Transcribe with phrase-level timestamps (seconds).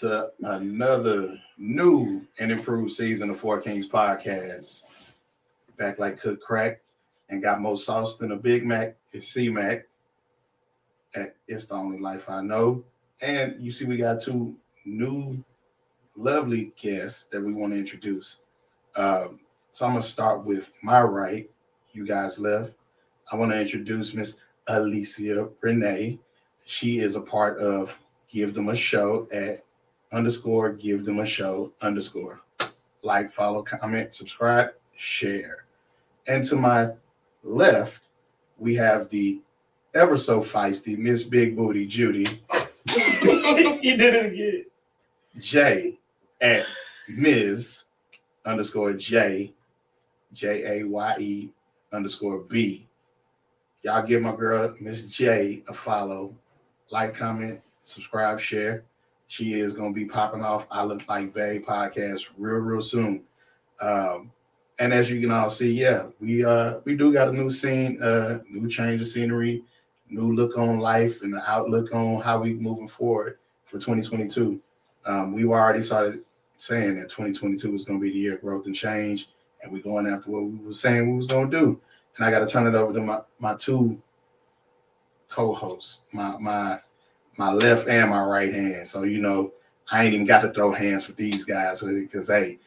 [0.00, 4.84] to another new and improved season of Four Kings podcast.
[5.76, 6.80] Back like cook crack
[7.28, 8.96] and got more sauce than a Big Mac.
[9.12, 9.86] It's C Mac.
[11.48, 12.84] It's the only life I know.
[13.20, 14.54] And you see, we got two
[14.86, 15.44] new
[16.16, 18.40] lovely guests that we want to introduce.
[18.96, 19.40] Um,
[19.70, 21.50] so I'm gonna start with my right.
[21.92, 22.72] You guys left.
[23.30, 24.36] I want to introduce Miss
[24.66, 26.18] Alicia Renee.
[26.64, 27.98] She is a part of
[28.30, 29.64] Give Them a Show at
[30.12, 32.40] underscore Give Them a Show underscore.
[33.02, 35.64] Like, follow, comment, subscribe, share.
[36.26, 36.90] And to my
[37.42, 38.02] left,
[38.58, 39.40] we have the
[39.94, 42.26] ever so feisty Miss Big Booty Judy.
[42.94, 44.64] you did it again.
[45.40, 45.98] J
[46.40, 46.66] at
[47.08, 47.84] Ms
[48.44, 49.52] underscore J
[50.32, 51.50] J A Y E
[51.92, 52.86] underscore B.
[53.82, 56.34] Y'all give my girl Miss J a follow,
[56.90, 58.84] like, comment, subscribe, share.
[59.30, 63.22] She is gonna be popping off I Look Like Bay podcast real, real soon.
[63.80, 64.32] Um,
[64.80, 68.02] and as you can all see, yeah, we uh we do got a new scene,
[68.02, 69.62] uh, new change of scenery,
[70.08, 74.60] new look on life, and the outlook on how we moving forward for 2022.
[75.06, 76.24] Um, we already started
[76.56, 79.28] saying that 2022 was going to be the year of growth and change,
[79.62, 81.80] and we're going after what we were saying we was going to do.
[82.16, 84.02] And I got to turn it over to my my two
[85.28, 86.80] co-hosts, my my
[87.40, 88.86] my left and my right hand.
[88.86, 89.52] So you know,
[89.90, 92.58] I ain't even got to throw hands with these guys because hey,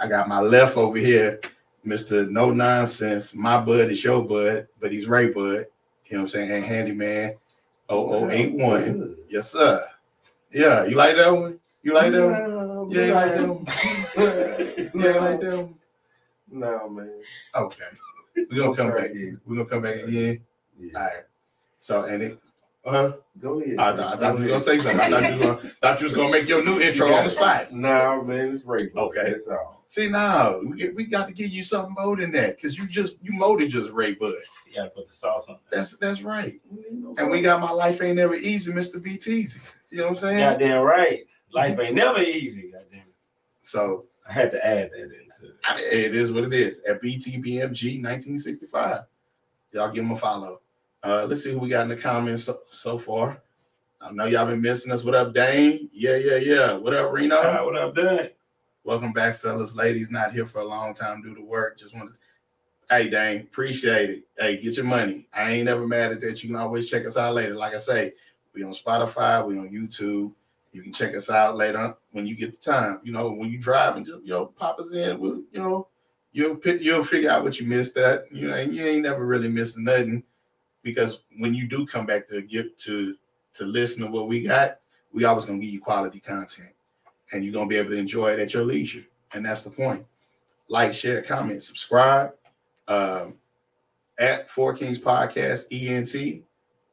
[0.00, 1.38] I got my left over here,
[1.84, 2.26] Mr.
[2.30, 3.34] No Nonsense.
[3.34, 5.66] My bud is your bud, but he's Ray Bud.
[6.04, 6.50] You know what I'm saying?
[6.50, 7.34] And handyman
[7.90, 9.16] 0081.
[9.28, 9.84] Yes, sir.
[10.50, 11.60] Yeah, you like that one?
[11.82, 12.90] You like that one?
[12.90, 13.66] Yeah, you like that one?
[15.04, 15.74] yeah, like that one?
[16.50, 17.20] No, man.
[17.54, 17.84] Okay.
[18.50, 19.10] We're gonna come back.
[19.10, 19.38] In.
[19.46, 20.40] We're gonna come back again.
[20.80, 20.98] Yeah.
[20.98, 21.24] All right.
[21.78, 22.38] So and it
[22.86, 23.78] uh go ahead.
[23.78, 25.00] I, I, I thought you were gonna say something.
[25.00, 27.30] I thought you, was gonna, thought you was gonna make your new intro on the
[27.30, 27.72] spot.
[27.72, 28.88] No, man, it's right.
[28.96, 29.84] Okay, that's all.
[29.88, 32.86] See now, we get, we got to give you something more than that because you
[32.86, 34.34] just you more than just Ray Bud.
[34.66, 35.58] You gotta put the sauce on.
[35.70, 36.60] That's that's right.
[37.18, 38.96] And we got my life ain't never easy, Mr.
[38.96, 39.72] BTZ.
[39.88, 40.38] You know what I'm saying?
[40.40, 41.20] Goddamn right.
[41.52, 42.72] Life ain't never easy.
[42.72, 43.06] Goddamn.
[43.60, 45.56] So I had to add that into it.
[45.64, 46.80] I mean, it is what it is.
[46.88, 49.02] At BTBMG 1965.
[49.72, 50.60] Y'all give them a follow.
[51.02, 53.40] Uh, let's see who we got in the comments so, so far.
[54.00, 55.04] I know y'all been missing us.
[55.04, 55.88] What up, Dane?
[55.92, 56.72] Yeah, yeah, yeah.
[56.74, 57.42] What up, Reno?
[57.42, 58.30] Right, what up, Dane?
[58.84, 59.74] Welcome back, fellas.
[59.74, 61.78] Ladies, not here for a long time due to work.
[61.78, 62.16] Just want to
[62.88, 64.28] Hey, Dane, appreciate it.
[64.38, 65.26] Hey, get your money.
[65.32, 66.42] I ain't never mad at that.
[66.42, 67.56] You can always check us out later.
[67.56, 68.12] Like I say,
[68.54, 70.32] we on Spotify, we on YouTube.
[70.72, 73.00] You can check us out later when you get the time.
[73.02, 75.18] You know, when you driving, just you know pop us in.
[75.18, 75.88] We'll, you know,
[76.32, 77.96] you'll pick, you'll figure out what you missed.
[77.96, 80.22] That you know, you ain't never really missing nothing
[80.86, 83.16] because when you do come back to get to
[83.54, 84.78] to listen to what we got,
[85.12, 86.70] we always gonna give you quality content,
[87.32, 89.04] and you're gonna be able to enjoy it at your leisure.
[89.34, 90.06] And that's the point.
[90.68, 92.34] Like, share, comment, subscribe.
[92.86, 93.38] Um,
[94.18, 96.44] at Four Kings Podcast ENT.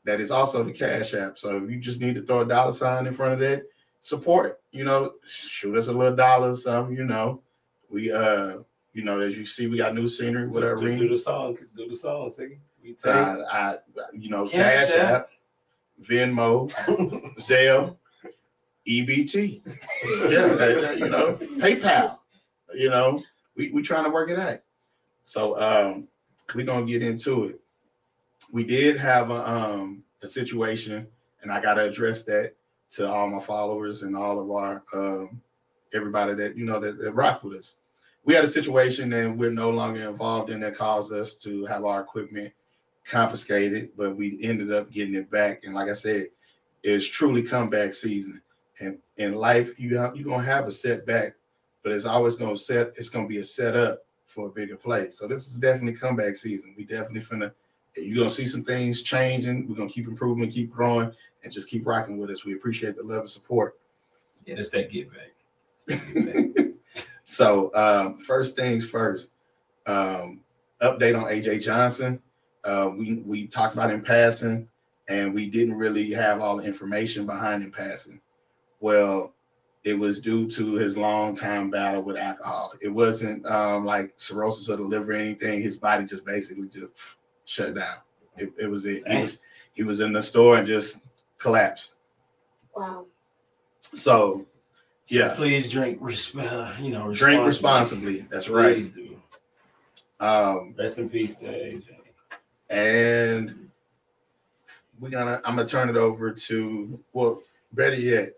[0.05, 1.37] That is also the Cash App.
[1.37, 3.63] So if you just need to throw a dollar sign in front of that,
[4.01, 4.59] support.
[4.71, 6.93] You know, shoot us a little dollar, some.
[6.93, 7.41] You know,
[7.91, 8.57] we uh,
[8.93, 10.47] you know, as you see, we got new scenery.
[10.47, 10.81] Whatever.
[10.81, 11.57] Do, do the song.
[11.77, 12.31] Do the song.
[12.31, 13.13] See, we take.
[13.13, 13.77] I, I,
[14.13, 15.25] you know, Cash, Cash App,
[16.01, 16.71] Venmo,
[17.39, 17.95] Zelle,
[18.87, 19.61] EBT.
[20.29, 22.19] yeah, you know, PayPal.
[22.75, 23.23] You know,
[23.55, 24.59] we we trying to work it out.
[25.23, 26.07] So um,
[26.53, 27.59] we're gonna get into it.
[28.51, 31.07] We did have a um a situation,
[31.41, 32.53] and I gotta address that
[32.91, 35.41] to all my followers and all of our um
[35.93, 37.77] everybody that you know that, that rock with us.
[38.25, 41.83] We had a situation and we're no longer involved in that caused us to have
[41.83, 42.53] our equipment
[43.05, 45.63] confiscated, but we ended up getting it back.
[45.63, 46.27] And like I said,
[46.83, 48.41] it's truly comeback season.
[48.79, 51.35] And in life, you have, you're gonna have a setback,
[51.83, 52.93] but it's always gonna set.
[52.97, 55.11] It's gonna be a setup for a bigger play.
[55.11, 56.73] So this is definitely comeback season.
[56.77, 57.51] We definitely finna
[57.95, 59.67] you're gonna see some things changing.
[59.67, 61.11] We're gonna keep improving, keep growing,
[61.43, 62.45] and just keep rocking with us.
[62.45, 63.77] We appreciate the love and support.
[64.45, 66.65] Yeah, it's that get back.
[67.25, 69.31] so um, first things first.
[69.85, 70.41] Um,
[70.81, 72.21] update on AJ Johnson.
[72.63, 74.67] Uh, we we talked about him passing,
[75.09, 78.21] and we didn't really have all the information behind him passing.
[78.79, 79.33] Well,
[79.83, 82.73] it was due to his long time battle with alcohol.
[82.81, 85.61] It wasn't um, like cirrhosis of the liver or anything.
[85.61, 87.97] His body just basically just shut down.
[88.37, 89.07] It, it was it.
[89.07, 89.39] He was
[89.73, 91.03] he was in the store and just
[91.37, 91.95] collapsed.
[92.75, 93.05] Wow.
[93.81, 94.45] So,
[95.07, 95.29] yeah.
[95.29, 98.25] So please drink, uh, you know, drink responsibly.
[98.29, 98.91] That's right.
[100.19, 101.92] Um, Rest in peace to AJ.
[102.73, 103.69] And
[104.99, 107.41] we're gonna I'm gonna turn it over to well,
[107.73, 108.33] better yet,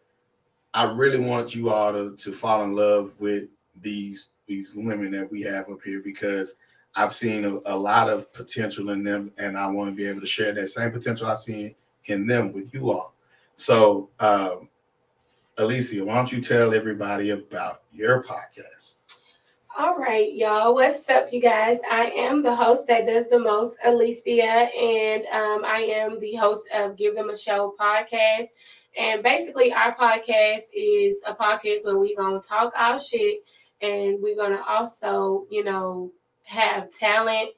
[0.73, 3.45] I really want you all to, to fall in love with
[3.81, 6.55] these these women that we have up here because
[6.95, 10.21] I've seen a, a lot of potential in them, and I want to be able
[10.21, 13.13] to share that same potential I see in them with you all.
[13.55, 14.69] So, um,
[15.57, 18.97] Alicia, why don't you tell everybody about your podcast?
[19.77, 20.73] All right, y'all.
[20.73, 21.79] What's up, you guys?
[21.91, 26.61] I am the host that does the most, Alicia, and um, I am the host
[26.73, 28.45] of Give Them a Show podcast.
[28.97, 33.39] And basically, our podcast is a podcast where we're gonna talk our shit,
[33.81, 36.09] and we're gonna also, you know,
[36.43, 37.49] have talent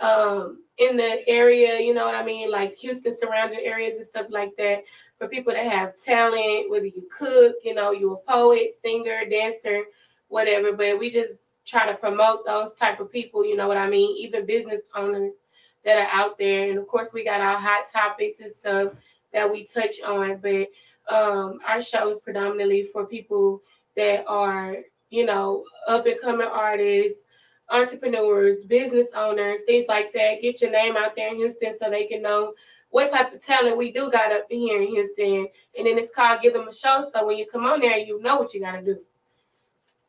[0.00, 1.80] um, in the area.
[1.80, 2.50] You know what I mean?
[2.50, 4.84] Like Houston surrounding areas and stuff like that.
[5.16, 9.84] For people that have talent, whether you cook, you know, you're a poet, singer, dancer,
[10.28, 10.74] whatever.
[10.74, 14.16] But we just try to promote those type of people, you know what I mean?
[14.16, 15.36] Even business owners
[15.84, 16.70] that are out there.
[16.70, 18.92] And of course, we got our hot topics and stuff
[19.32, 20.38] that we touch on.
[20.38, 20.68] But
[21.08, 23.62] um, our show is predominantly for people
[23.96, 24.76] that are,
[25.10, 27.24] you know, up and coming artists,
[27.70, 30.42] entrepreneurs, business owners, things like that.
[30.42, 32.54] Get your name out there in Houston so they can know
[32.90, 35.48] what type of talent we do got up here in Houston.
[35.78, 37.08] And then it's called Give Them a Show.
[37.12, 39.00] So when you come on there, you know what you got to do.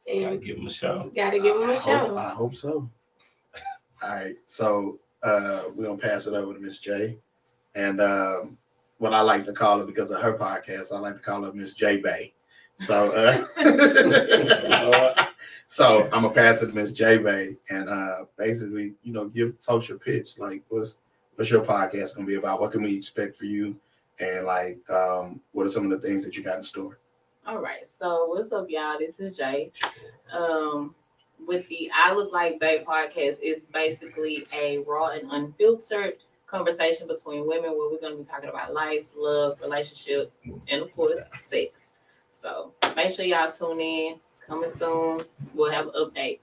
[0.08, 1.12] Gotta give him a show.
[1.16, 2.18] got to give them I a hope, show.
[2.18, 2.90] I hope so.
[4.04, 7.18] All right, so uh, we're gonna pass it over to Miss J,
[7.76, 8.58] and um,
[8.98, 11.54] what I like to call her because of her podcast, I like to call her
[11.54, 12.34] Miss J Bay.
[12.76, 13.46] So, uh,
[15.68, 19.56] so I'm gonna pass it to Miss J Bay, and uh, basically, you know, give
[19.62, 20.38] folks your pitch.
[20.38, 21.00] Like, what's
[21.36, 22.60] what's your podcast gonna be about?
[22.60, 23.76] What can we expect for you?
[24.20, 27.00] And like, um, what are some of the things that you got in store?
[27.46, 28.98] All right, so what's up, y'all?
[28.98, 29.70] This is Jay.
[30.32, 30.96] Um,
[31.46, 36.14] with the I Look Like Babe podcast, it's basically a raw and unfiltered
[36.48, 40.32] conversation between women where we're going to be talking about life, love, relationship,
[40.70, 41.96] and of course, sex.
[42.32, 44.16] So make sure y'all tune in.
[44.48, 45.20] Coming soon.
[45.54, 46.40] We'll have an update.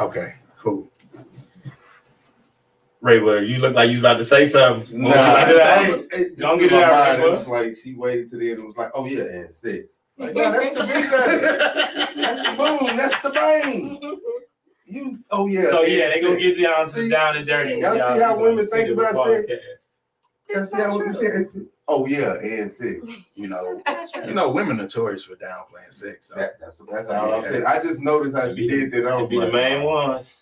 [0.00, 0.90] Okay, cool.
[3.06, 5.00] Ray, well, you look like you was about to say something.
[5.00, 5.92] What was you Nah, about to say?
[5.92, 5.98] out.
[6.00, 7.94] it, it, Don't just get in it my out, mind, right, It was like she
[7.94, 10.00] waited to the end and was like, "Oh yeah, and six.
[10.18, 12.20] Like, no, that's the big thing.
[12.20, 12.96] That's the boom.
[12.96, 14.00] That's the bang.
[14.88, 15.18] You.
[15.32, 15.64] Oh yeah.
[15.70, 16.56] So yeah, they gonna six.
[16.58, 17.08] get down to See?
[17.08, 17.70] down and dirty.
[17.80, 19.52] Y'all Y'all see how women think about sex?
[20.48, 21.46] Y'all see how we said?
[21.88, 23.00] Oh yeah, and six.
[23.34, 23.82] you know,
[24.24, 26.28] you know, women notorious for downplaying sex.
[26.28, 27.66] So That, that's that's all I'm saying.
[27.66, 29.06] I just noticed how she did that.
[29.08, 29.86] I They was be the main oh.
[29.86, 30.36] ones.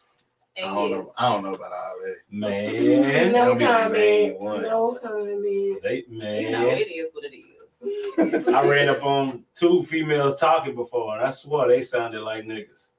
[0.56, 1.12] I don't yes, know.
[1.18, 2.16] I don't know about all that.
[2.30, 3.32] Man.
[3.32, 4.62] no Don't be the main comment.
[4.62, 5.82] No comment.
[5.82, 8.46] They, you know, it is what it is.
[8.54, 12.90] I ran up on two females talking before, and I swear they sounded like niggas.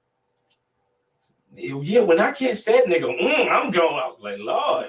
[1.55, 4.87] Yeah, when I catch that nigga, mm, I'm going out like Lord.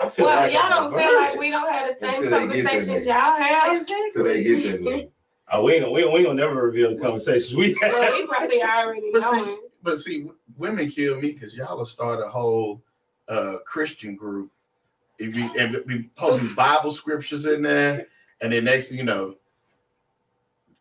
[0.00, 2.30] I feel Well, like y'all I'm don't feel like we don't have the same Until
[2.48, 3.88] they get that conversations y'all have.
[4.14, 5.10] So they get that.
[5.52, 8.00] Oh, we ain't gonna, we ain't, we ain't gonna never reveal the conversations we Well,
[8.00, 8.12] had.
[8.12, 9.58] we probably already But see- knowing.
[9.82, 12.82] But see, w- women kill me because y'all will start a whole
[13.28, 14.50] uh Christian group.
[15.18, 18.06] If you and it be posting Bible scriptures in there,
[18.40, 19.36] and then next thing you know,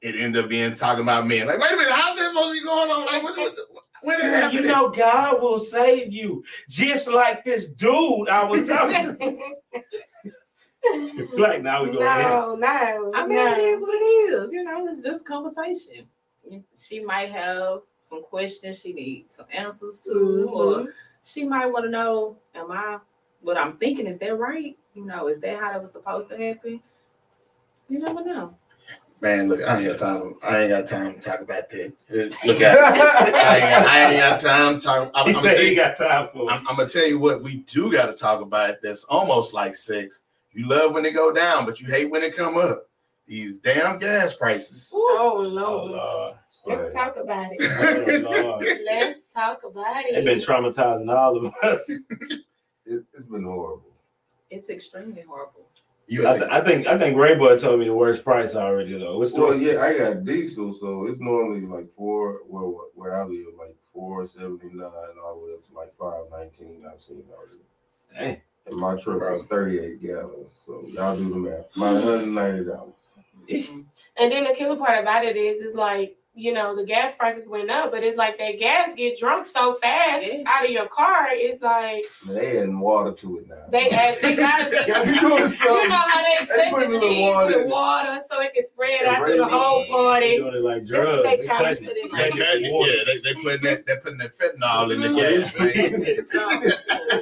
[0.02, 1.48] it end up being talking about men.
[1.48, 3.06] Like, wait a minute, how's that supposed to be going on?
[3.06, 3.56] Like, what, what,
[4.02, 8.68] when it Girl, you know God will save you, just like this dude I was
[8.68, 9.40] talking to.
[11.38, 12.00] Like now we go.
[12.00, 12.24] ahead.
[12.24, 13.12] no, no.
[13.14, 14.54] I mean, it is what it is.
[14.54, 16.08] You know, it's just conversation.
[16.78, 20.52] She might have some questions she needs some answers to, Mhm.
[20.52, 22.98] or she might want to know, am I
[23.42, 24.08] what I'm thinking?
[24.08, 24.78] Is that right?
[24.96, 26.82] You know, is that how that was supposed to happen?
[27.88, 28.56] You never know.
[29.22, 30.36] Man, look, I ain't got time.
[30.42, 31.92] I ain't got time to talk about that.
[32.10, 35.12] Look at, I ain't, got, I ain't got time to talk.
[35.14, 36.54] I'm, He I'm said gonna tell he you, got time for it.
[36.54, 38.76] I'm, I'm gonna tell you what we do got to talk about.
[38.82, 40.24] That's almost like sex.
[40.54, 42.88] You love when it go down, but you hate when it come up.
[43.28, 44.92] These damn gas prices.
[44.96, 45.92] Oh Oh Lord.
[45.92, 46.34] Lord.
[46.66, 48.26] Let's talk about it.
[48.26, 50.14] Oh, Let's talk about it.
[50.16, 51.90] They've been traumatizing all of us.
[52.86, 53.94] It, it's been horrible.
[54.50, 55.68] It's extremely horrible.
[56.08, 59.20] You I, th- I think I think Rayboy told me the worst price already though.
[59.20, 62.40] What's the Well, yeah, I got diesel, so it's normally like four.
[62.48, 64.90] Well, where I live, like four seventy nine,
[65.24, 66.84] all the way up to like five nineteen.
[66.92, 67.62] I've seen already.
[68.34, 68.42] Dang.
[68.66, 69.36] And my truck Bro.
[69.36, 71.66] is thirty eight gallons, so y'all do the math.
[71.76, 73.20] My one hundred ninety dollars.
[73.48, 73.86] Mhm.
[74.18, 77.50] And then the killer part about it is, is like you know, the gas prices
[77.50, 80.44] went up, but it's like that gas get drunk so fast Yeah.
[80.46, 81.28] out of your car.
[81.32, 83.56] It's like they adding water to it now.
[83.70, 84.78] they add, they gotta be.
[84.88, 85.22] Gotta be You
[85.90, 89.04] know how they They put put the cheese water with water so it can spread
[89.06, 89.50] out to the raisin.
[89.50, 90.38] whole They party.
[90.38, 91.24] doing it like drugs.
[91.24, 92.12] they They trying to cutting put in it.
[92.14, 95.42] like- They yeah, they, they putting that they putting that fentanyl in the Mhm.
[95.42, 96.72] gas, man.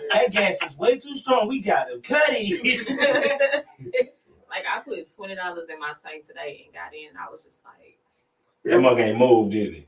[0.13, 1.47] That gas is way too strong.
[1.47, 2.85] We got to cut it.
[4.49, 7.15] like I put twenty dollars in my tank today and got in.
[7.17, 7.97] I was just like,
[8.69, 9.88] that mug ain't moved, did it?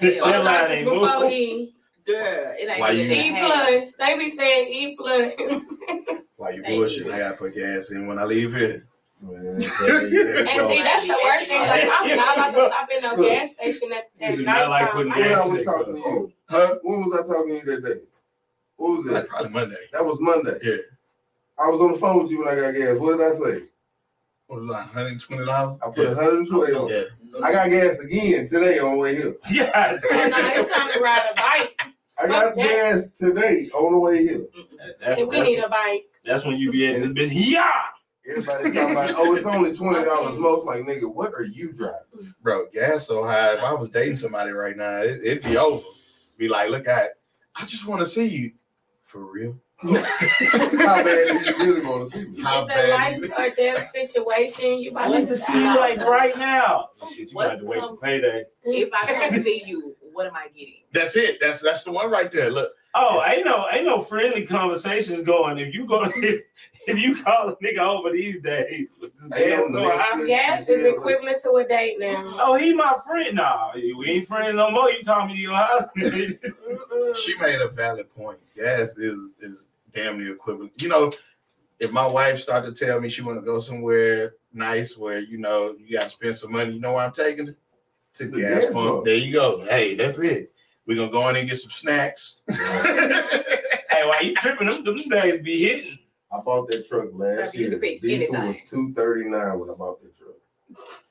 [0.00, 1.32] Yeah, that all line Just ain't before moved.
[1.32, 1.74] he
[2.06, 5.32] girl, it ain't Why even you- E that plus, they be saying E plus.
[6.36, 7.06] Why you Thank bullshit?
[7.06, 7.12] you.
[7.12, 8.86] I gotta put gas in when I leave here.
[9.20, 11.60] Man, And see, that's the worst thing.
[11.62, 14.60] Like, I'm not about to stop in no gas station at, You at do night
[14.62, 16.74] not like putting I when gas I ain't- was talking to you, oh, Huh?
[16.82, 18.00] when was I talking to you that day?
[18.76, 19.28] What was Like that?
[19.28, 19.76] probably Monday.
[19.92, 20.58] That was Monday.
[20.64, 20.76] Yeah.
[21.56, 22.98] I was on the phone with you when I got gas.
[22.98, 23.64] What did I say?
[24.48, 25.78] What was it, like hundred and twenty dollars?
[25.80, 26.88] I put 120 on.
[26.88, 27.02] Yeah.
[27.42, 29.34] I got gas again today on the way here.
[29.50, 29.70] Yeah.
[29.74, 31.80] Oh, no, it's time to ride a bike.
[32.18, 32.62] I got Okay.
[32.62, 34.46] gas today on the way here.
[35.00, 36.04] That's, And we that's, need a bike.
[36.24, 37.30] that's when you be in this bitch.
[37.32, 37.70] Yeah.
[38.28, 40.64] Everybody talking about, oh, it's only twenty dollars most.
[40.64, 42.32] Like, nigga, what are you driving?
[42.40, 43.54] Bro, gas so high.
[43.54, 45.82] If I was dating somebody right now, it, it'd be over.
[46.38, 47.10] Be like, look at,
[47.56, 48.52] I just want to see you.
[49.04, 49.56] For real?
[49.82, 52.42] How bad do you really want to see me?
[52.42, 54.78] How it's a bad life or death situation.
[54.78, 56.90] You about I like to see you like right now.
[57.00, 58.44] Oh, shit, you got to wait for payday.
[58.64, 60.82] If I come see you, what am I getting?
[60.92, 61.38] That's it.
[61.40, 62.50] That's that's the one right there.
[62.50, 65.58] Look, Oh, ain't no ain't no friendly conversations going.
[65.58, 66.42] If you go if,
[66.86, 70.26] if you call a nigga over these days, with this Hey, gas so Netflix.
[70.26, 72.36] Gas is equivalent to a date now.
[72.38, 73.36] oh he my friend.
[73.36, 74.90] Nah, we ain't friends no more.
[74.90, 75.84] You call me to your house.
[75.96, 78.40] She made a valid point.
[78.54, 80.72] Gas is is damn near equivalent.
[80.82, 81.12] You know,
[81.80, 85.38] if my wife started to tell me she want to go somewhere nice where you
[85.38, 87.56] know you got to spend some money, you know where I'm taking her?
[88.14, 88.74] To the The gas gas pump.
[88.90, 89.04] pump.
[89.06, 89.64] There you go.
[89.64, 90.52] Hey, that's it.
[90.86, 92.42] We're gonna go in and get some snacks.
[92.50, 94.66] hey, why you tripping?
[94.68, 95.98] Them, them days be hitting.
[96.30, 97.78] I bought that truck last year.
[97.78, 98.48] pick Diesel anything?
[98.48, 100.34] was two thirty nine when I bought that truck.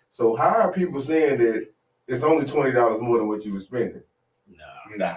[0.10, 1.68] So how are people saying that
[2.08, 4.02] it's only twenty dollars more than what you were spending?
[4.50, 4.96] Nah.
[4.98, 5.16] nah,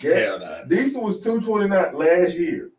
[0.00, 0.64] Yeah, hell nah.
[0.64, 2.69] diesel was two twenty nine last year.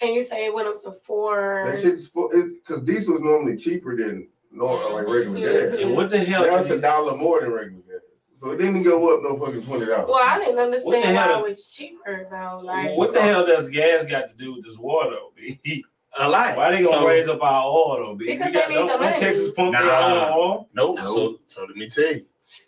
[0.00, 1.64] And you say it went up to four.
[1.66, 5.40] That shit's because diesel is normally cheaper than normal like regular
[5.70, 5.80] gas.
[5.80, 6.42] And what the hell?
[6.44, 8.00] Now did it's a dollar more than regular gas.
[8.36, 10.06] So it didn't go up no fucking twenty dollars.
[10.08, 11.44] Well, I didn't understand the why hell?
[11.44, 12.60] it was cheaper though.
[12.62, 15.16] Like, what the hell does gas got to do with this water?
[15.36, 15.84] B?
[16.20, 16.56] A lot.
[16.56, 17.96] Why they gonna So- raise up our oil?
[18.06, 18.26] Though, B?
[18.26, 19.20] Because We got they need no, the no money.
[19.20, 20.28] Texas pump their Nah.
[20.28, 20.68] own oil.
[20.74, 20.96] Nope.
[20.98, 21.06] No.
[21.14, 22.24] So so let me tell you.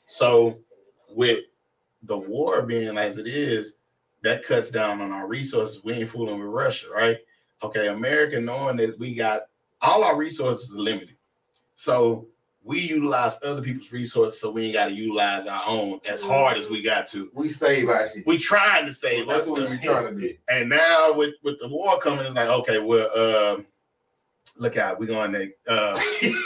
[0.07, 0.59] So
[1.11, 1.45] with
[2.03, 3.77] the war being as it is,
[4.23, 5.83] that cuts down on our resources.
[5.85, 7.19] We ain't fooling with Russia, right?
[7.62, 9.43] Okay, America knowing that we got
[9.83, 11.17] all our resources are limited.
[11.75, 12.27] So
[12.62, 16.59] we utilize other people's resources so we ain't got to utilize our own as hard
[16.59, 17.31] as we got to.
[17.33, 18.27] We save our shit.
[18.27, 20.35] We trying to save That's what we trying to do.
[20.50, 23.67] And now with with the war coming, it's like, okay, well, um,
[24.59, 26.37] look out, we going to uh you,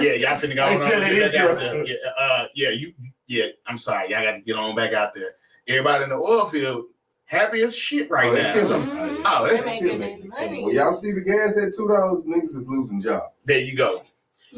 [0.00, 0.80] yeah, y'all finna go on.
[0.80, 1.86] Until and it get is back out your- there.
[1.86, 2.94] Yeah, uh, yeah, you,
[3.26, 3.46] yeah.
[3.66, 5.32] I'm sorry, y'all got to get on back out there.
[5.68, 6.86] Everybody in the oil field
[7.26, 8.52] happy as shit right Oh, they now.
[8.54, 8.90] kill 'em.
[8.90, 9.22] Mhm.
[9.26, 10.64] Oh, they- They're making that money.
[10.64, 13.34] When y'all see the gas at two dollars, niggas is losing jobs.
[13.44, 14.02] There you go.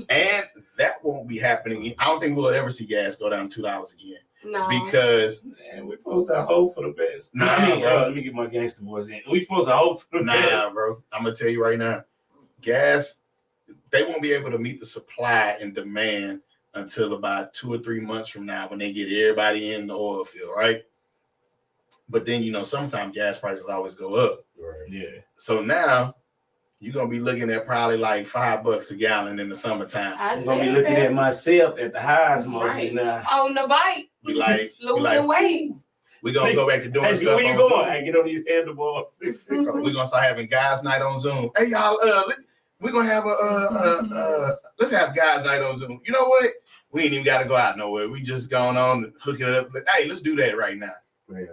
[0.09, 0.47] And
[0.79, 1.95] that won't be happening.
[1.99, 4.69] I don't think we'll ever see gas go down two dollars again No.
[4.69, 7.35] because Man, we supposed to hope for the best.
[7.35, 7.99] Nah, I mean, bro.
[7.99, 9.21] uh, let me get my gangster voice in.
[9.29, 10.75] We supposed to hope for the nah, best.
[10.75, 11.03] bro.
[11.13, 12.05] I'm gonna tell you right now,
[12.61, 13.17] gas
[13.91, 16.41] they won't be able to meet the supply and demand
[16.75, 20.25] until about two or three months from now when they get everybody in the oil
[20.25, 20.85] field, right?
[22.11, 24.45] But then you know, sometimes gas prices always go up.
[24.61, 24.91] Right.
[24.91, 25.21] Yeah.
[25.37, 26.17] So now
[26.81, 30.15] you're gonna be looking at probably like five bucks a gallon in the summertime.
[30.19, 31.07] I I'm gonna be looking that.
[31.07, 32.95] at myself at the highs mostly Right.
[32.95, 33.23] now.
[33.31, 35.73] on the bike, Be like, losing like, weight.
[36.23, 37.37] we're gonna go back to doing Hey, stuff.
[37.37, 37.71] where you on going?
[37.85, 37.91] Zoom.
[37.93, 39.19] I get on these handlebars.
[39.49, 41.51] We're gonna start having guys' night on Zoom.
[41.57, 42.23] Hey y'all, uh,
[42.81, 46.01] we're gonna have a uh, uh, uh, let's have guys' night on Zoom.
[46.07, 46.51] You know what?
[46.93, 48.09] We ain't even got to go out nowhere.
[48.09, 49.73] We just going on and hook it up.
[49.73, 50.91] Like, hey, let's do that right now.
[51.29, 51.47] Man.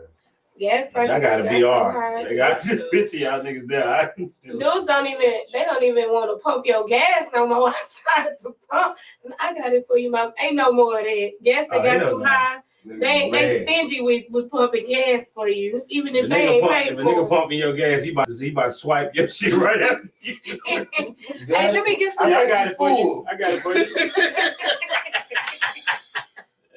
[0.59, 1.11] Gas prices.
[1.15, 1.93] I got a got VR.
[1.93, 2.23] high.
[2.23, 3.87] They got just picture y'all niggas there.
[3.87, 7.69] I Dudes don't even they don't even want to pump your gas no more
[8.17, 8.97] outside the pump.
[9.39, 10.33] I got it for you, mom.
[10.39, 11.31] Ain't no more of that.
[11.43, 12.59] Gas they Oh, got too high.
[12.85, 16.93] They they stingy with, with pumping gas for you, even If they ain't pump, paid
[16.93, 19.53] if a nigga pumping your gas, he about to he about to swipe your shit
[19.53, 20.37] right after you.
[20.55, 22.31] Hey, let me get I some.
[22.31, 23.25] Yeah, I got it for you.
[23.29, 24.11] I got it for you.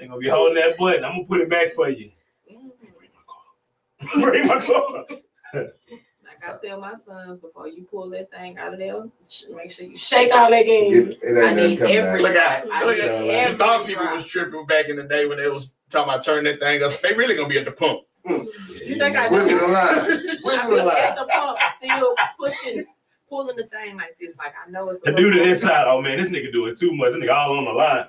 [0.00, 1.04] Ain't gonna be holding that button.
[1.04, 2.10] I'm gonna put it back for you.
[4.20, 5.04] Bring my car.
[6.42, 9.02] I tell my sons before you pull that thing out of there,
[9.54, 11.44] make sure you Shake all that It, game.
[11.44, 12.20] I need every- out.
[12.20, 13.24] Look at, I look need at.
[13.24, 16.24] You every thought people was tripping back in the day when they was talking about
[16.24, 16.98] turning that thing up.
[17.02, 18.00] They really gonna be at the pump.
[18.26, 19.66] You think I Women do?
[19.66, 19.96] alive.
[19.98, 21.16] I Women look at alive.
[21.18, 22.84] the pump, still pushing,
[23.28, 24.36] pulling the thing like this.
[24.38, 25.02] Like I know it's.
[25.06, 27.12] a The dude little- inside, oh man, this nigga doing too much.
[27.12, 28.06] This nigga all on the line.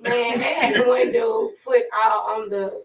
[0.00, 2.84] Man, they had one dude foot all on the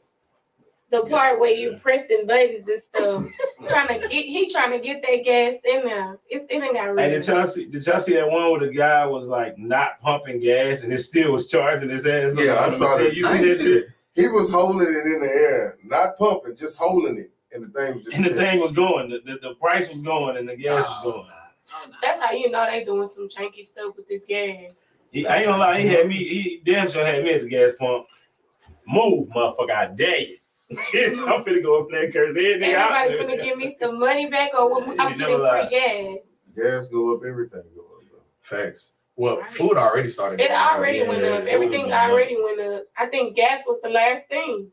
[0.92, 3.26] the part where you pressing buttons and stuff.
[3.68, 6.20] trying to get he trying to get that gas in there.
[6.30, 7.10] It's it ain't got Hey, real.
[7.10, 7.66] did y'all see?
[7.66, 11.00] Did y'all see that one where the guy was like not pumping gas and it
[11.00, 12.36] still was charging his ass?
[12.38, 13.16] Yeah, I saw that.
[13.16, 13.88] You I see that?
[14.14, 17.96] He was holding it in the air, not pumping, just holding it, and the thing
[17.96, 18.18] was just.
[18.18, 19.10] And the thing was going.
[19.10, 21.28] The, the, the price was going and the gas was going.
[21.74, 21.96] Oh, no.
[22.02, 24.74] That's how you know they doing some janky stuff with this gas.
[25.12, 25.80] He, I ain't gonna lie.
[25.80, 26.18] He had me.
[26.18, 28.08] He damn sure had me at the gas pump.
[28.86, 29.72] Move, motherfucker!
[29.72, 30.38] I dare you.
[31.28, 33.18] I'm finna go up there and curse every nigga out there.
[33.24, 35.68] finna give me some money back or what- I'm You getting never lie.
[35.68, 36.18] free gas.
[36.56, 38.10] Gas go up, everything go up.
[38.10, 38.20] bro.
[38.42, 38.94] Facts.
[39.18, 39.54] Well, Right.
[39.54, 40.40] food already started.
[40.40, 40.76] It going up.
[40.76, 41.46] already yeah, went yeah, up.
[41.46, 42.10] Everything went up.
[42.10, 42.84] already went up.
[42.98, 44.72] I think gas was the last thing.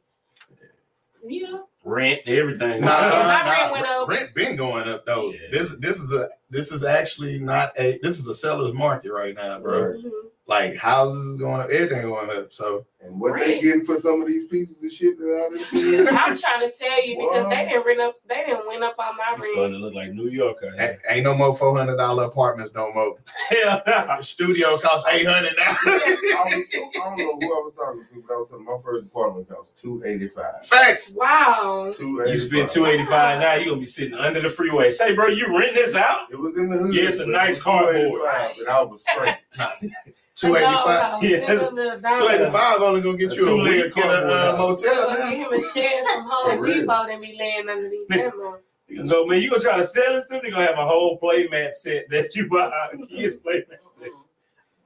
[1.27, 1.59] Yeah.
[1.85, 2.81] Rent, everything.
[2.83, 4.09] Nah, Yeah, nah, my nah, rent went up.
[4.09, 5.33] Rent been going up though.
[5.33, 5.39] Yeah.
[5.51, 9.35] This this is a this is actually not a this is a seller's market right
[9.35, 9.93] now, bro.
[9.95, 10.11] Mhm.
[10.47, 12.53] Like houses is going up, everything going up.
[12.55, 13.63] So And what they Right.
[13.63, 16.09] getting for some of these pieces of shit that?
[16.27, 17.51] I'm trying to tell you because Wow.
[17.51, 18.17] they didn't rent up.
[18.29, 20.59] They didn't went up on my It's starting to look like New York.
[20.63, 23.17] a- ain't no more four hundred dollar apartments no more.
[23.51, 24.21] Hell nah.
[24.23, 25.77] Studio costs eight hundred now.
[25.85, 28.79] I, was, I don't know who I was talking to, but I was telling my
[28.83, 30.67] first apartment cost two eighty five.
[30.67, 31.13] Facts.
[31.15, 31.93] Wow.
[31.95, 33.55] Two You spend two eighty five now.
[33.55, 34.91] you are gonna be sitting under the freeway.
[34.93, 36.31] Say, bro, you rent this out?
[36.39, 36.95] It was in the hood.
[36.95, 37.95] Yeah, it's a but it nice was cardboard.
[37.97, 39.93] 285, And I was straight.
[40.35, 41.23] Two eighty five.
[41.23, 41.47] Yeah.
[41.49, 45.11] Two eighty five only gonna get you a two-layer week in uh, cardboard motel.
[45.11, 45.31] Give now.
[45.31, 46.81] him a share from Home For real.
[46.83, 48.31] Depot and be laying underneath them.
[48.41, 48.59] on.
[48.87, 49.43] You gonna man.
[49.43, 50.41] You gonna try to sell this to?
[50.41, 52.71] They gonna have a whole playmat set that you buy.
[53.09, 54.11] Kids playmat set.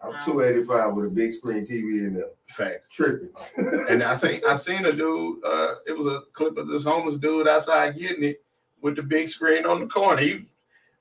[0.03, 2.31] I'm two eighty five with a big screen TV in there.
[2.49, 2.89] Facts.
[2.89, 3.29] Tripping.
[3.91, 5.45] And I seen I seen a dude.
[5.45, 8.43] Uh, it was a clip of this homeless dude outside getting it
[8.81, 10.21] with the big screen on the corner.
[10.23, 10.47] He,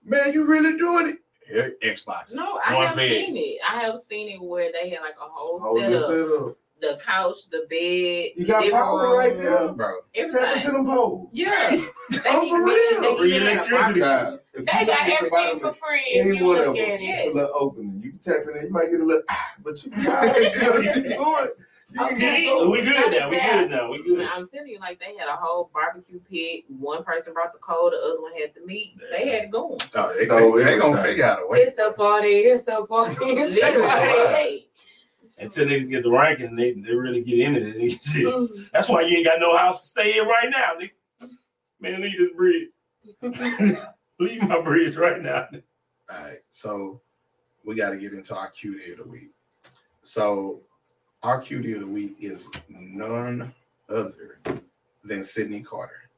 [0.04, 1.18] man, you really doing it?
[1.48, 2.34] Here, Xbox.
[2.34, 3.12] No, I One have fed.
[3.12, 3.58] seen it.
[3.70, 6.30] I have seen it where they had like a whole oh, Hold this setup.
[6.30, 6.58] setup.
[6.82, 9.74] The couch, the bed, You got living power right room, there.
[9.74, 10.00] bro.
[10.16, 10.74] Tap into Everything.
[10.74, 11.30] them poles.
[11.32, 11.70] Yeah.
[12.10, 13.02] They Oh, even for real?
[13.02, 14.00] they Free even electricity.
[14.00, 16.00] Nah, if They you got everything for free.
[16.08, 17.02] If any you one of them, it.
[17.02, 17.22] Yes.
[17.28, 18.02] it's a little opening.
[18.04, 19.22] You tap in there, you might get a little,
[19.64, 21.48] but you, you know what you're doing.
[21.92, 22.46] You can get Okay.
[22.46, 22.72] going.
[22.72, 23.30] We good now.
[23.30, 23.92] We good now.
[23.92, 24.26] We good.
[24.26, 26.64] I'm telling you, like they had a whole barbecue pit.
[26.70, 28.98] One person brought the coal, the other one had the meat.
[29.12, 29.80] They had it going.
[29.96, 31.04] Oh, they, Stole they, they gonna everything.
[31.04, 31.60] figure out a way.
[31.60, 32.28] It's a party.
[32.30, 33.16] It's a party.
[33.26, 34.68] It's a party.
[35.38, 37.78] Until niggas get the ranking, they, they really get into it.
[37.78, 38.26] Nigga, shit.
[38.26, 38.70] Mm.
[38.72, 40.92] That's why you ain't got no house to stay in right now, nigga.
[41.80, 42.70] Man, leave this bridge.
[44.20, 45.48] leave my bridge right now.
[46.14, 47.02] All right, so
[47.66, 49.32] we got to get into our cutie of the week.
[50.04, 50.62] So
[51.24, 53.54] our cutie of the week is none
[53.90, 54.40] other
[55.04, 56.10] than Sydney Carter.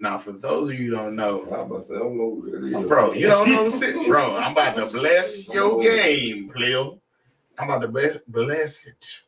[0.00, 2.40] Now, for those of you who don't know, I'm about to say, I don't know
[2.40, 4.36] who bro, you don't know Sydney, bro.
[4.36, 6.90] I'm about to bless your game, player.
[7.58, 9.20] I'm about to bless, bless it.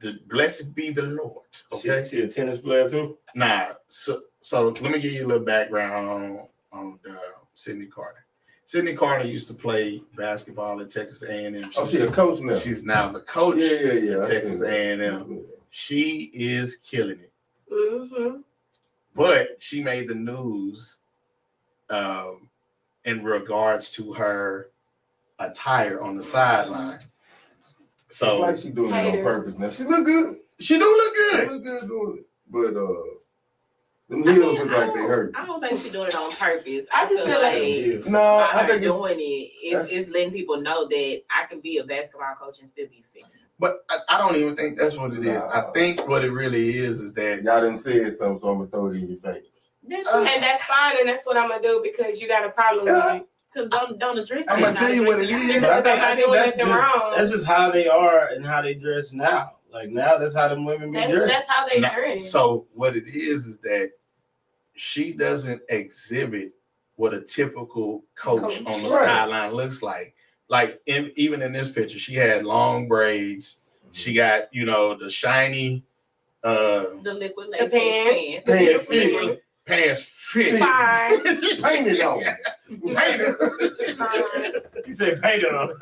[0.00, 1.46] The blessed be the Lord.
[1.72, 1.90] Okay.
[1.90, 3.16] Okay, she a tennis player too.
[3.34, 7.14] Nah, so so let me give you a little background on on uh,
[7.54, 8.24] Sydney Carter.
[8.72, 11.70] Sydney Carter used to play basketball at Texas A&M.
[11.76, 12.56] Oh, she a coach now.
[12.56, 13.58] She's now the coach.
[13.58, 14.16] yeah, yeah, yeah.
[14.20, 14.62] at Texas.
[14.62, 15.44] A&M.
[15.68, 17.30] She is killing it,
[17.70, 18.38] Mm-hmm.
[19.14, 21.00] but she made the news
[21.90, 22.48] um,
[23.04, 24.70] in regards to her
[25.38, 26.98] attire on the sideline.
[27.00, 27.06] So
[28.08, 29.68] It's So like she doing it on purpose now.
[29.68, 30.36] She look good.
[30.60, 31.52] she do look She good.
[31.52, 32.26] look good doing it.
[32.48, 33.02] But uh
[34.12, 35.32] them I heels mean, look like they don't- hurt.
[35.34, 36.86] I don't think she's doing it on purpose.
[36.92, 39.22] I I, just feel feel like- like No, by I her think it's doing it,
[39.22, 42.86] it's, that's- it's letting people know that I can be a basketball coach and still
[42.86, 43.24] be fit.
[43.58, 45.42] But I, I don't even think that's what it is.
[45.44, 48.66] I think what it really is is that y'all didn't say something, so I'm gonna
[48.70, 49.44] throw it in your face.
[49.86, 52.50] That's Uh, And that's fine, and that's what I'm gonna do because you got a
[52.50, 53.26] problem with it.
[53.52, 54.46] because don't don't address.
[54.48, 55.56] I'ma tell you what it is.
[55.56, 55.64] address is.
[55.64, 57.14] I think, I not think doing that's just, wrong.
[57.16, 59.52] that's just how they are and how they dress now.
[59.72, 61.32] Like now, that's how them women be That's dressed.
[61.32, 62.30] that's how they Now, dress.
[62.30, 63.90] So what it is is that
[64.82, 66.52] she doesn't exhibit
[66.96, 68.62] what a typical coach Coach.
[68.66, 69.04] on the Right.
[69.04, 70.14] sideline looks like.
[70.48, 73.58] Like in, even in this picture, she had long braids.
[73.92, 75.84] She got you know the shiny
[76.42, 78.46] uh The liquid the latex pants, pants.
[78.46, 79.42] Pants beautiful fit.
[79.66, 81.62] pants fit.
[81.62, 82.22] Painted on.
[82.96, 83.96] Painted.
[83.96, 84.52] fine.
[84.86, 85.72] You said painted on.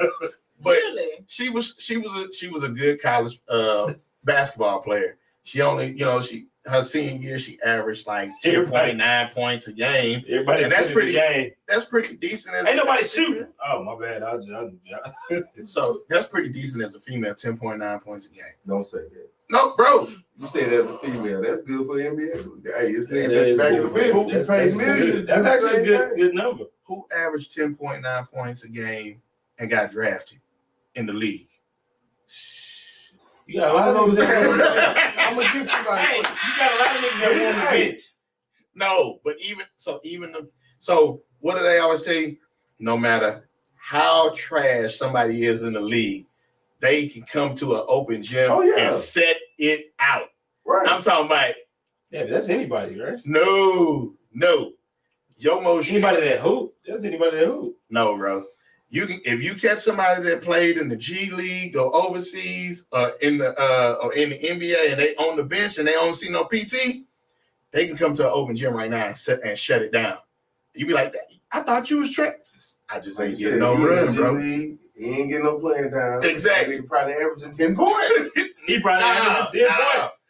[0.62, 1.24] But really?
[1.26, 5.16] she was she was a she was a good college uh basketball player.
[5.44, 9.34] She only you know she her senior year, she averaged like ten point nine Everybody-
[9.34, 10.22] point points a game.
[10.28, 11.50] Everybody And that's that's pretty- pretty game.
[11.68, 12.54] That's pretty decent.
[12.54, 13.46] As Ain't nobody shooting.
[13.66, 14.22] Oh my bad.
[14.22, 17.34] I, I, I, So that's pretty decent as a female.
[17.34, 18.42] Ten point nine points a game.
[18.66, 19.30] Don't say that.
[19.48, 20.08] No, bro.
[20.38, 22.76] You said as a female, that's good for the NBA.
[22.78, 23.94] Hey, it's That niggas that's back in the good.
[23.94, 24.26] bench.
[24.28, 25.26] They That's- paid that's millions.
[25.26, 26.64] That's actually a good good number.
[26.84, 29.22] Who averaged ten point nine points a game
[29.58, 30.38] and got drafted
[30.94, 31.48] in the league?
[33.46, 34.16] You got a lot of know niggas.
[34.16, 34.22] the
[34.58, 36.02] that- I'm gonna get somebody.
[36.06, 37.88] Hey, you got a lot of niggas that want the Hey.
[37.90, 38.02] bench.
[38.74, 40.48] No, but even so, even the
[40.80, 42.38] so what do they always say?
[42.78, 46.26] No matter how trash somebody is in the league,
[46.80, 48.86] they can come to an open gym Oh, yeah.
[48.88, 50.28] and set it out.
[50.64, 50.88] Right.
[50.88, 51.54] I'm talking about
[52.10, 53.18] Yeah, that's anybody, right?
[53.24, 54.72] no, no.
[55.36, 56.72] Your most Anybody that hoop.
[56.86, 57.76] That's anybody that hoop.
[57.90, 58.44] no, bro.
[58.92, 63.10] You can if you catch somebody that played in the G League or overseas or
[63.22, 66.14] in the uh or in the NBA and they on the bench and they don't
[66.14, 67.04] see no PT,
[67.70, 70.16] they can come to an open gym right now and set and shut it down.
[70.74, 71.14] You be like,
[71.52, 72.40] I thought you was trapped.
[72.88, 74.32] I just ain't Like getting no he run, bro.
[74.32, 76.20] League, He ain't getting no playing time.
[76.24, 76.76] Exactly.
[76.76, 78.34] He probably averaging 10 points.
[78.66, 80.00] He probably Nah, averaging 10 nah.
[80.00, 80.20] points.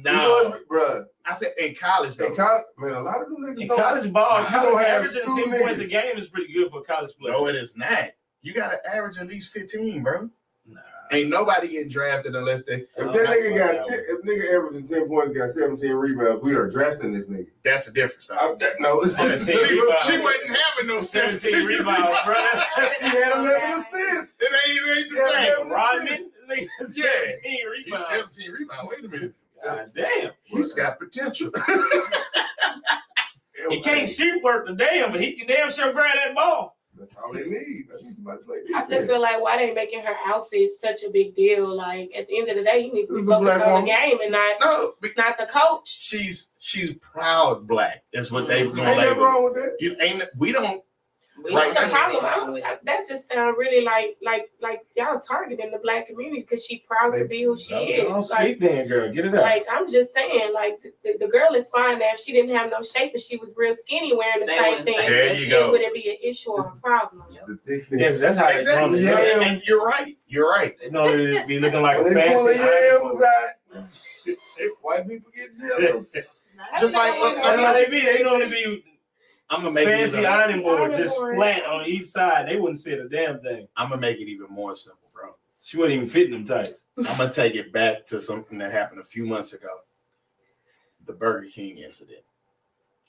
[0.00, 2.26] No, Bruh, I said in college though.
[2.26, 3.78] in college, man, a lot of them niggas In don't.
[3.78, 6.70] college ball, Nah, you gonna have averaging two 10 points a game is pretty good
[6.70, 7.32] for a college player.
[7.32, 8.10] no, it is not.
[8.42, 10.30] You gotta average at least 15, bro.
[10.66, 10.80] Nah.
[11.10, 14.86] Ain't nobody getting drafted unless they If that nigga got that's 10, if nigga averaging
[14.88, 17.48] 10 points, got 17 rebounds, we are drafting this nigga.
[17.64, 18.30] that's the difference.
[18.30, 19.64] I, that, no, it's, she, team
[20.06, 22.34] she, wasn't having no 17 17 rebounds, bro.
[23.00, 24.40] She had 11 assists.
[24.40, 25.70] It ain't even ain't the Yeah, same.
[25.70, 28.06] Rodman, nigga, 17 rebounds.
[28.08, 28.88] 17 rebound.
[28.90, 29.34] Wait a minute.
[29.64, 30.30] God damn.
[30.44, 31.50] He's got potential.
[33.68, 36.76] He can't shoot worth the damn, but he can damn sure grab that ball.
[36.96, 37.84] That's all they need.
[37.94, 41.04] They need somebody to play I just feel like why they making her outfit such
[41.04, 41.66] a big deal.
[41.76, 43.84] Like at the end of the day, you need to This be focused black on
[43.84, 45.88] the game and not no, it's not the coach.
[45.88, 48.04] she's she's proud black.
[48.12, 48.76] Is what they Mhm.
[48.76, 49.76] gonna Ain't nothing wrong with that.
[49.80, 50.22] You ain't.
[50.36, 50.82] We don't.
[51.44, 51.72] We Right.
[51.72, 52.24] That's the problem.
[52.24, 55.78] I wrong don't, with I, that just sounds really like like like y'all targeting the
[55.78, 58.04] black community because she proud to be who she Don't- is.
[58.04, 59.12] don't Like, speak then, girl.
[59.12, 59.42] Get it out.
[59.42, 62.10] like I'm just saying, like the, the girl is fine now.
[62.12, 64.84] If she didn't have no shape and she was real skinny wearing the They same
[64.84, 65.38] thing, say There that.
[65.38, 65.70] you it go.
[65.70, 67.22] wouldn't be an issue or a problem.
[67.30, 68.20] It's the yeah, thickness.
[68.20, 68.96] that's how it's Exactly.
[68.98, 69.06] from.
[69.06, 69.34] Yeah.
[69.34, 70.16] And, and you're right.
[70.26, 70.76] You're right.
[70.80, 72.58] They know it be looking like a they pull fancy.
[72.58, 73.84] their yams out,
[74.82, 76.12] white people get jealous.
[76.80, 78.00] Just like- That's how they be.
[78.00, 78.84] They normally be
[79.50, 81.36] I'm gonna make fancy even, ironing board, Ironing just board.
[81.36, 82.48] flat on each side.
[82.48, 83.66] They wouldn't say the damn thing.
[83.76, 85.34] I'm gonna make it even more simple, bro.
[85.62, 86.82] She wouldn't even fit in them tights.
[86.98, 89.68] I'm gonna take it back to something that happened a few months ago.
[91.06, 92.20] The Burger King incident.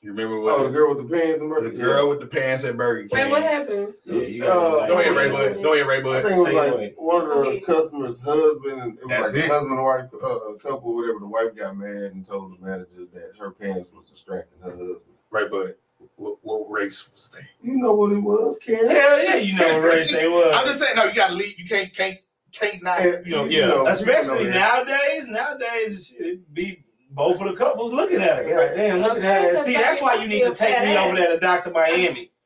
[0.02, 2.64] You remember what Oh, the girl with the pants and the girl with the pants
[2.64, 3.20] at Burger King?
[3.20, 3.94] Wait, what happened?
[4.06, 5.64] Yeah, you Uh, gotta Go ahead, Ray like- Bud.
[5.64, 6.94] Go ahead, Ray I think it was Take like away.
[6.96, 7.60] one of the Okay.
[7.60, 9.50] customers' husband and it was That's like it.
[9.52, 11.20] husband and wife uh, couple, whatever.
[11.20, 15.02] The wife got mad and told the manager that her pants was distracting her husband.
[15.32, 15.76] Ray Bud.
[16.16, 17.46] What, what race was they?
[17.62, 18.90] You know what it was, Karen.
[18.90, 20.54] Hell yeah, you know what race they was.
[20.56, 21.58] I'm just saying, no, you gotta leave.
[21.60, 22.18] You can't, can't,
[22.52, 23.00] can't not.
[23.02, 23.68] And, You know, you yeah.
[23.68, 24.88] know, Especially you know that.
[24.88, 28.44] nowadays, nowadays it be both of the couples looking at her.
[28.44, 29.58] God damn, look at her.
[29.58, 31.72] See, that's why you need to take me over there to Dr.
[31.72, 32.32] Miami.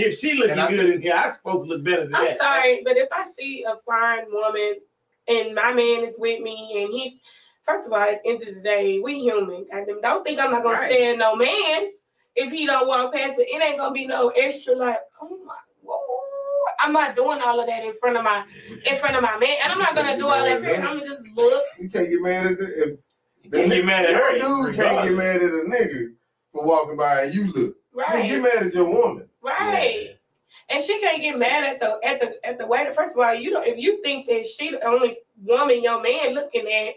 [0.00, 2.38] If she looking I- good in here, I'm supposed to look better than I'm that.
[2.38, 4.76] sorry, but if I see a fine woman
[5.26, 7.14] and my man is with me and he's
[7.64, 9.66] first of all, at the end of the day, we human.
[9.72, 10.92] Goddamn, don't think I'm not gonna Right.
[10.92, 11.90] stand no man
[12.38, 15.54] if he don't walk past, but it ain't gonna be no extra like, oh my
[15.82, 15.98] whoa.
[16.80, 18.44] I'm not doing all of that in front of my
[18.88, 20.60] in front of my man, and I'm not gonna do all that.
[20.62, 20.80] period.
[20.84, 21.64] I'm gonna just look.
[21.78, 22.98] You can't get mad at the, if
[23.42, 24.38] You can't get mad at your her.
[24.38, 26.14] dude can't get mad at a nigga
[26.52, 27.74] for walking by and you look.
[27.74, 28.28] You Right.
[28.28, 29.28] get mad at your woman.
[29.42, 30.14] Right.
[30.70, 32.92] And she can't get mad at the at the at the waiter.
[32.92, 36.34] First of all, you don't if you think that she the only woman your man
[36.34, 36.94] looking at,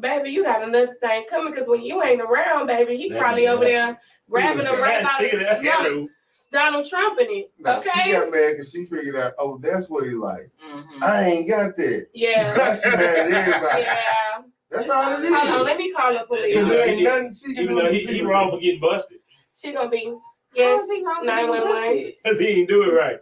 [0.00, 3.44] baby, you got another thing coming because when you ain't around, baby, he Yeah, probably
[3.44, 3.52] yeah.
[3.52, 5.82] over there grabbing them right out Look at of that.
[5.92, 6.10] Look,
[6.52, 7.50] Donald Trump in it.
[7.58, 8.12] Now, She Okay.
[8.12, 10.50] got mad because she figured out, oh, that's what he like.
[10.62, 11.02] Mhm.
[11.02, 12.06] I ain't got that.
[12.14, 12.74] Yeah.
[12.82, 13.82] She mad at everybody.
[13.82, 14.42] Yeah.
[14.70, 15.34] That's all it is.
[15.34, 16.68] Hold on, let me call the Because police.
[16.68, 17.86] there ain't nothing she can do.
[17.88, 19.18] he, he wrong for getting busted.
[19.56, 20.12] She gonna be
[20.54, 21.96] yes, is he nine being one one.
[22.22, 23.18] Because he didn't do it right.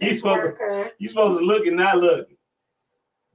[0.00, 0.90] You supposed to worker.
[0.98, 2.28] you supposed to look and not look.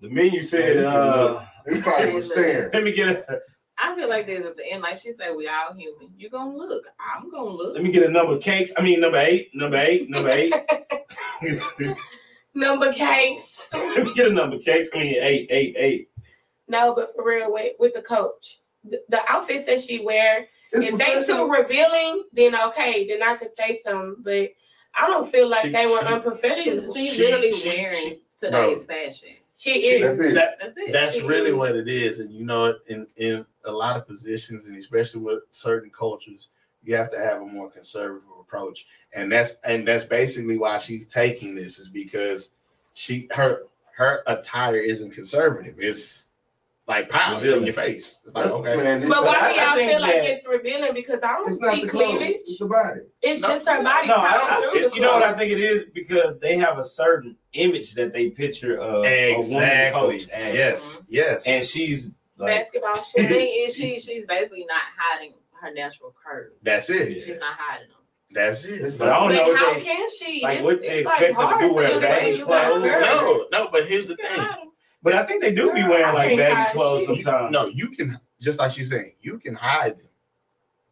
[0.02, 2.72] The menu said, Yeah, uh, He probably was staring.
[2.74, 3.40] let me get a
[3.86, 6.10] I feel like this at the end, like she said, we all human.
[6.18, 6.86] You gonna look.
[7.00, 7.74] I'm gonna look.
[7.76, 8.74] let me get a number of cakes.
[8.78, 10.54] I mean number eight, number eight, number eight.
[12.58, 13.68] Number cakes.
[13.74, 14.90] let me get a number of cakes.
[14.94, 16.10] I mean eight, eight, eight.
[16.70, 20.94] No, but for real, with, with the coach, the, the outfits that she wear, It's
[20.94, 24.16] if they too revealing, then okay, then I could say something.
[24.24, 24.52] But
[24.96, 26.94] I don't feel like She- they were she- unprofessional.
[26.94, 29.36] She's, she's She- literally she- wearing she- today's fashion.
[29.58, 30.18] She is.
[30.18, 30.34] That's it.
[30.34, 30.92] That, That's it.
[30.94, 31.56] that's She really is.
[31.56, 32.20] what it is.
[32.20, 36.50] And you know, in in a lot of positions, and especially with certain cultures,
[36.84, 38.86] you have to have a more conservative approach.
[39.14, 42.52] And that's and that's basically why she's taking this is because
[42.94, 43.64] she her
[43.96, 45.76] her attire isn't conservative.
[45.80, 46.28] It's
[46.88, 48.22] like pow, it's in your face.
[48.26, 48.76] It's like okay.
[48.76, 50.94] Man, it's But why do I y'all feel like it's revealing?
[50.94, 52.18] Because I don't It's not see the clothes.
[52.18, 52.36] cleavage.
[52.42, 53.00] It's the body.
[53.24, 53.48] It's No.
[53.48, 56.38] just her body No, I, I, through you know what I think it is because
[56.40, 60.20] they have a certain image that they picture of a woman Exactly.
[60.20, 60.54] coach as.
[60.54, 61.04] Yes.
[61.10, 61.48] Yes.
[61.48, 66.54] and she's like, Basketball The thing is, she she's basically not hiding her natural curves.
[66.62, 67.18] That's it.
[67.18, 67.24] Yeah.
[67.26, 67.98] She's not hiding them.
[68.32, 68.82] That's it.
[68.82, 70.42] It's but I don't know But what how they, can she?
[70.44, 72.82] like, it's, what they expect like her to do, wear to baggy clothes?
[72.84, 74.46] No, no, but here's the thing.
[75.06, 75.14] Got 'em.
[75.14, 77.24] but I think they do be wearing like I baggy clothes shit.
[77.24, 77.52] Sometimes.
[77.52, 80.08] no, you can just like you saying, you can hide them.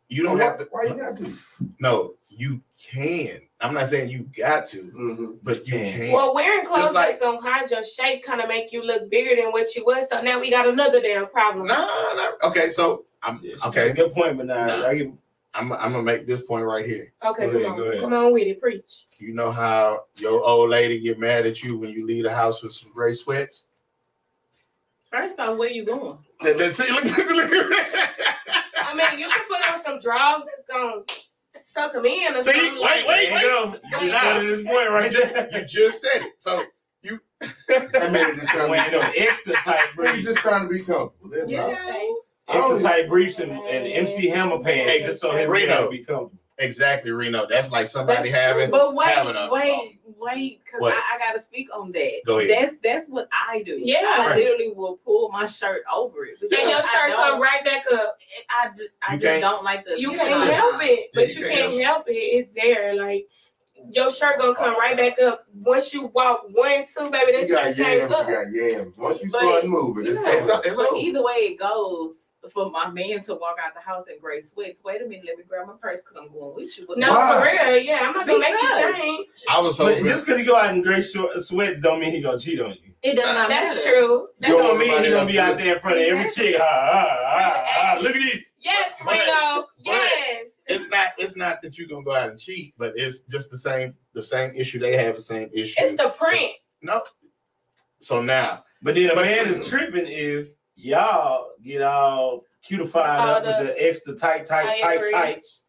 [0.10, 0.68] You don't why, have to.
[0.72, 1.24] why you got to?
[1.24, 1.38] do?
[1.80, 3.42] No, you can.
[3.60, 5.26] I'm not saying you got to, Mm-hmm.
[5.44, 5.94] but you Can.
[5.94, 6.12] can.
[6.12, 9.10] Well, wearing clothes Just like- that's gonna hide your shape kind of make you look
[9.10, 10.08] bigger than what you was.
[10.10, 11.68] So now we got another damn problem.
[11.68, 11.76] no,
[12.16, 12.32] no.
[12.50, 13.94] Okay, so I'm Yeah, she got a okay.
[13.94, 14.88] good point, but now Nah.
[14.88, 15.12] I give,
[15.54, 17.14] I'm I'm gonna make this point right here.
[17.26, 19.06] Okay, Go come ahead, on, come on with it, preach.
[19.20, 22.62] You know how your old lady get mad at you when you leave the house
[22.64, 23.68] with some gray sweats?
[25.14, 26.18] First off, where you going?
[26.42, 27.14] That- that- see, look, look,
[28.78, 31.04] I mean, you can put on some drawers that's gonna
[31.52, 32.34] suck them in.
[32.36, 34.02] Or See, something wait, like wait, there you go.
[34.02, 35.50] You got to this point right you just there.
[35.54, 36.34] you just said it.
[36.40, 36.64] So
[37.04, 39.64] you That man just trying Wearing to them be extra tight
[39.96, 40.14] comfortable.
[40.16, 41.30] He's briefs, just trying to be comfortable.
[41.32, 41.62] That's Yeah.
[41.94, 42.24] all.
[42.48, 45.82] extra tight briefs, and, and MC Hammer pants, just so his Reno.
[45.82, 46.40] man be comfortable.
[46.58, 47.46] Exactly Reno.
[47.50, 48.72] That's like somebody That's having.
[48.72, 52.22] But wait, having a- wait, wait, because I, I gotta speak on that.
[52.26, 52.50] Go ahead.
[52.52, 53.80] That's that's what I do.
[53.84, 54.00] Yeah.
[54.04, 54.36] I Right.
[54.38, 56.38] literally will pull my shirt over it.
[56.42, 58.18] And your shirt come right back up.
[58.50, 61.44] I just I You just don't like the You can't all help it, but you
[61.46, 62.14] you can't can't help it.
[62.14, 62.96] It's there.
[62.96, 63.28] Like
[63.92, 67.34] your shirt gonna come right back up once you walk one, two, baby.
[67.34, 68.94] That You got shirt came yams, you got yams.
[68.98, 70.32] Once you But- start moving, it's Yeah.
[70.38, 70.62] It's, over.
[70.66, 70.98] it's But over.
[70.98, 72.14] either way it goes,
[72.52, 75.38] for my man to walk out the house in gray sweats, wait a minute, let
[75.38, 76.86] me grab my purse because I'm going with you.
[76.88, 77.58] But No, Why?
[77.58, 77.78] for real.
[77.80, 79.28] Yeah, I'm not gonna make you change.
[79.50, 80.06] I was But hoping.
[80.06, 82.72] just because he go out in gray short sweats don't mean he gonna cheat on
[82.72, 82.94] you.
[83.02, 83.98] it does not That's matter.
[83.98, 84.28] true.
[84.40, 86.56] That Yo, don't mean he gonna be out there in front of every chick.
[86.60, 87.98] Ah, ah, ah, ah.
[88.02, 88.42] Look at these.
[88.60, 89.66] Yes, But- Reno.
[89.78, 90.46] Yes.
[90.68, 91.08] it's not.
[91.18, 93.94] It's not that you're gonna go out and cheat, but it's just the same.
[94.14, 95.16] The same issue they have.
[95.16, 95.76] The same issue.
[95.78, 96.52] It's the print.
[96.82, 97.02] no.
[98.02, 103.30] So now, But then a But- man is tripping if y'all get all cutified All
[103.36, 105.12] up with the- the extra tight, tight, I tight agree.
[105.12, 105.68] tights,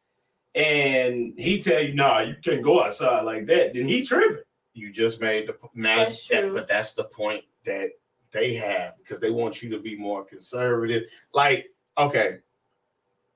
[0.54, 4.42] and he tell you, "Nah, you can't go outside like that." Then he tripping.
[4.76, 5.98] you just made the now.
[5.98, 7.90] That's that- but that's the point that
[8.32, 11.04] they have because they want you to be more conservative.
[11.32, 12.38] Like, okay,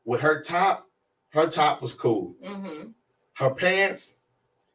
[0.05, 0.89] with her top,
[1.31, 2.35] her top was cool.
[2.43, 2.91] Mm-hmm.
[3.35, 4.17] Her pants,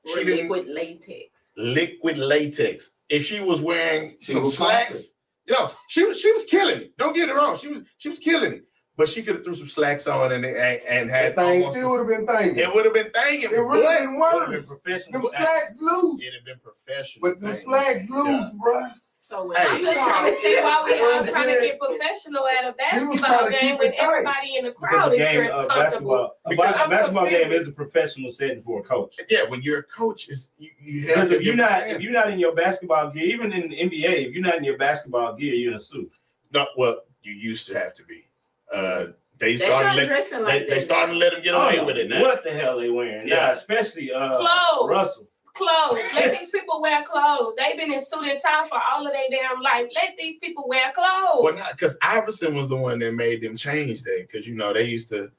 [0.05, 1.29] she didn't Liquid latex.
[1.57, 2.91] liquid latex.
[3.09, 5.15] If she was wearing She some was slacks,
[5.47, 6.97] you know, she was she was killing it.
[6.97, 8.63] Don't get it wrong, she was she was killing it.
[8.95, 11.89] But she could have threw some slacks on and and, and had That thing still
[11.91, 12.57] would have been thinking.
[12.63, 13.49] it would have been thinking.
[13.51, 14.65] It would have been Would've been worse.
[14.67, 15.21] professional.
[15.21, 16.21] Them slacks loose.
[16.21, 17.21] It'd have been professional.
[17.21, 18.93] But the slacks loose, bruh.
[18.93, 18.99] So
[19.41, 19.67] when Hey.
[19.67, 23.49] I'm just trying to see why we all trying to get professional at a basketball
[23.49, 25.83] game keep when everybody in the crowd the is game dressed of comfortable.
[25.83, 29.15] basketball, a Because bas- basketball game is a professional setting for a coach.
[29.29, 31.95] Yeah, when you're a coach, is you, you have to if you're be not understand.
[31.97, 34.63] if you're not in your basketball gear, even in the NBA, if you're not in
[34.63, 36.11] your basketball gear, you're in a suit.
[36.53, 38.25] no, well, you used to have to be.
[38.73, 39.05] Uh,
[39.39, 40.81] they They're started not let, dressing they, like they that.
[40.81, 42.21] starting to let them get away don't with it now.
[42.21, 43.27] What the hell they wearing?
[43.27, 43.35] Yeah.
[43.47, 44.89] Yeah, especially uh, Clothes.
[44.89, 45.27] Russell.
[45.55, 45.99] Clothes.
[46.15, 47.55] Let these people wear clothes.
[47.57, 49.87] They've been in suit and tie for all of their damn life.
[49.95, 51.43] Let these people wear clothes.
[51.43, 54.27] Well, not because Iverson was the one that made them change that.
[54.29, 55.31] Because you know they used to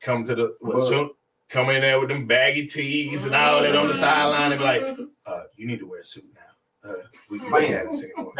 [0.00, 1.10] come to the But- soon,
[1.50, 4.64] come in there with them baggy tees and all that on the sideline and be
[4.64, 6.90] like, uh, "You need to wear a suit now.
[6.90, 6.94] Uh,
[7.28, 8.32] we, we can't have this anymore."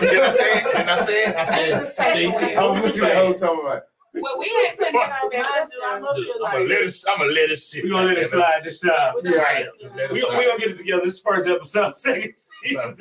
[0.00, 0.76] Did I say it?
[0.76, 1.36] Did I say it?
[1.36, 2.56] I said, Just take "See, away.
[2.56, 3.82] I was looking the whole time like,
[4.14, 5.42] well, we ain't putting it on there.
[5.42, 7.04] Mind you, I know you're I'm gonna like, let it.
[7.08, 7.84] I'm gonna let it sit.
[7.84, 9.14] We're gonna let it slide this time.
[9.24, 9.66] yeah, Right.
[10.12, 10.38] We slide.
[10.38, 11.02] we gonna get it together.
[11.04, 12.96] This first episode, second season.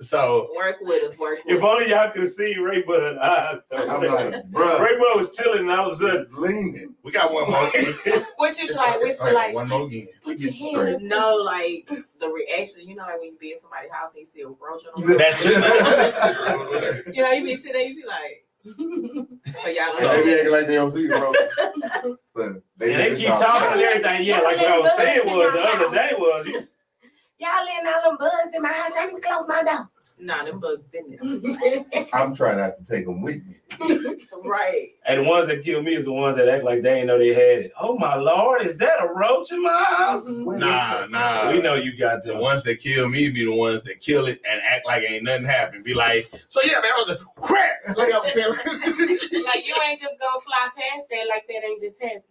[0.00, 3.60] So work with us, work with If only y'all could see Ray Bud eyes.
[3.74, 6.94] I'm like, bruh, Ray Bud was chilling, and all of a sudden, leaning.
[7.04, 7.70] we got one more.
[8.36, 8.88] What you it's like?
[8.88, 10.08] like, it's Whisper like like, one more again.
[10.24, 11.00] put your Get hand straight.
[11.08, 11.88] No, like
[12.20, 14.48] the reaction, you know, like when you be in somebody's house and you see a
[14.48, 17.14] roach on That's it.
[17.14, 20.52] You know, you be sitting there, you be like, so y'all So- they be acting
[20.52, 21.32] like they don't see, bro.
[22.34, 23.40] But and they just keep talk.
[23.40, 24.24] talking and everything.
[24.24, 26.66] Yeah, like what I was saying was the other day was you,
[27.38, 28.92] Y'all letting all them bugs in my house.
[28.98, 29.88] I need to close my door.
[30.18, 32.04] Nah, them bugs been there.
[32.12, 33.56] I'm trying not to take them with me.
[34.44, 34.90] right.
[35.06, 37.18] And the ones that kill me is the ones that act like they ain't know
[37.18, 37.72] they had it.
[37.80, 40.24] Oh my lord, is that a roach in my house?
[40.26, 40.58] Mm-hmm.
[40.58, 41.52] Nah, nah.
[41.52, 42.36] we know you got them.
[42.36, 45.24] The ones that kill me be the ones that kill it and act like ain't
[45.24, 45.84] nothing happened.
[45.84, 47.96] Be like, so yeah, man, I was a crap.
[47.96, 48.48] Like I was saying.
[49.44, 52.22] like you ain't just gonna fly past that like that ain't just happened.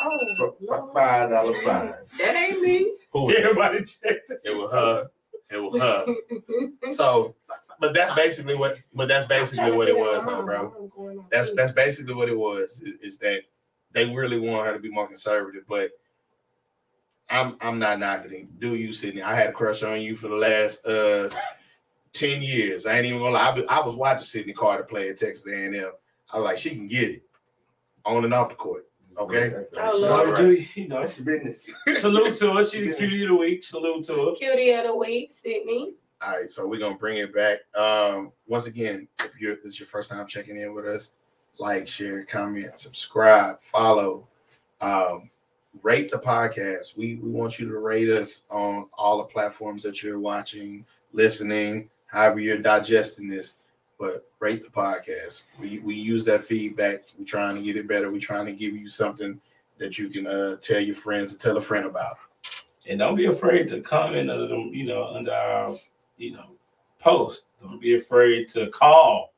[0.00, 0.94] Oh, Lord.
[0.94, 1.94] Five dollar fine.
[2.18, 2.94] That ain't me.
[3.12, 3.34] Who?
[3.34, 4.38] Everybody check that.
[4.44, 5.10] It was her.
[5.50, 6.90] It was her.
[6.92, 7.34] So,
[7.80, 8.78] but that's basically what.
[8.94, 11.24] But that's basically what it was, though, bro.
[11.30, 12.82] That's that's basically what it was.
[12.82, 13.42] Is, is that
[13.92, 15.90] they really want her to be more conservative, but
[17.30, 18.60] I'm I'm not knocking it.
[18.60, 19.22] Do you, Sydney?
[19.22, 21.30] I had a crush on you for the last uh
[22.12, 22.86] ten years.
[22.86, 23.50] I ain't even gonna lie.
[23.50, 25.92] I, be- I was watching Sydney Carter play at Texas A&M.
[26.32, 27.22] I was like, she can get it
[28.04, 28.87] on and off the court.
[29.18, 29.48] Okay.
[29.48, 30.28] That's, Oh, You Lord.
[30.28, 31.02] know, you know?
[31.02, 31.70] that's your business.
[32.00, 32.64] Salute to her.
[32.64, 33.64] She the cutie of the week.
[33.64, 34.32] Salute to her.
[34.36, 35.94] Cutie of the week, Sydney.
[36.20, 37.58] All right, so we're gonna bring it back.
[37.76, 41.12] Um, once again, if you're this is your first time checking in with us,
[41.60, 44.26] like, share, comment, subscribe, follow,
[44.80, 45.30] um,
[45.82, 46.96] rate the podcast.
[46.96, 51.88] We we want you to rate us on all the platforms that you're watching, listening,
[52.06, 53.56] however you're digesting this.
[53.98, 55.42] But rate the podcast.
[55.58, 57.06] We we use that feedback.
[57.18, 58.10] We're trying to get it better.
[58.10, 59.40] We're trying to give you something
[59.78, 62.16] that you can uh, tell your friends and tell a friend about.
[62.88, 65.76] And don't be afraid to comment under them, you know, under our,
[66.16, 66.46] you know,
[67.00, 67.44] post.
[67.62, 69.34] Don't be afraid to call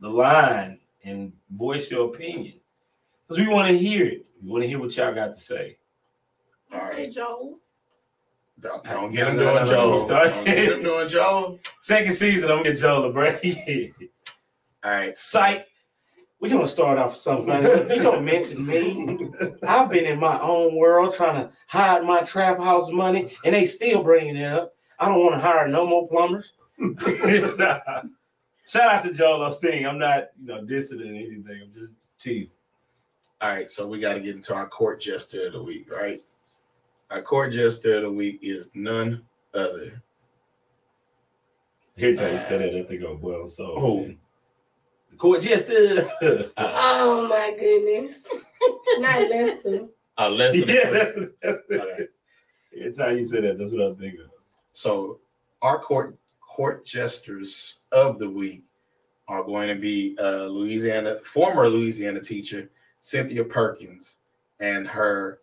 [0.00, 2.54] the line and voice your opinion.
[3.28, 4.26] Because we want to hear it.
[4.42, 5.76] We want to hear what y'all got to say.
[6.72, 7.58] All Hey, right, Joel.
[8.64, 10.08] Don't, don't get him No, doing no, no, Joe.
[10.08, 11.58] Don't get him doing Joe.
[11.82, 13.44] Second season, I'm gonna get Joel a break.
[14.84, 15.16] All right.
[15.16, 15.66] Psych.
[16.40, 17.62] We're gonna start off with something.
[17.94, 19.30] You don't mention me.
[19.66, 23.66] I've been in my own world trying to hide my trap house money, and they
[23.66, 24.74] still bringing it up.
[24.98, 26.54] I don't want to hire no more plumbers.
[26.78, 28.02] Nah.
[28.66, 29.86] Shout out to Joel Osteen.
[29.86, 31.60] I'm not, you know, dissing or anything.
[31.62, 32.56] I'm just teasing.
[33.42, 36.22] All right, so we got to get into our court jester of the week, right?
[37.10, 39.22] Our court jester of the week is none
[39.54, 40.02] other.
[41.96, 43.48] Here, time you said that, I think I'm well.
[43.48, 44.14] So, Who?
[45.10, 46.08] the court jester.
[46.22, 48.24] Uh, Oh my goodness.
[48.98, 49.88] Not Lester.
[50.18, 50.58] uh, Lester.
[50.72, 52.06] yeah, that's, that's Okay.
[52.76, 54.20] Every time you say that, that's what I'm thinking.
[54.22, 54.30] of.
[54.72, 55.20] So
[55.62, 58.64] our court court jesters of the week
[59.28, 64.18] are going to be uh, Louisiana former Louisiana teacher Cynthia Perkins
[64.60, 65.38] and her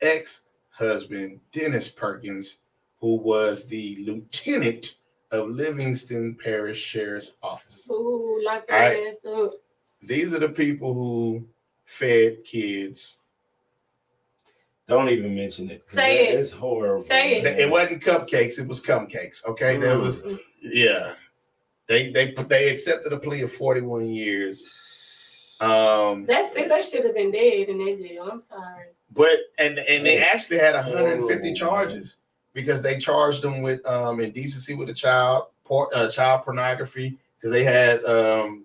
[0.00, 0.42] ex
[0.72, 2.58] husband Dennis Perkins,
[3.00, 4.96] who was the lieutenant
[5.30, 7.88] of Livingston Parish Sheriff's Office.
[7.90, 9.06] Ooh, lock All that right.
[9.08, 9.52] ass up.
[10.02, 11.46] These are the people who
[11.84, 13.18] fed kids.
[14.88, 15.86] Don't even mention it.
[15.86, 16.40] 'cause Say that it.
[16.40, 17.02] is horrible.
[17.04, 17.46] Say it.
[17.60, 19.46] It wasn't cupcakes; it was cupcakes.
[19.46, 20.02] Okay, there Mm.
[20.02, 20.26] was
[20.60, 21.14] yeah.
[21.86, 24.64] They they they accepted a plea of forty one years.
[25.62, 26.68] Um, That's it.
[26.68, 28.28] That should have been dead in that jail.
[28.30, 28.86] I'm sorry.
[29.12, 31.54] but and and they actually had 150 Horrible.
[31.54, 32.18] charges
[32.54, 37.52] because they charged them with um indecency with a child, por- uh, child pornography because
[37.52, 38.64] they had um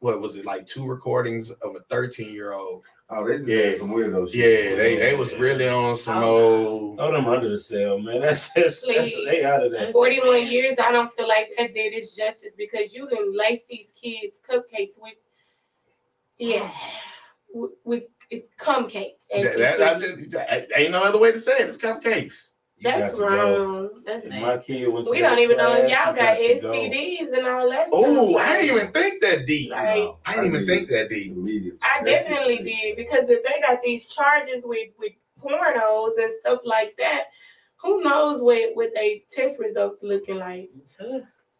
[0.00, 2.82] what was it like two recordings of a 13 year old.
[3.08, 3.66] Oh, they just Yeah.
[3.66, 4.76] had some weirdo Yeah, shit.
[4.78, 6.96] they they was really on some Oh, old.
[6.98, 8.20] Throw them under the cell, man.
[8.22, 9.92] That's just that's, they out of that.
[9.92, 13.92] 41 years, I don't feel like that did its justice because you didn't lace these
[13.92, 15.14] kids cupcakes with,
[16.38, 16.70] yeah,
[17.52, 19.26] with, with it, cum cakes.
[19.30, 21.68] That, that, just, I- ain't no other way to say it.
[21.68, 22.52] It's cupcakes.
[22.78, 23.26] You That's to go.
[23.26, 24.02] wrong.
[24.04, 26.58] That's If my kid went to We don't even know if y'all you got to
[26.60, 26.72] go.
[26.72, 28.46] STDs and all that Oh, stuff.
[28.46, 29.70] I didn't even think that deep.
[29.70, 31.32] Like, I didn't even think that deep.
[31.32, 31.78] Immediately.
[31.80, 35.12] I That shit definitely did because if they got these charges with with
[35.42, 37.24] pornos and stuff like that,
[37.76, 40.68] who knows what what they test results looking like?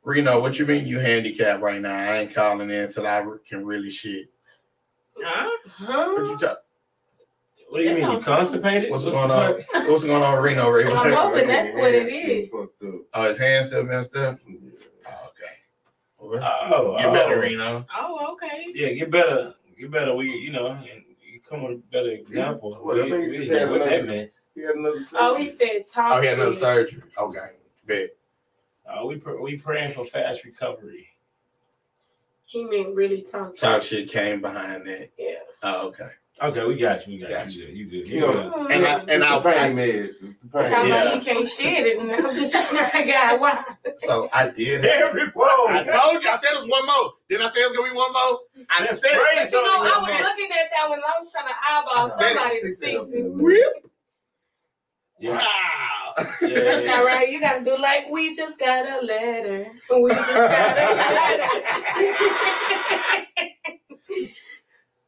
[0.03, 1.95] Reno, what you mean you handicapped right now?
[1.97, 4.27] I ain't calling in until I can really shit.
[5.25, 5.51] Huh?
[5.79, 6.37] What you Huh?
[6.39, 6.59] talk,
[7.71, 8.11] What do you mean?
[8.12, 8.91] You constipated?
[8.91, 9.64] what's the going on?
[9.91, 10.71] What's going on, Reno?
[10.71, 10.85] Ray?
[10.85, 12.51] I'm hoping that's what it is.
[12.51, 12.95] Fucked up.
[13.14, 14.39] Oh, his hands still messed up.
[14.47, 14.55] Yeah.
[15.09, 16.39] Oh, okay.
[16.41, 17.41] Well, Oh, Get better, oh.
[17.41, 17.87] Reno.
[17.97, 18.67] Oh, okay.
[18.75, 19.55] Yeah, get better.
[19.79, 20.14] Get better.
[20.14, 20.87] We, you know, and
[21.21, 22.79] you come with a better example.
[22.83, 24.31] Well, we, think we, just yeah, that another- man.
[24.55, 25.01] He had another.
[25.03, 25.19] surgery.
[25.21, 27.03] Oh, he said talk Oh, he had another surgery.
[27.19, 27.47] Okay,
[27.87, 28.11] bet.
[28.89, 31.09] Uh, we pr- we praying for fast recovery.
[32.47, 34.09] He meant really talk Talk shit.
[34.09, 35.11] shit came behind that.
[35.18, 35.34] Yeah.
[35.62, 36.09] Oh, okay.
[36.42, 37.14] Okay, we got you.
[37.14, 37.64] We got, Got you.
[37.66, 38.09] You good.
[38.09, 38.34] You You good.
[38.53, 40.22] know, And I- It's and the I- pain meds.
[40.22, 40.70] It's the pain.
[40.70, 41.05] Sound Yeah.
[41.05, 43.64] like he can't shit it, and I'm just trying to figure out why.
[43.99, 44.84] So I did.
[44.84, 45.66] Have, Whoa!
[45.68, 46.28] I told you.
[46.30, 47.14] I said it was one more.
[47.30, 48.40] Didn't I say it was gonna be one more?
[48.68, 49.11] I That's said.
[49.18, 49.36] great.
[49.38, 50.26] But you know, I was Listen.
[50.26, 53.32] looking at that when I was trying to eyeball I somebody to fix it.
[53.32, 53.90] Whip.
[55.18, 55.30] Yeah.
[55.38, 56.05] Wow.
[56.41, 59.67] Yeah, yeah, All right, you gotta do like we just got a letter.
[60.01, 60.95] We just got a
[61.37, 63.27] letter.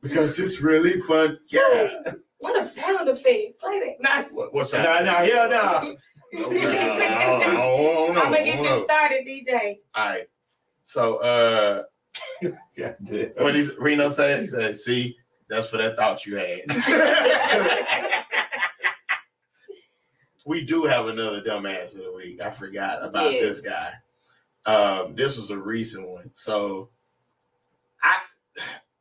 [0.02, 1.38] because it's really fun.
[1.48, 2.12] Yeah.
[2.38, 3.58] what a sound effect.
[3.60, 3.96] Play that.
[4.00, 5.04] Nah, What, what's Nah, that?
[5.04, 5.96] nah, hell no.
[6.34, 9.78] No, no, no, no, no, no, I'm gonna get you started, DJ.
[9.94, 10.28] All right.
[10.84, 11.84] So, uh,
[12.42, 13.30] God damn.
[13.38, 14.40] what is Reno said?
[14.40, 15.16] He said, "See,
[15.48, 16.60] that's for that thought you had."
[20.48, 22.40] we do have another dumbass of the week.
[22.42, 23.92] I forgot about this guy.
[24.64, 26.30] Um, this was a recent one.
[26.32, 26.88] So,
[28.02, 28.16] I,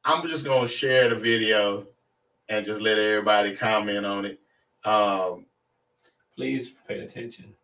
[0.04, 1.88] I'm just gonna share the video
[2.50, 4.40] and just let everybody comment on it.
[4.84, 5.46] Um,
[6.36, 7.54] Please pay attention.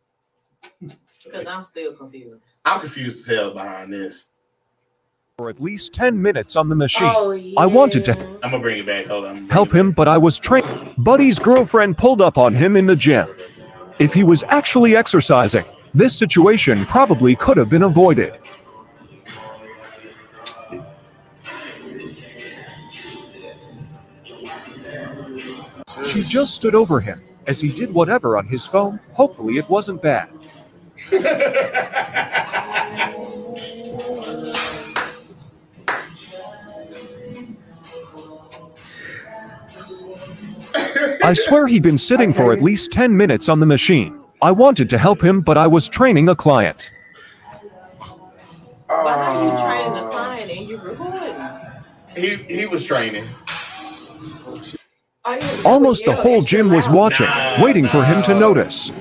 [0.80, 2.42] Because I'm still confused.
[2.64, 4.28] I'm confused as hell behind this.
[5.38, 7.10] for at least 10 minutes on the machine.
[7.14, 7.60] Oh, yeah.
[7.60, 9.08] I wanted to- I'm gonna bring it back.
[9.08, 9.50] Hold on.
[9.50, 10.94] Help him, but I was trained.
[10.98, 13.28] Buddy's girlfriend pulled up on him in the gym.
[14.00, 18.40] If he was actually exercising, this situation probably could have been avoided.
[26.04, 29.00] She just stood over him as he did whatever on his phone.
[29.14, 30.30] Hopefully, it wasn't bad.
[41.24, 44.20] I swear he'd been sitting for at least 10 minutes on the machine.
[44.42, 46.92] I wanted to help him, but I was training a client.
[48.88, 51.34] But how you training a client and you recording?
[52.16, 53.26] he he was training.
[55.26, 57.30] All you have to do Almost the whole gym was watching,
[57.60, 58.92] waiting for him to notice.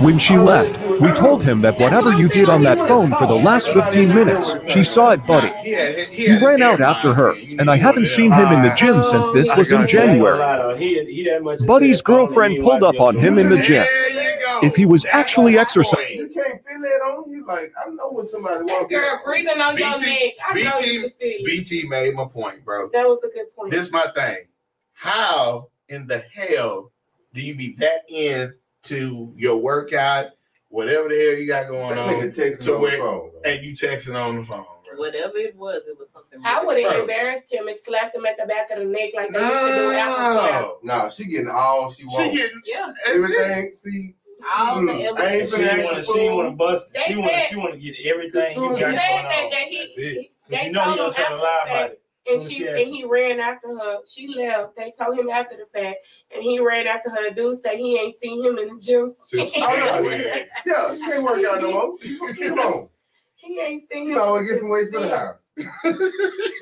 [0.00, 3.34] When she left, we told him that whatever you did on that phone for the
[3.34, 5.48] last 15 minutes, she saw it, buddy.
[5.62, 7.50] He, had, he, He had ran out after her, AirPod in.
[7.50, 9.92] You and I haven't seen him in the gym since this was in I ain't
[9.92, 10.38] gonna January.
[10.38, 10.74] lie, though.
[10.76, 13.56] He, he that much Buddy's said, "Follow me, girlfriend pulled up on him in the
[13.60, 13.84] gym.
[13.84, 14.60] There you go.
[14.66, 17.44] If he was actually exercising- You can't feel that on you.
[17.44, 19.00] Like I know when somebody That walks in.
[19.00, 20.32] girl breathing on your BT neck.
[20.46, 21.44] I know BT you can feel.
[21.44, 22.88] BT made my point, bro.
[22.92, 23.70] That was a good point.
[23.70, 24.44] This my thing.
[24.92, 26.90] How in the hell
[27.34, 28.54] do you be that in
[28.84, 30.26] to your workout,
[30.68, 33.30] whatever the hell you got going That on, nigga texting to on where- the phone.
[33.44, 34.98] and you texting on the phone, bro?
[34.98, 36.40] Whatever it was, it was something.
[36.44, 39.30] I would have embarrassed him and slapped him at the back of the neck like
[39.30, 40.68] they used to do after.
[40.82, 42.36] No, she getting all she wants.
[42.36, 43.14] she getting Yeah, that's it.
[43.16, 43.76] Everything.
[43.76, 44.16] See,
[44.58, 45.50] all Mm, the I ain't evidence.
[45.54, 46.00] She finna want to.
[46.00, 46.92] act She want to bust.
[46.94, 47.32] They She want.
[47.50, 49.50] She want to get everything you as He got you said going that, on.
[49.50, 50.30] that he, That's it.
[50.48, 51.99] they you know he told gonna him try to lie about it.
[52.28, 53.98] And she she and he ran after her.
[54.06, 54.76] She left.
[54.76, 55.98] They told him after the fact,
[56.34, 57.30] and he ran after her.
[57.30, 59.08] Dude said he ain't seen him in the gym.
[59.24, 59.76] Since Oh, no.
[60.10, 60.46] January.
[60.66, 61.98] yeah, you can't work out no more.
[62.38, 62.88] Come on.
[63.36, 64.18] he ain't seen You him.
[64.18, 65.36] know, get some weights for the house.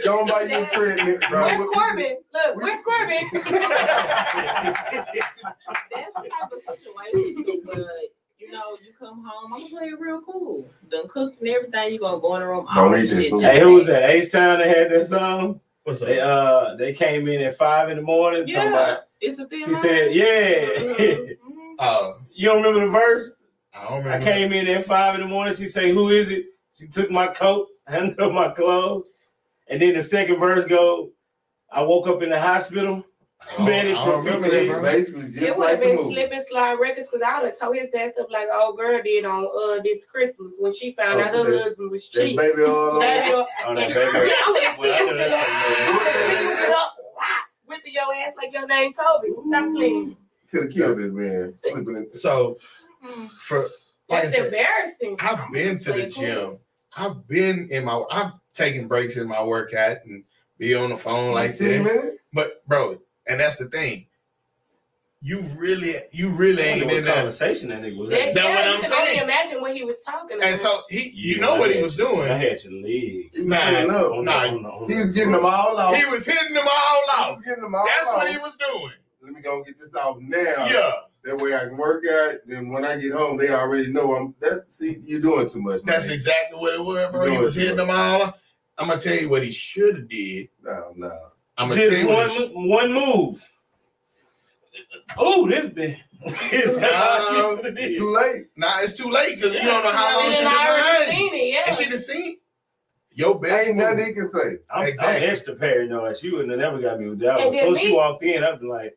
[0.05, 1.19] Don't buy you a treadmill.
[1.29, 1.43] Bro.
[1.45, 2.17] Where's Corbin?
[2.33, 3.29] Look, where's Corbin?
[5.93, 7.63] That's the type of situation.
[7.65, 7.87] But
[8.49, 10.71] you know, you come home, I'm gonna play it real cool.
[10.91, 11.93] Done cooked and everything.
[11.93, 12.67] You gonna go in the room.
[12.75, 13.41] Don't all eat this this shit.
[13.43, 13.93] Hey, who was made.
[13.95, 14.11] that?
[14.11, 15.61] H Town that had that song.
[15.85, 18.43] What's They uh they came in at five in the morning.
[18.47, 19.65] talking Yeah, about- it's a thing.
[19.65, 21.35] she said, "Yeah."
[21.79, 23.37] Oh, you don't remember the verse?
[23.75, 24.17] I don't remember.
[24.17, 25.55] I came in at five in the morning.
[25.55, 26.47] She say, "Who is it?"
[26.79, 29.05] She took my coat, handed her my clothes,
[29.69, 31.11] and then the second verse go,
[31.71, 33.05] "I woke up in the hospital."
[33.41, 34.83] I don't- managed I for remember 50 that, bro.
[34.83, 37.59] Basically, It would like have the been slip and slide records because I would have
[37.59, 41.21] told his ass up like old girl did on uh this Christmas when she found
[41.21, 42.37] Oh, out her this- husband was That cheap.
[42.37, 43.01] baby all on.
[43.01, 43.95] Baby, Oh, that baby.
[43.95, 48.33] Yeah, I would've Well, I know that's I would've something, figured it whipping your ass
[48.37, 49.29] like your name Toby.
[49.47, 50.17] Stop playing.
[50.51, 51.55] Could have killed this man.
[51.59, 52.13] Slipping in.
[52.15, 52.59] So
[53.43, 53.61] for
[54.09, 55.17] like I That's said, embarrassing.
[55.21, 56.59] I've been to the Play it gym.
[56.97, 58.03] I've been in my.
[58.11, 60.25] I've taken breaks in my workout and
[60.59, 61.95] be on the phone like 10 that.
[61.95, 62.25] minutes?
[62.33, 62.99] But bro,
[63.29, 64.07] and that's the thing.
[65.21, 67.17] You really, you really ain't in that.
[67.17, 68.35] conversation that nigga was That.
[68.35, 69.21] That's yeah, what I'm can only saying.
[69.21, 70.49] Oh, imagine what he was talking about.
[70.49, 72.31] And so he, you Yeah, know I what he was I doing.
[72.31, 72.85] I had your leg.
[72.93, 74.13] He was Nah, getting up.
[74.13, 75.97] On Nah, on on He was getting them all out.
[75.97, 77.31] He was hitting them all out.
[77.31, 78.17] He was getting them all That's out.
[78.19, 78.93] what he was doing.
[79.21, 80.67] Let me go get this out now.
[80.71, 80.93] Yeah,
[81.25, 82.35] That way I can work out.
[82.47, 84.37] Then when I get home, they already know I'm.
[84.41, 85.83] That see, you're doing too much.
[85.83, 86.15] that's man.
[86.15, 87.27] exactly what it was, bro.
[87.29, 87.87] He was hitting much.
[87.89, 88.35] them all.
[88.79, 90.49] I'm gonna tell you what he should have did.
[90.63, 91.19] No, no.
[91.59, 92.17] I'm Just you what.
[92.17, 93.53] one, he should- mo- one move.
[95.17, 95.97] Oh, this bit.
[96.25, 96.33] Um,
[97.77, 98.47] Too late.
[98.57, 100.83] Nah, it's too late because you don't know how long she she done been already
[100.83, 101.05] behind.
[101.11, 101.63] seen it, yeah.
[101.69, 102.37] And she done seen
[103.13, 104.57] your best Ain't nothing he can say.
[104.73, 105.25] I'm, Exactly.
[105.27, 106.17] I'm extra paranoid.
[106.17, 107.39] She wouldn't have never got me with that.
[107.39, 107.53] One.
[107.53, 108.91] then So she walked in, I was like, man,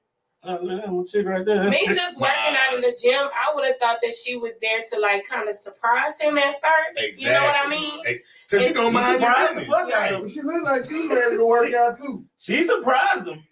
[0.44, 1.70] I'm chick right there.
[1.70, 4.82] Me just working out in the gym, I would have thought that she was there
[4.92, 7.22] to like kind of surprise him at first.
[7.22, 8.04] You know what I mean?
[8.50, 10.30] Because you gonna You mind your surprised the fuck out of him.
[10.32, 12.26] she looked like she was ready to work out too.
[12.40, 13.44] She surprised him.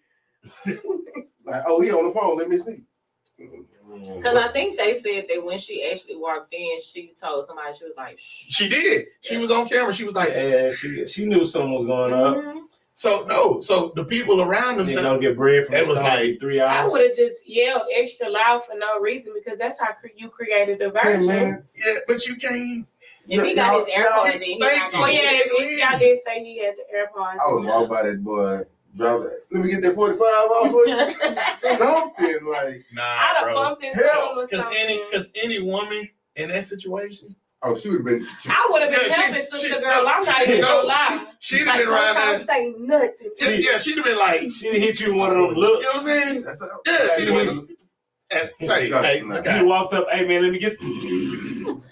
[1.46, 2.38] Like, oh, he on the phone.
[2.38, 2.84] Let me see.
[3.38, 7.86] Because I think they said that when she actually walked in, she told somebody she
[7.86, 8.46] was like, Shh.
[8.50, 9.08] She did.
[9.22, 9.92] She was on camera.
[9.92, 12.36] She was like, Yeah, she she knew something was going up.
[12.38, 12.62] Mhm.
[13.00, 13.62] So no.
[13.62, 16.76] So the people around them, They gonna get bread from It was like- three hours.
[16.76, 20.28] I would have just yelled extra loud for no reason because that's how cre- you
[20.28, 21.28] created the Ten version.
[21.28, 21.80] minutes.
[21.86, 22.86] yeah, but you can't.
[23.30, 25.00] If he got his Y'all- y'all- AirPods in, he thank not you.
[25.00, 27.38] Well, gonna yeah, if y'all did say he had the AirPods.
[27.42, 28.62] Oh, I would walk by that boy,
[28.98, 29.40] drop that.
[29.52, 31.78] Let me get that 45 off for you.
[31.78, 33.54] Something like, Nah, I'd have bro.
[33.54, 37.34] bumped into Hell, Because any, because any woman in that situation,
[37.64, 38.28] oh, she would have been.
[38.48, 40.08] I would have been Yeah, she- helping she- sister no, girl.
[40.08, 41.26] I'm not even no, gonna lie.
[41.40, 42.40] she, she'd have Like, been don't around try there.
[42.40, 43.32] to say nothing.
[43.40, 45.86] Yeah, yeah, she'd have been like, she'd hit you with one of them looks.
[45.86, 46.42] you know what I'm saying?
[46.44, 47.68] That's a, Yeah, she you done
[48.32, 49.36] And say, hey, Nah.
[49.38, 49.60] okay.
[49.60, 51.84] You walked up, hey man, let me get You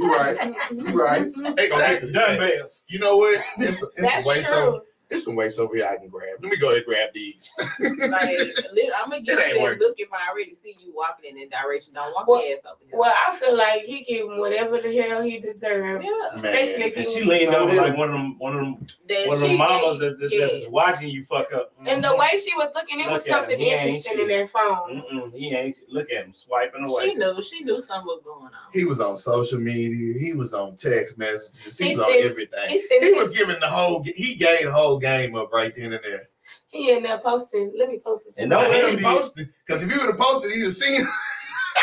[0.00, 0.54] right.
[0.70, 1.32] You right.
[1.32, 2.12] go get the Exactly.
[2.12, 2.84] dumbbells.
[2.88, 3.42] You know what?
[3.58, 4.80] It's, it's That's some weights over.
[5.08, 5.16] True.
[5.16, 6.36] It's some weights over here I can grab.
[6.42, 7.52] Let me go ahead and grab these.
[7.58, 9.78] Like, I'm gonna get It ain't you working.
[9.78, 11.94] that look if I already see you walking in that direction.
[11.94, 12.98] Don't walk Well- your ass over here.
[12.98, 16.04] Well, I feel like he give him whatever the hell he deserved.
[16.04, 16.28] Yeah.
[16.34, 19.28] Especially if And he she leaned over like one of them, one of them, That
[19.28, 20.52] one of them mamas that, that, yes.
[20.52, 21.72] that's watching you fuck up.
[21.86, 22.18] And the mm-hmm.
[22.18, 23.66] way she was looking, it was Look at something him.
[23.66, 24.20] He ain't interesting shit.
[24.20, 25.02] in their phone.
[25.12, 25.76] Mm-mm, he ain't.
[25.88, 27.04] Look at him swiping away.
[27.10, 27.42] She knew.
[27.42, 28.50] She knew something was going on.
[28.72, 30.18] He was on social media.
[30.18, 31.78] He was on text messages.
[31.78, 32.68] He, He was on everything.
[32.68, 34.02] He said He was giving the whole.
[34.04, 36.28] He gave the whole game up right then and there.
[36.68, 37.72] he in there posting.
[37.78, 38.36] Let me post this.
[38.36, 38.64] And one.
[38.64, 41.02] don't He ain't be- posted because if he would have posted, he'd have seen.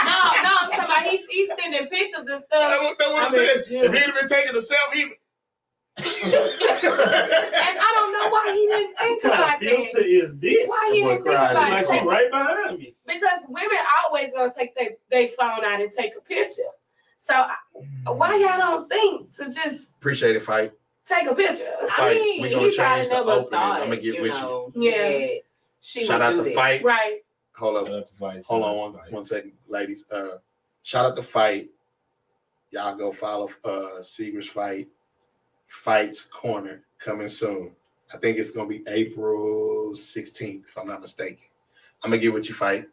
[0.03, 2.81] No, no, I'm talking about he's, he's sending pictures and That's stuff.
[2.81, 3.61] what that's what I'm I'm saying.
[3.69, 3.85] the.
[3.85, 5.11] If he'd have been taking a selfie.
[5.95, 6.05] And
[7.79, 10.07] I don't know why he didn't think What kind about of filter that.
[10.07, 10.67] is this?
[10.67, 12.05] Why he Boy didn't think about Like she that?
[12.05, 12.95] right behind me.
[13.05, 16.61] Because women always gonna take their they phone out and take a picture.
[17.19, 20.73] So I- why y'all don't think to just Appreciate it, fight.
[21.05, 21.63] Take a picture?
[21.83, 22.15] I Fight.
[22.21, 23.49] mean, We gonna he change probably the never opening.
[23.51, 24.71] thought, I'ma get you with you.
[24.75, 25.27] Yeah.
[25.81, 26.83] She Shout out do the fight.
[26.83, 27.19] Right.
[27.55, 28.07] Hold up.
[28.45, 30.09] Hold on one, one second, ladies.
[30.11, 30.37] Uh,
[30.81, 31.69] shout out to Fight.
[32.71, 34.87] Y'all go follow uh Seager's Fight.
[35.67, 37.71] Fights Corner coming soon.
[38.13, 41.37] I think it's gonna be April 16th, if I'm not mistaken.
[42.03, 42.85] I'm gonna get with you, Fight.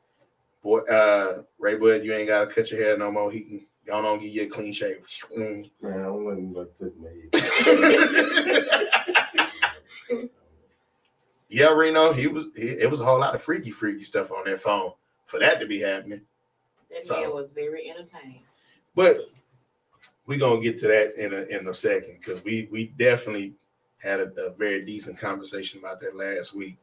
[0.63, 3.31] Boy, uh, Ray Bud, you ain't gotta cut your hair no more.
[3.31, 5.05] He can go on give you a clean shave.
[5.37, 5.71] Mm.
[5.83, 7.11] Man, I wasn't about to take my
[11.49, 12.49] yeah, Reno, he was.
[12.57, 14.93] He, it was a whole lot of freaky, freaky stuff on that phone
[15.27, 16.23] for that to be happening.
[16.91, 18.43] That So- man was very entertaining.
[18.95, 19.19] But
[20.27, 23.55] we're gonna get to that in a in a second because we we definitely
[23.99, 26.77] had a, a very decent conversation about that last week,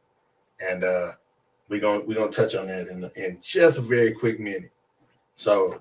[0.60, 1.12] and uh
[1.68, 4.72] we're gonna we're gonna touch on that in in just a very quick minute.
[5.34, 5.80] So,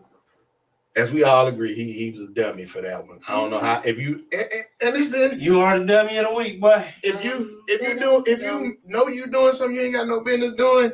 [0.97, 3.19] as we all agree, he he was a dummy for that one.
[3.27, 6.25] I don't know how if you and, and, and listen, You are the dummy of
[6.25, 6.93] the week, boy.
[7.03, 10.21] if you if you do if you know you're doing something you ain't got no
[10.21, 10.91] business doing,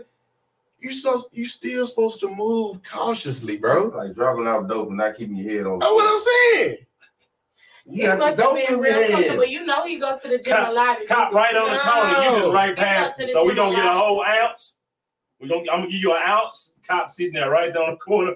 [0.80, 3.86] you supposed you still supposed to move cautiously, bro.
[3.88, 5.80] Like dropping out dope and not keeping your head on.
[5.80, 6.78] That's what I'm saying.
[7.86, 9.46] He You got must have been real your comfortable.
[9.46, 10.98] You know he goes to the gym Cop- a lot.
[11.08, 12.10] Cop right on the corner.
[12.10, 12.54] You just No.
[12.54, 13.32] right past goes it.
[13.32, 14.76] So we gym gonna get a whole ounce.
[15.40, 16.74] We gonna I'm gonna give you an ounce.
[16.86, 18.36] Cop sitting there right down the corner.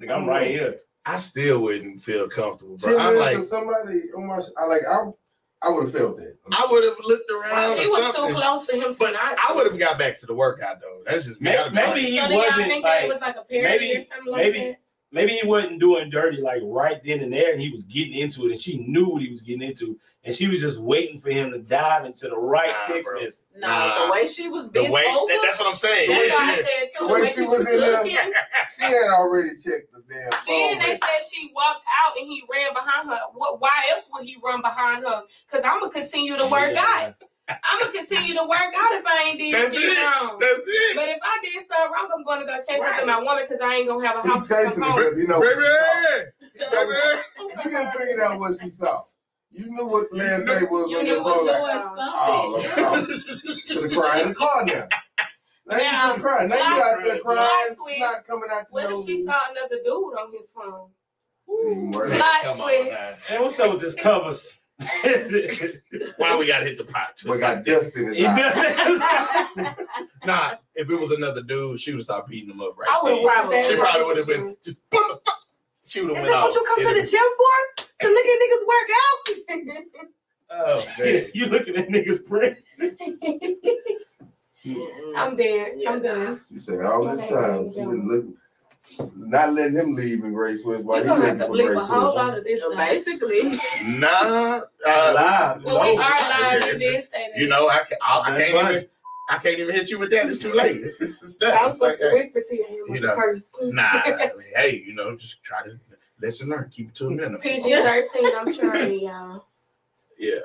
[0.00, 0.58] Like I'm right mm-hmm.
[0.58, 0.80] here.
[1.06, 2.98] I still wouldn't feel comfortable, bro.
[2.98, 5.04] I'm like, somebody on my, I like, I,
[5.62, 6.36] I would have felt that.
[6.52, 9.36] I would have looked around She was too close for him to but not.
[9.48, 11.02] I would have got back to the workout though.
[11.06, 11.50] That's just me.
[11.50, 14.22] Maybe, I'd maybe he So wasn't think that it like was like a maybe- or
[14.24, 14.76] maybe- like that?
[15.12, 18.46] maybe he wasn't doing dirty like right then and there, and he was getting into
[18.46, 21.30] it, and she knew what he was getting into, and she was just waiting for
[21.30, 23.34] him to dive into the right Nah, text message.
[23.58, 24.06] No, Nah.
[24.06, 25.32] the way she was the bent way over.
[25.32, 26.10] that- that's what I'm saying.
[26.10, 26.56] That's Yeah, why I yeah.
[26.56, 27.06] said too.
[27.06, 28.04] The way she was in there.
[28.68, 30.44] She had already checked the damn thing.
[30.46, 30.78] Then phone.
[30.80, 33.20] they said she walked out and he ran behind her.
[33.32, 33.60] What?
[33.60, 35.22] Why else would he run behind her?
[35.50, 37.14] Because I'm gonna continue to work out.
[37.48, 40.02] I'm gonna continue to work out if I ain't did That's shit it.
[40.04, 40.38] wrong.
[40.40, 40.96] That's it.
[40.96, 42.92] But if I did something wrong, I'm gonna go chase Right.
[42.94, 45.16] after my woman because I ain't gonna have a He house to chasing come because
[45.16, 46.92] he know Baby, what baby.
[47.64, 49.04] You didn't figure out what she saw.
[49.50, 51.96] You knew what the last name was You when knew you what rolled she Oh,
[51.96, 52.52] something.
[52.52, 52.84] look yeah.
[52.84, 53.08] out.
[53.08, 54.88] Oh, Should have cried in the car now.
[55.68, 56.46] Now Now, you finna cry.
[56.46, 57.74] Now you out there crying.
[57.76, 57.90] twist.
[57.90, 60.90] It's not coming out What your if she saw another dude on his phone?
[61.48, 61.92] Even.
[62.18, 62.90] Plot Come twist.
[62.90, 63.14] man.
[63.30, 64.54] And what's up with this covers?
[66.18, 67.18] Why we gotta hit the pot?
[67.26, 68.24] We got dust in his He
[70.26, 73.14] Nah, if it was another dude, she would start beating him up right I would
[73.16, 73.24] there.
[73.24, 73.62] probably.
[73.64, 74.78] She probably would have been just.
[75.86, 76.50] She would have Is went that off.
[76.50, 77.84] what you come to the gym for?
[78.00, 79.20] To look at niggas work out?
[80.48, 81.26] Oh man.
[81.34, 82.58] you looking at niggas print.
[85.16, 85.74] I'm dead.
[85.76, 86.40] Yeah, I'm done.
[86.52, 88.34] She said all this time she been looking,
[89.16, 91.52] not letting him leave in Grace West while You're he gonna looking have to for
[91.58, 92.16] bleep Grace a whole West.
[92.16, 92.60] lot of this.
[92.60, 94.60] So basically, Nah.
[94.86, 95.64] Uh, Live.
[95.64, 96.64] Well, we are live.
[96.64, 97.40] You It's did just- say that.
[97.40, 98.86] You know, I, I, I can't even.
[99.28, 100.28] I can't even hit you with that.
[100.28, 100.82] It's too late.
[100.82, 103.00] It's, it's, it's I was It's like, to hey, whisper to your ear with You
[103.00, 103.06] the
[103.62, 105.78] know, nah, I mean, hey, you know, just try to
[106.20, 107.40] listen, learn, keep it to a minimum.
[107.42, 108.36] PG thirteen.
[108.36, 109.46] I'm trying, y'all.
[110.18, 110.36] Yeah.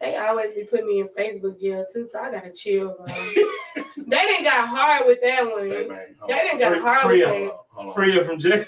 [0.00, 2.96] They always be putting me in Facebook jail too, so I gotta chill.
[2.96, 3.06] Bro.
[3.96, 5.62] they didn't got hard with that one.
[5.62, 7.52] Say, They man, hold didn't got Free- hard free with Hold that.
[7.52, 7.94] on, hold on.
[7.94, 8.64] Free her from jail.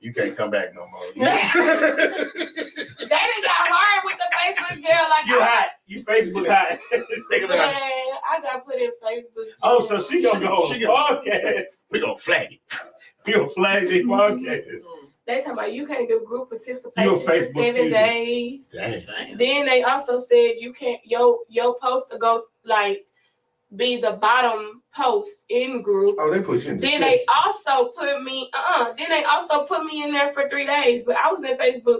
[0.00, 1.02] You can't come back no more.
[2.98, 5.68] They didn't got hard with the Facebook jail like You hot.
[5.86, 6.78] You Facebook hot.
[7.30, 8.18] Think about Man, it.
[8.30, 9.46] I got put in Facebook.
[9.46, 9.54] Jail.
[9.62, 12.60] Oh, so she gonna go on She the gonna- We gonna flag it.
[13.26, 14.66] You gonna flag the podcast.
[14.68, 14.80] Mm,
[15.26, 17.92] They talking about you can't do group participation for seven fugitive.
[17.92, 18.68] days.
[18.72, 19.04] Damn.
[19.06, 19.38] Damn.
[19.38, 23.06] Then they also said you can't your your post to go like
[23.76, 26.16] be the bottom post in group.
[26.18, 27.02] Oh, they put you in Then detention.
[27.02, 28.92] they also put me Uh, uh.
[28.96, 31.04] then they also put me in there for three days.
[31.04, 31.98] But I was in Facebook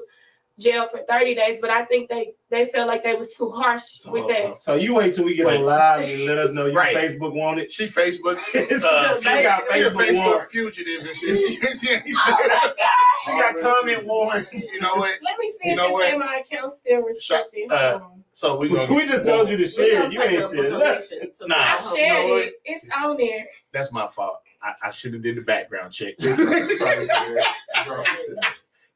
[0.59, 3.85] jail for 30 days, but I think they they felt like they was too harsh
[4.07, 4.63] with that.
[4.63, 5.59] So you wait till we get Wait.
[5.59, 6.97] on live and let us know you Right.
[6.97, 7.71] Facebook wanted.
[7.71, 10.53] She Facebook, she uh, got she got Facebook Facebook warrants.
[10.53, 11.37] fugitive and shit.
[11.39, 12.77] She, she, she, Oh my god.
[13.25, 14.71] She got comment warrants.
[14.73, 15.13] you know what?
[15.23, 16.13] Let me see You if know it's what?
[16.13, 17.71] in my account still restricted.
[17.71, 18.13] uh, Hold.
[18.33, 18.93] So we gonna.
[18.95, 20.11] We just told you to share.
[20.11, 20.79] You ain't up a shared nothing.
[20.89, 21.55] donation to Nah.
[21.57, 21.97] I Bob Hope.
[21.99, 22.53] shared know it.
[22.65, 23.47] It's on there.
[23.73, 24.41] That's my fault.
[24.63, 26.15] I, I should have did the background check.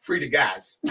[0.02, 0.80] Free the guys.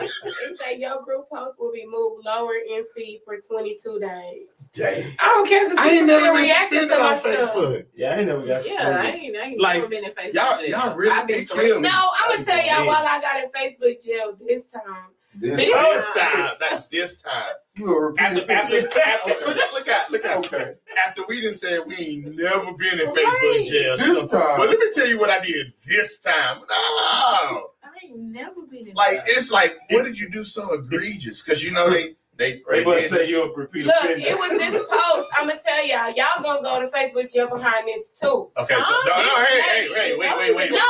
[0.00, 4.70] It say your group post will be moved lower in fee for 22 days.
[4.72, 5.12] Dang.
[5.18, 7.54] I don't care because I ain't people still never been reacting to my on stuff.
[7.54, 7.86] Facebook.
[7.94, 10.34] Yeah, I ain't never got Yeah, I ain't, I ain't Like, never been in Facebook
[10.34, 10.68] Y'all, jail.
[10.70, 11.88] y'all really I've been did through kill me.
[11.88, 12.86] No, I'm gonna tell y'all Yeah.
[12.86, 15.10] while I got in Facebook jail this time.
[15.40, 17.52] This, This This time, not this time.
[17.76, 19.00] you a After, repeat after, offender.
[19.04, 20.46] after, look, look out, look out.
[20.46, 20.74] Okay.
[21.06, 23.14] After we done said we ain't never been in Right.
[23.26, 23.96] Facebook jail.
[23.96, 24.58] This gonna- time.
[24.58, 26.58] Well, let me tell you what I did this time.
[26.60, 26.66] No.
[26.68, 27.68] I
[28.04, 31.42] ain't never been in Like, it's like, what did you do so egregious?
[31.42, 33.30] Because you know they, they, They they must say this.
[33.30, 34.26] you a repeat Look, offender.
[34.26, 35.28] it was this post.
[35.36, 36.10] I'm gonna tell y'all.
[36.14, 38.50] Y'all gonna go to Facebook jail behind this too.
[38.56, 40.70] Okay, so, no, no, hey, hey, hey, wait, wait, wait.
[40.70, 40.82] No, no,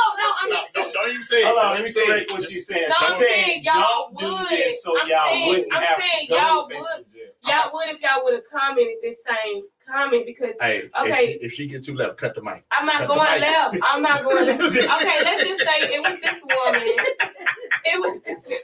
[0.43, 0.49] I'm.
[0.51, 1.45] No, don't, don't even say it.
[1.47, 2.33] Hold on, let me say correct it.
[2.33, 2.87] what she's saying.
[2.89, 4.47] No, she's I'm saying saying y'all don't do would.
[4.49, 7.05] this so I'm y'all saying- wouldn't I'm have saying to y'all would.
[7.45, 11.09] Y'all would if y'all would have commented this same comment because Hey, Okay.
[11.09, 12.63] if, she, if she get too left, cut the mic.
[12.69, 13.77] I'm not Cut going left.
[13.81, 14.61] I'm not going left.
[14.61, 17.05] Okay, let's just say it was this woman.
[17.85, 18.63] It was this.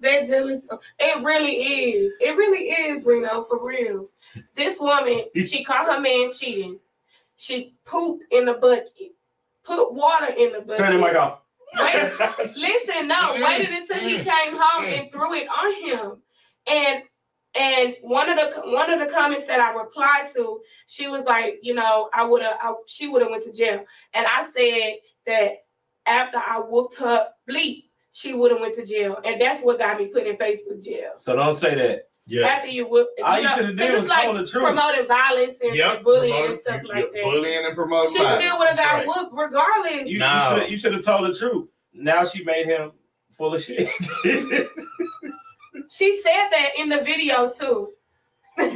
[0.00, 0.62] That jealous.
[0.98, 2.14] It really is.
[2.20, 4.08] It really is, Reno, for real.
[4.54, 6.78] This woman, she caught her man cheating.
[7.36, 8.92] She pooped in the bucket.
[9.64, 10.78] Put water in the bucket.
[10.78, 11.40] Turn the mic off.
[11.78, 14.98] Wait, listen, no, mm, waited until he mm, came home mm.
[14.98, 16.22] and threw it on him.
[16.66, 17.02] And
[17.54, 21.58] and one of the one of the comments that I replied to, she was like,
[21.62, 23.84] you know, I would have, she would have went to jail.
[24.14, 24.94] And I said
[25.26, 25.64] that
[26.06, 29.98] after I whooped her bleep, she would have went to jail, and that's what got
[29.98, 31.12] me put in Facebook jail.
[31.18, 32.08] So don't say that.
[32.26, 32.46] Yeah.
[32.46, 34.38] After you whoop, All you you know, should have 'cause did it's was like told
[34.38, 34.62] the truth.
[34.62, 35.94] promoting violence and, Yep.
[35.96, 37.22] and bullying promoting- and stuff like that.
[37.24, 38.44] Bullying and promoting She violence.
[38.44, 39.06] still would have That's got right.
[39.08, 40.06] whooped regardless.
[40.08, 40.66] You, No.
[40.68, 41.68] you should have told the truth.
[41.92, 42.92] Now she made him
[43.32, 43.88] full of shit.
[45.88, 47.90] She said that in the video too.
[48.58, 48.66] No,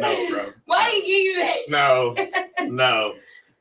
[0.00, 0.52] no, bro.
[0.64, 1.56] Why he give you that?
[1.68, 2.16] No,
[2.66, 3.14] no.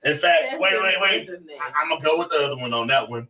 [0.03, 1.29] In fact, wait, wait, wait.
[1.29, 1.41] What's?
[1.77, 3.27] I, am gonna go with the other one on that one.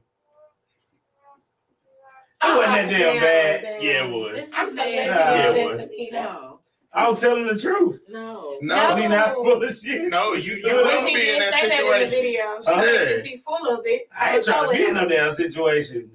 [2.46, 3.62] It wasn't that damn bad.
[3.64, 3.82] damn.
[3.84, 4.52] Yeah, it was.
[4.54, 5.78] I'm so glad you Yeah, it was.
[5.82, 6.10] to me.
[6.12, 6.20] though.
[6.22, 6.60] No,
[6.94, 8.00] I was telling the truth.
[8.10, 8.58] no.
[8.62, 10.10] No, He not full of shit.
[10.10, 12.10] no, you you But But wouldn't be in that say that in the situation.
[12.10, 12.44] video.
[12.62, 12.82] She Huh?
[12.84, 14.08] said since he full of it.
[14.18, 16.12] I ain't trying to be in no damn situation.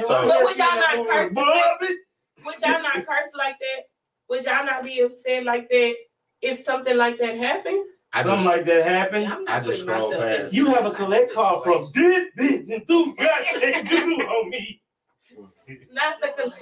[0.00, 1.32] So- But would y'all not curse?
[1.32, 1.86] Bobby?
[2.44, 3.84] Would y'all not curse like that?
[4.28, 5.94] Would y'all not be upset like that
[6.42, 7.84] if something like that happened?
[8.12, 9.26] I Something just, like that happened.
[9.32, 10.52] I'm I just putting scrolled past.
[10.52, 12.30] You have a collect call from situation.
[12.36, 13.96] did this do goddamn do
[14.26, 14.82] on me.
[15.92, 16.52] Not the col-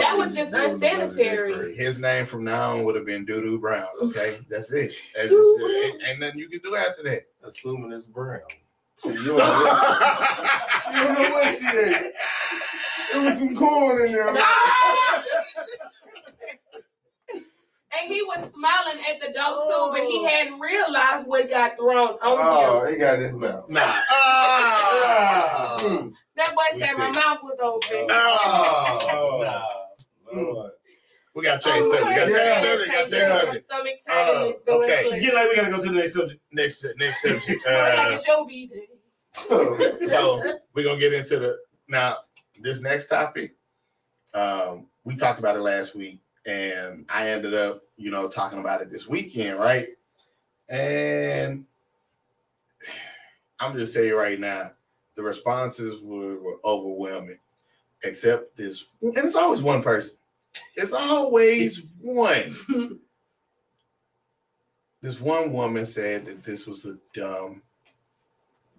[0.00, 1.74] That was just unsanitary.
[1.76, 3.86] his name from now on would have been Doodoo Brown.
[4.02, 4.92] Okay, that's it.
[5.14, 5.84] That's just it.
[5.94, 7.22] Ain't, ain't nothing you can do after that.
[7.44, 8.40] Assuming it's brown.
[8.98, 9.78] See, you don't know,
[10.92, 12.12] you don't know what she ate.
[13.12, 14.34] There was some corn in there.
[17.92, 22.10] And he was smiling at the dog too, but he hadn't realized what got thrown
[22.10, 22.94] on Oh, him.
[22.94, 23.68] it got his mouth.
[23.68, 23.80] Nah.
[23.84, 25.76] Ah.
[26.40, 28.06] That boy said my mouth was open.
[28.10, 29.66] Oh.
[30.32, 30.70] Oh, Lord.
[31.34, 32.08] We gotta change Oh, subject.
[32.08, 32.88] We gotta change subject.
[32.88, 33.64] We gotta change My subject.
[33.64, 34.50] stomach Oh, turning.
[34.52, 34.92] It's okay.
[34.92, 35.20] It's click.
[35.20, 36.40] getting like we gotta go to the next subject.
[36.52, 37.66] Next, next subject.
[37.66, 38.70] Like Uh, a show be.
[39.48, 42.18] So, so we're gonna get into the now.
[42.60, 43.54] This next topic,
[44.34, 48.82] um, we talked about it last week, and I ended up, you know, talking about
[48.82, 49.88] it this weekend, right?
[50.68, 51.64] And
[53.60, 54.72] I'm just tell you right now,
[55.14, 57.38] the responses were, were overwhelming,
[58.04, 60.16] except this, and it's always one person.
[60.74, 62.56] It's always one.
[65.02, 67.62] this one woman said that this was a dumb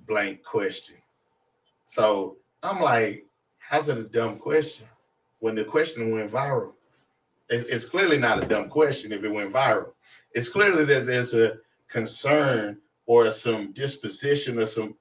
[0.07, 0.95] blank question.
[1.85, 3.25] So I'm like,
[3.59, 4.87] how's it a dumb question
[5.39, 6.73] when the question went viral?
[7.49, 9.91] It's clearly not a dumb question if it went viral.
[10.33, 11.57] It's clearly that there's a
[11.89, 14.95] concern or some disposition or some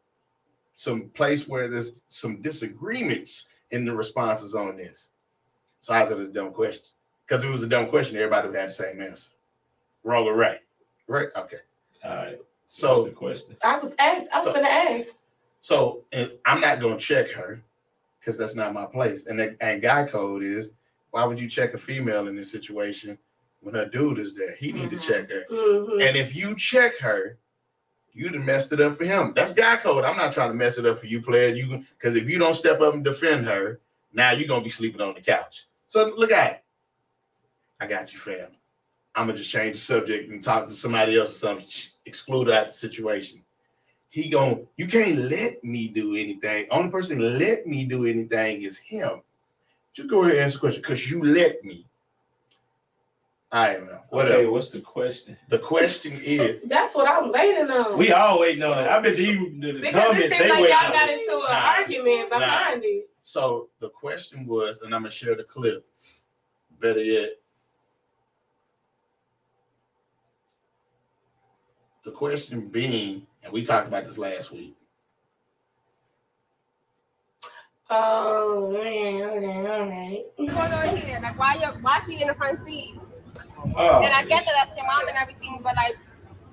[0.80, 5.10] some place where there's some disagreements in the responses on this.
[5.82, 6.86] So I it a dumb question?
[7.26, 9.28] Because it was a dumb question, everybody would have the same answer.
[10.04, 10.60] Wrong or right?
[11.06, 11.28] Right?
[11.36, 11.58] Okay.
[12.02, 12.38] All right.
[12.68, 13.56] So What's the question.
[13.62, 14.28] I was asked.
[14.32, 15.16] I was So- gonna ask.
[15.60, 17.60] So and I'm not gonna check her
[18.18, 19.26] because that's not my place.
[19.26, 20.72] And the and guy code is
[21.10, 23.18] why would you check a female in this situation
[23.60, 24.54] when her dude is there?
[24.54, 24.98] He need Mhm.
[24.98, 25.44] to check her.
[25.50, 26.08] Mhm.
[26.08, 27.36] And if you check her,
[28.20, 29.32] you'd have messed it up for him.
[29.34, 30.04] That's guy code.
[30.04, 31.54] I'm not trying to mess it up for you, player.
[31.54, 33.80] You because if you don't step up and defend her,
[34.12, 35.66] now you're gonna be sleeping on the couch.
[35.88, 36.64] So look at it.
[37.80, 38.48] I got you, fam.
[39.14, 41.66] I'm gonna just change the subject and talk to somebody else or something.
[42.04, 43.42] Exclude out the situation.
[44.10, 46.66] He gon' you can't let me do anything.
[46.70, 49.22] Only person let me do anything is him.
[49.94, 51.86] Just go ahead and ask the question because you let me.
[53.52, 53.92] I don't know.
[53.94, 54.50] Okay, Whatever.
[54.52, 55.36] what's the question?
[55.48, 57.98] The question is That's what I'm waiting on.
[57.98, 58.86] We all waiting on it.
[58.86, 61.20] I bet you the, the because comments seemed they like waiting y'all got it.
[61.20, 61.74] into an Nah.
[61.76, 63.10] argument behind it.
[63.22, 65.84] So the question was, and I'm gonna share the clip.
[66.80, 67.30] Better yet,
[72.04, 74.76] the question being, and we talked about this last week.
[77.90, 80.22] Oh man, okay, all right.
[80.36, 81.20] What's going on here?
[81.20, 82.94] Like, why you why she in the front seat?
[83.76, 85.96] Oh, And I get that that's your mom and everything, but like,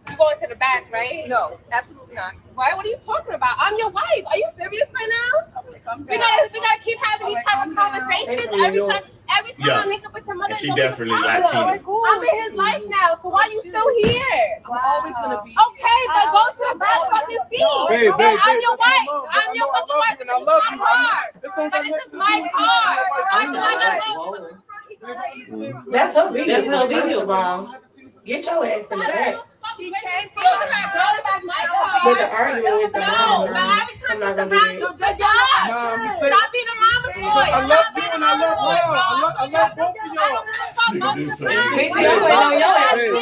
[0.10, 1.28] you going to the back, right?
[1.28, 2.34] No, absolutely not.
[2.56, 2.74] Why?
[2.74, 3.56] What are you talking about?
[3.60, 4.24] I'm your wife.
[4.28, 5.64] Are you serious right now?
[6.08, 9.04] We gotta we gotta keep having these type of conversations every time.
[9.28, 9.84] Every time Yeah.
[9.84, 11.44] I link up with your mother, And she it's always a definitely problem.
[11.44, 12.08] Latina.
[12.08, 14.64] I'm in his life oh, now, so why are you still here?
[14.64, 15.52] I'm always gonna be.
[15.52, 17.68] Okay, but go to the back fucking seat.
[17.92, 19.08] Hey, Then babe, I'm babe, your that's wife.
[19.08, 19.26] mom.
[19.28, 20.18] I'm your fucking wife.
[20.18, 20.80] you, This and is I love my you.
[20.88, 21.24] car.
[21.44, 22.96] This don't But this is my do car.
[22.96, 23.12] you.
[23.28, 24.67] Why do I gotta
[25.02, 26.62] That's her video.
[26.62, 27.30] That's her video.
[27.30, 27.76] all,
[28.26, 29.36] get your ass in the back.
[29.78, 30.86] He can't go to her.
[30.94, 32.16] Go my car.
[32.16, 33.48] The argument with the No, mom.
[33.48, 34.80] but every time I'm not gonna do around, that.
[34.80, 35.68] you good job.
[35.68, 37.22] Nah, Stop being a mama's boy.
[37.22, 38.98] I love Stop you being and a I love mama's y'all.
[38.98, 40.34] I love, I love both of y'all.
[40.38, 40.98] don't give a fuck.
[40.98, 41.38] Go to the Nigga do back.
[41.38, 42.98] say- Me too, I'm waiting on your ass.
[42.98, 43.22] Go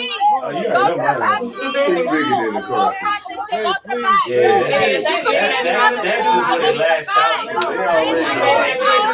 [0.85, 1.17] to the back.
[1.25, 3.39] Oh, you already know the car seat.
[3.45, 6.77] Yeah, that, that- that, that's just what it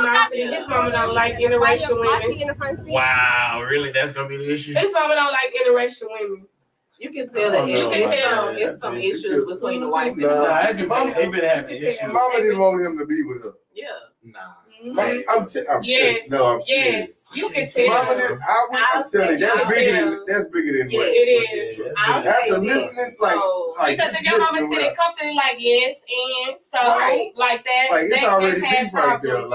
[0.06, 0.32] out.
[0.32, 2.32] His mama don't like interracial women.
[2.42, 2.92] in the front seat.
[2.94, 3.92] Wow, really?
[3.92, 4.74] That's gonna be the issue.
[4.76, 6.46] His mama don't like interracial women.
[7.02, 8.62] You can tell don't that know it- it's, about some, that.
[8.62, 10.43] it's some issues between the wife and the Nah.
[10.43, 12.14] Nah, that's just, Mama- they been having issues.
[12.14, 13.54] Mama didn't want him to be with her.
[13.74, 13.88] Yeah.
[14.24, 14.39] Nah.
[14.84, 14.95] Mm-hmm.
[14.95, 16.30] Mama, I'm, t- I'm Yes.
[16.30, 17.26] t- no, I'm serious.
[17.26, 17.26] yes.
[17.34, 17.88] You can tell.
[17.88, 18.41] Mama didn't.
[18.41, 20.97] I was I'll I'm telling you, that's I'll bigger say- than that's bigger than Yeah,
[20.99, 21.08] what.
[21.08, 21.78] it is.
[21.80, 24.52] Yeah, I'll that's say After this, listening, like, so- like Because just if your mama
[24.60, 25.95] listening sitting comfortably like yes
[26.47, 27.32] and so Right.
[27.36, 29.32] like that, like it's they, already they've deep right there.
[29.41, 29.49] problems.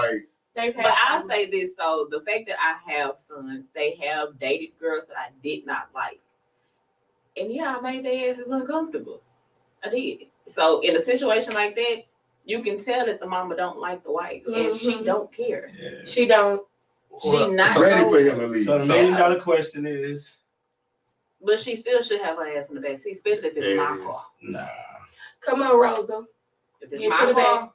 [0.56, 4.70] Like But I'll say this so the fact that I have sons, they have dated
[4.80, 6.18] girls that I did not like.
[7.36, 9.20] And yeah, I made their asses uncomfortable.
[9.84, 10.18] I did.
[10.46, 12.04] So in a situation like that,
[12.44, 15.04] you can tell that the mama don't like the wife and she Mhm.
[15.04, 15.70] don't care.
[15.80, 16.04] Yeah.
[16.04, 16.66] she don't.
[17.22, 18.64] She Well, not ready for him to leave.
[18.66, 20.38] So the So, million dollar question is,
[21.40, 23.76] But she still should have her ass in the back seat, especially if it's There
[23.76, 24.26] my car.
[24.42, 24.66] nah.
[25.40, 26.24] Come on, Rosa.
[26.80, 27.72] If it's Get my to the car,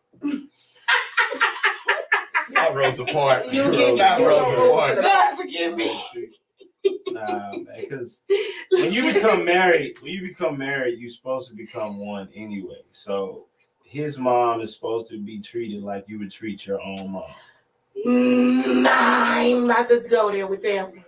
[2.49, 3.45] Y'all rose apart.
[3.45, 5.01] You get- Y'all you rose go apart.
[5.01, 6.03] God forgive me.
[7.07, 8.23] Nah, because
[8.71, 12.82] when you become married, when you become married, you're supposed to become one anyway.
[12.91, 13.45] So
[13.84, 17.23] his mom is supposed to be treated like you would treat your own mom.
[18.05, 21.03] Nah, I ain't about to go there with them.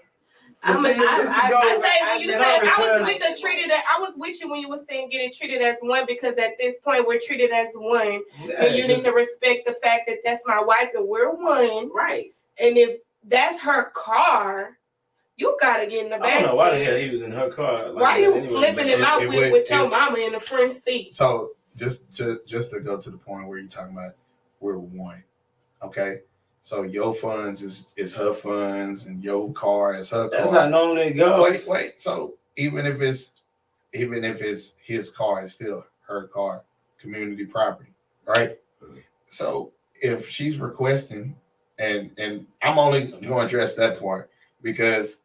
[0.64, 3.08] I'm But see, I, this is I, go- I say when you said I was
[3.08, 5.76] with the treated as, I was with you when you were saying getting treated as
[5.82, 8.22] one because at this point we're treated as one
[8.58, 12.32] and you need to respect the fact that that's my wife and we're one right.
[12.60, 14.78] and if that's her car
[15.38, 16.28] you gotta get in the back.
[16.28, 17.90] I don't know why the hell he was in her car.
[17.90, 19.86] like why that you anyway, flipping but- him it- out it with, would- with your
[19.86, 23.48] it- mama in the front seat So just to just to go to the point
[23.48, 24.14] where you're talking about
[24.60, 25.24] we're one.
[25.82, 26.20] Okay.
[26.62, 30.40] So your funds is is her funds and your car is her car.
[30.40, 30.62] That's car.
[30.62, 31.44] how normally it goes.
[31.50, 32.00] wait, wait.
[32.00, 33.32] So even if it's
[33.94, 36.64] even if it's his car, it's still her car,
[37.00, 37.92] community property,
[38.26, 38.58] right?
[39.28, 39.72] So
[40.02, 41.36] if she's requesting,
[41.80, 44.30] and and I'm only going to address that part
[44.62, 45.22] because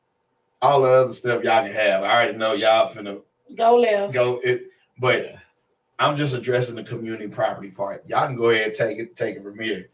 [0.62, 2.02] all the other stuff y'all can have.
[2.02, 3.20] I already know y'all finna
[3.54, 4.64] go left go it,
[4.98, 5.34] but
[5.98, 8.08] I'm just addressing the community property part.
[8.08, 9.88] Y'all can go ahead and take it, take it from here.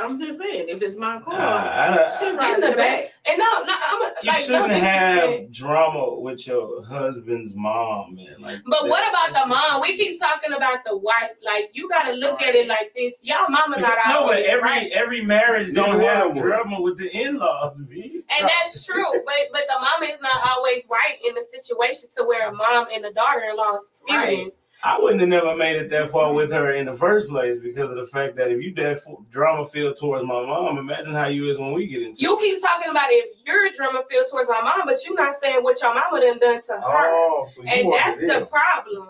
[0.00, 2.76] I'm just saying, if it's my car, Nah, I- she In ride the in the
[2.76, 3.12] back.
[3.28, 5.40] And no, no, I'm a, you like shouldn't no disrespect.
[5.42, 8.36] have drama with your husband's mom, man.
[8.40, 9.80] Like, But what about the mom?
[9.82, 11.32] We keep talking about the wife.
[11.44, 13.14] Like you got to look at it like this.
[13.22, 16.44] Y'all mama not no, but always every right, every marriage don't one have of them.
[16.44, 18.22] drama with the in-laws, B.
[18.38, 19.04] and that's true.
[19.26, 22.86] But but the mama is not always right in the situation to where a mom
[22.94, 24.44] and a daughter-in-law is feuding.
[24.44, 24.54] Right.
[24.84, 27.90] I wouldn't have never made it that far with her in the first place because
[27.90, 29.00] of the fact that if you that
[29.30, 32.60] drama feel towards my mom, imagine how you is when we get into You keep
[32.60, 35.94] talking about if you're drama feel towards my mom, but you're not saying what your
[35.94, 36.80] mama done done to her.
[36.84, 38.46] Oh, so you and that's the in.
[38.46, 39.08] problem.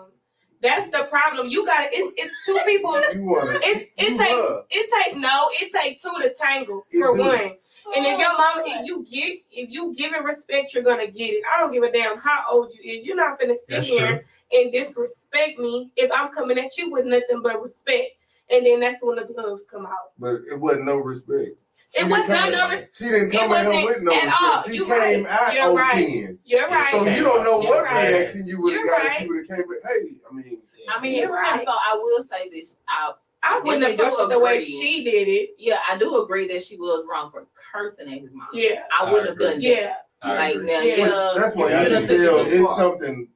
[0.61, 1.49] That's the problem.
[1.49, 2.99] You got to It's it's two people.
[3.13, 3.61] You want it.
[3.63, 4.37] It's it take
[4.71, 5.49] it take no.
[5.53, 7.21] It take two to tangle It for do.
[7.21, 7.55] one.
[7.95, 11.29] And if your mama, if you get, if you give it respect, you're gonna get
[11.35, 11.43] it.
[11.53, 13.05] I don't give a damn how old you is.
[13.05, 17.05] You're not gonna sit That's here and disrespect me if I'm coming at you with
[17.05, 18.11] nothing but respect.
[18.49, 20.11] And then that's when the gloves come out.
[20.17, 21.59] But it wasn't no respect.
[21.93, 22.97] She It was not at- no respect.
[22.97, 24.57] She didn't come at him with no at all.
[24.63, 24.67] respect.
[24.69, 25.41] She You came right.
[25.47, 25.93] out You're on right.
[26.07, 26.39] 10.
[26.45, 26.91] You're right.
[26.91, 28.07] So you don't know You're what right.
[28.13, 29.21] reaction you would have You're got if right.
[29.21, 29.65] you would have came.
[29.67, 30.57] But hey, I mean,
[30.89, 31.59] I mean, You're right.
[31.65, 32.77] so I will say this.
[32.87, 33.11] I,
[33.43, 35.49] I wouldn't have If they do pushed it the way she did it.
[35.57, 38.47] yeah, I do agree that she was wrong for cursing at his mom.
[38.53, 38.83] Yeah.
[38.97, 39.61] I wouldn't I have done that.
[39.61, 39.93] Yeah.
[40.21, 40.67] I Like agree.
[40.67, 40.95] now, Yeah.
[40.95, 42.79] yeah, that's why yeah, you you can done took it tell it's far.
[42.79, 43.27] something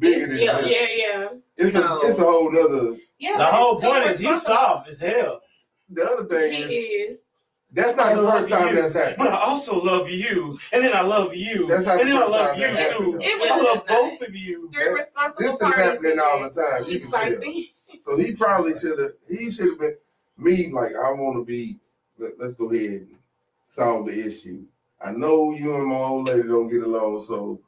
[0.00, 0.52] bigger than Yeah.
[0.60, 0.66] just.
[0.68, 1.28] Yeah, yeah.
[1.56, 2.96] It's a it's a whole nother.
[3.18, 3.36] Yeah.
[3.38, 5.40] the whole point is he's soft as hell.
[5.90, 7.24] The other thing He is is.
[7.72, 8.80] that's not I the first time you.
[8.82, 9.16] that's happened.
[9.18, 9.28] But.
[9.28, 12.26] I also love you, and then I love you, That's not and the then I
[12.26, 13.12] love time you too.
[13.12, 13.18] though.
[13.20, 14.70] It I love that's not both of you.
[14.72, 15.84] three responsible This is parties.
[15.84, 16.84] happening all the time.
[16.84, 17.74] She's spicy.
[18.04, 19.10] So he probably should have.
[19.28, 19.96] He should have been
[20.38, 20.70] me.
[20.72, 21.78] Like I want to be.
[22.18, 23.16] Let, us go ahead and
[23.66, 24.62] solve the issue.
[25.04, 27.60] I know you and my old lady don't get along, so.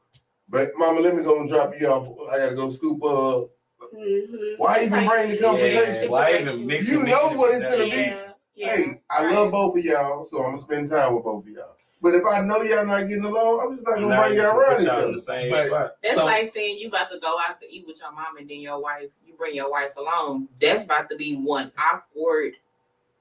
[0.52, 2.06] But mama, let me go and drop you off.
[2.30, 3.48] I gotta go scoop up.
[3.94, 4.58] Mhm.
[4.58, 7.90] Why even bring the Yeah, why even mix You know what it's gonna be.
[7.90, 8.26] Yeah.
[8.54, 8.76] yeah.
[8.76, 11.74] Hey, I love both of y'all, so I'm gonna spend time with both of y'all.
[12.02, 14.80] But if I know y'all not getting along, I'm just not gonna bring y'all around
[14.82, 15.12] each y'all in other.
[15.14, 17.98] the same But- That's So- like saying you about to go out to eat with
[18.00, 20.48] your mom and then your wife, you bring your wife along.
[20.60, 22.54] That's about to be one awkward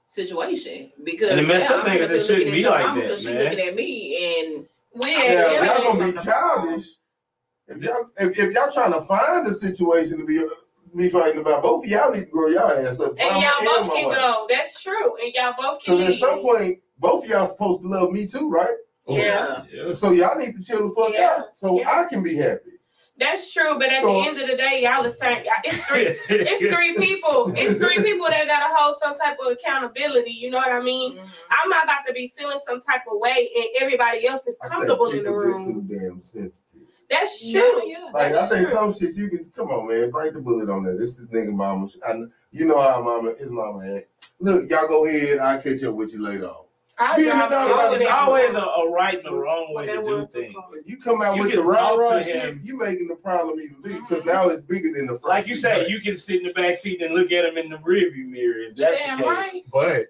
[0.06, 2.94] situation because And the messed now up I'm thing is it shouldn't be like that.
[3.00, 5.74] that, 'cause she looking at me and We Now, ain't if Yeah.
[5.78, 6.86] y'all gonna be childish,
[7.68, 10.44] if y'all if, if y'all trying to find a situation to be
[10.94, 13.12] be fighting about, both of y'all need to grow y'all ass up.
[13.18, 14.16] And Mama y'all both my can wife.
[14.18, 14.46] go.
[14.50, 15.16] That's true.
[15.22, 18.26] And y'all both can Because at some point, both of y'all supposed to love me
[18.26, 18.74] too, right?
[19.08, 19.64] Yeah.
[19.72, 19.92] Yeah.
[19.92, 21.36] So y'all need to chill the fuck Yeah.
[21.38, 21.90] out so Yeah.
[22.00, 22.60] I can be happy.
[23.18, 23.78] That's true.
[23.78, 25.44] But at So- the end of the day, y'all the same.
[25.64, 26.18] It's three.
[26.28, 27.52] It's three people.
[27.56, 30.32] It's three people that gotta hold some type of accountability.
[30.32, 31.16] You know what I mean?
[31.16, 31.28] Mhm.
[31.50, 34.68] I'm not about to be feeling some type of way, and everybody else is I
[34.68, 35.88] comfortable think in the people just room.
[35.88, 36.71] too damn sensitive.
[37.12, 37.82] That's Yeah, true.
[37.86, 38.04] yeah.
[38.12, 38.76] Like I That's think true.
[38.76, 40.98] some shit you can come on, man, bite the bullet on that.
[40.98, 41.88] This is nigga mama.
[42.06, 44.04] I, you know how mama his mama at.
[44.40, 45.38] Look, y'all go ahead.
[45.38, 46.64] I'll catch up with you later on.
[46.98, 50.26] I'll Being drive done It's always a, a right and a wrong way to do
[50.26, 50.54] things.
[50.70, 52.60] When you come out You with the rah talk rah shit, him.
[52.62, 54.28] you making the problem even bigger because mm-hmm.
[54.28, 55.24] now it's bigger than the front.
[55.24, 55.62] Like you seat.
[55.62, 58.26] say, you can sit in the back seat and look at him in the rearview
[58.26, 58.58] mirror.
[58.70, 59.32] If that's Damn the case.
[59.36, 59.62] right.
[59.72, 60.00] But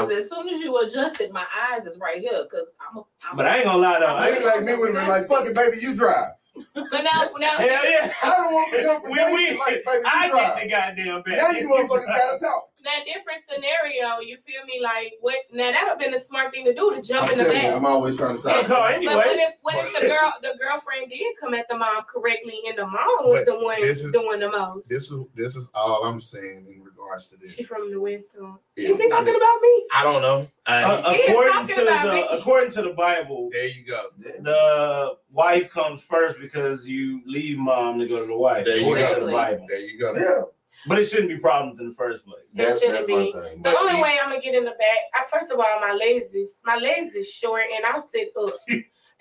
[0.00, 2.44] Because as soon as you adjusted, my eyes is right here.
[2.44, 3.02] Because I'm a.
[3.30, 4.06] I'm But I ain't gonna lie though.
[4.06, 6.32] A I, nigga like me would have been like, "Fuck it, baby, you drive."
[6.74, 8.12] But now, now, hell yeah.
[8.22, 10.56] I don't want the We, we, like, baby, I drive.
[10.56, 11.38] get the goddamn back.
[11.38, 12.68] Now you motherfuckers gotta talk.
[12.84, 14.80] That different scenario, you feel me?
[14.82, 15.36] Like what?
[15.52, 17.58] Now that'd have been a smart thing to do to jump I'm in the telling
[17.58, 17.76] you, back.
[17.76, 18.66] I'm always trying to So, talk.
[18.66, 22.02] car But what if what if the girl the girlfriend did come at the mom
[22.12, 24.88] correctly and the mom was But the one this is- doing the most?
[24.88, 27.54] this is this is all I'm saying in regards to this.
[27.54, 28.58] She's from the West too.
[28.76, 29.86] Yeah, Is he I talking mean, about me?
[29.92, 30.48] I don't know.
[30.66, 32.26] I- Uh, He is according talking to about the me.
[32.30, 34.08] according to the Bible, there you go.
[34.18, 38.64] the wife comes first because you leave mom to go to the wife.
[38.64, 39.14] There you according go.
[39.20, 39.66] to the Bible.
[39.68, 40.14] There you go.
[40.14, 40.42] Yeah,
[40.86, 42.44] But it shouldn't be problems in the first place.
[42.54, 43.32] It that's, shouldn't that's be.
[43.32, 45.80] The But only he- way I'm gonna get in the back, I, first of all,
[45.80, 48.50] my legs is my legs is short, and I sit up,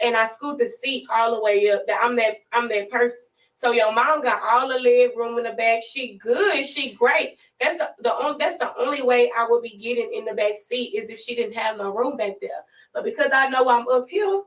[0.02, 1.86] and I scoot the seat all the way up.
[1.88, 3.20] That I'm that I'm that person.
[3.56, 5.82] So your mom got all the leg room in the back.
[5.90, 6.66] She good.
[6.66, 7.38] She great.
[7.62, 10.54] That's the the only that's the only way I would be getting in the back
[10.68, 12.50] seat is if she didn't have no room back there.
[12.94, 14.42] But because I know I'm up here,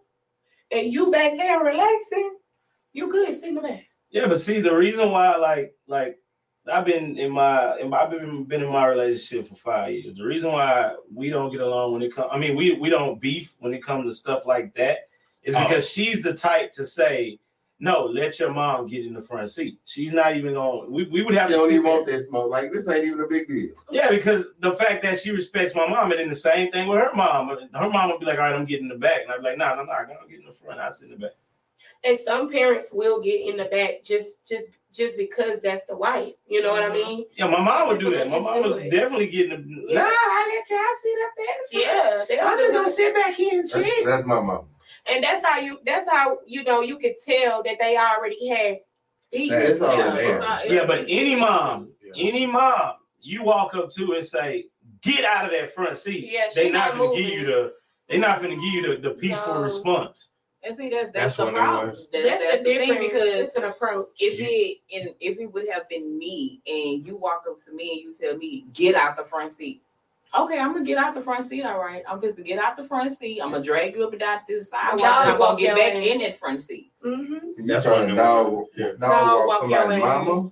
[0.70, 2.36] and you back there relaxing,
[2.92, 3.28] you good.
[3.40, 3.84] Sit in the back.
[4.10, 6.18] Yeah, but see, the reason why, like, like
[6.72, 10.16] I've been in my, in my I've been been in my relationship for five years.
[10.16, 13.20] The reason why we don't get along when it comes, I mean, we we don't
[13.20, 15.08] beef when it comes to stuff like that,
[15.42, 15.62] is Oh.
[15.64, 17.38] because she's the type to say,
[17.78, 19.78] no, let your mom get in the front seat.
[19.84, 20.90] She's not even going.
[20.90, 21.92] We, we would have You to don't even there.
[21.92, 22.50] want that smoke.
[22.50, 23.74] Like this ain't even a big deal.
[23.90, 26.98] Yeah, because the fact that she respects my mom, and then the same thing with
[26.98, 27.50] her mom.
[27.74, 29.44] Her mom would be like, "All right, I'm getting in the back," and I'd be
[29.50, 30.80] like, "No, no, no, I gotta get in the front.
[30.80, 31.32] I sit in the back."
[32.05, 36.32] And some parents will get in the back just just just because that's the wife.
[36.47, 36.92] You know what I Mhm.
[36.94, 37.24] mean?
[37.36, 38.30] Yeah, my mom would do that.
[38.30, 39.92] My mom do would definitely get in the.
[39.92, 40.03] Yeah.
[40.03, 42.26] Nah, I let y'all sit up there.
[42.28, 42.34] the.
[42.34, 44.07] Yeah, I'm just gonna sit back here and That's, chill.
[44.07, 44.68] that's my mom.
[45.07, 48.78] and that's how you that's how you know you could tell that they already had
[49.32, 49.53] beef.
[49.53, 50.61] Already Yeah.
[50.66, 52.28] Yeah, but any mom, Yeah.
[52.28, 54.66] any mom, you walk up to and say,
[55.03, 57.72] "Get out of that front seat." Yeah, they she not not gonna give you the.
[58.09, 59.61] They're not gonna give you the, the peaceful No.
[59.62, 60.28] response.
[60.66, 61.86] And see, that's That's that's, the one of the problem.
[61.88, 64.08] That's, That's, that's the the thing because it's an approach.
[64.18, 67.92] if it and if it would have been me and you walk up to me
[67.92, 69.82] and you tell me get out the front seat
[70.36, 72.76] okay i'm gonna get out the front seat all right i'm just to get out
[72.76, 75.58] the front seat i'm gonna drag you up and down this sidewalk and i'm gonna
[75.60, 76.04] get back ass.
[76.04, 77.48] in that front seat mm-hmm.
[77.50, 78.64] See, That's trying one to dog.
[78.76, 78.86] Yeah.
[78.86, 80.42] dog, Dog walk walk somebody's mama.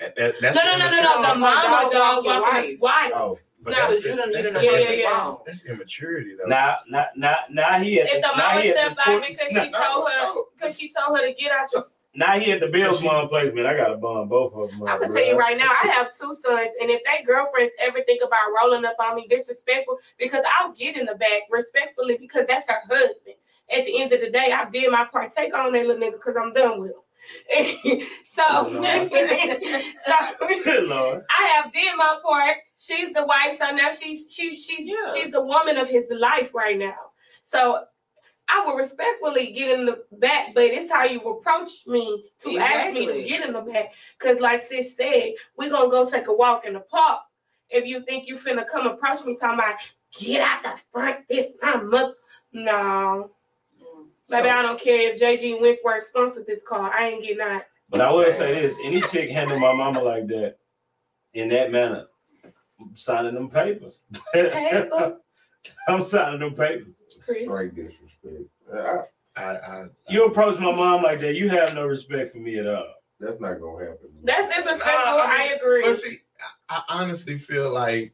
[0.00, 1.34] That- that- that's No, the no, no, no, no.
[1.34, 2.80] The mama walk dog walking wife.
[2.80, 3.12] wife.
[3.14, 5.34] Oh, But No, that's you the- you that's don't the- know know Yeah, yeah, yeah.
[5.44, 6.46] That's immaturity though.
[6.46, 9.24] Now, now, now, now he at If the, the now mama stepped the out court-
[9.28, 10.44] because now, she told her no.
[10.54, 13.28] because she told her to get out the now he at the Bills She- bond
[13.28, 13.66] placement.
[13.66, 14.86] I gotta bond both of them.
[14.88, 18.00] I'm gonna tell you right now, I have two sons, and if they girlfriends ever
[18.04, 22.46] think about rolling up on me disrespectful, because I'll get in the back respectfully because
[22.46, 23.34] that's her husband.
[23.68, 25.34] At the end of the day, I did my part.
[25.34, 27.00] Take on that little nigga because I'm done with him.
[28.24, 28.72] so, Oh,
[30.06, 30.12] so
[31.30, 32.56] I have did my part.
[32.76, 35.12] She's the wife, so now she's she's she's Yeah.
[35.14, 36.94] she's the woman of his life right now.
[37.44, 37.84] So
[38.48, 42.92] I will respectfully get in the back, but it's how you approach me to ask
[42.94, 43.92] me to get in the back.
[44.18, 47.20] Cause like sis said, we're gonna go take a walk in the park.
[47.70, 49.76] If you think you finna come approach me about
[50.16, 52.14] get out the front, this my mother.
[52.52, 53.32] No.
[54.30, 56.90] Baby, So- I don't care if JG Wentworth sponsored this car.
[56.92, 57.62] I ain't getting out.
[57.88, 60.58] But I will say this: any chick handle my mama like that,
[61.34, 62.06] in that manner,
[62.80, 64.04] I'm signing them papers.
[64.32, 65.12] Papers,
[65.88, 66.94] I'm signing them papers.
[67.24, 67.44] Chris.
[67.44, 68.50] straight disrespect.
[68.74, 69.02] I,
[69.36, 72.66] I, I, You approach my mom like that, you have no respect for me at
[72.66, 72.94] all.
[73.20, 74.08] that's not gonna happen.
[74.24, 74.86] That's disrespectful.
[74.86, 75.82] Nah, I I, agree.
[75.82, 76.16] But see,
[76.68, 78.12] I, I honestly feel like,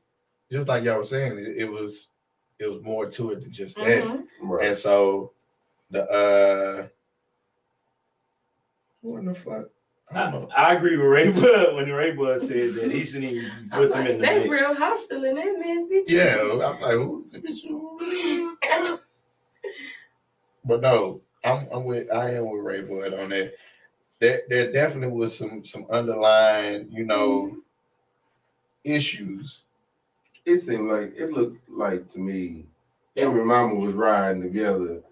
[0.50, 2.10] just like y'all were saying, it, it was,
[2.58, 4.04] it was more to it than just that.
[4.04, 4.24] Mhm.
[4.42, 4.66] Right.
[4.68, 5.32] And so,
[5.92, 6.86] the uh,
[9.02, 9.66] what the fuck?
[10.12, 10.48] I I.
[10.56, 13.92] I agree with Ray Bud when Ray Bud said that he shouldn't even I'm put
[13.92, 14.50] them like, in the they mix.
[14.50, 16.10] real hostile in that message.
[16.12, 17.26] Yeah, I'm like, who?
[17.44, 18.58] you.
[20.64, 23.54] But no, I'm, I'm with I am with Ray Bud on that.
[24.20, 27.56] There, there definitely was some some underlying, you know,
[28.84, 29.62] issues.
[30.46, 32.66] it seemed like it looked like to me
[33.16, 35.02] him and mama was riding together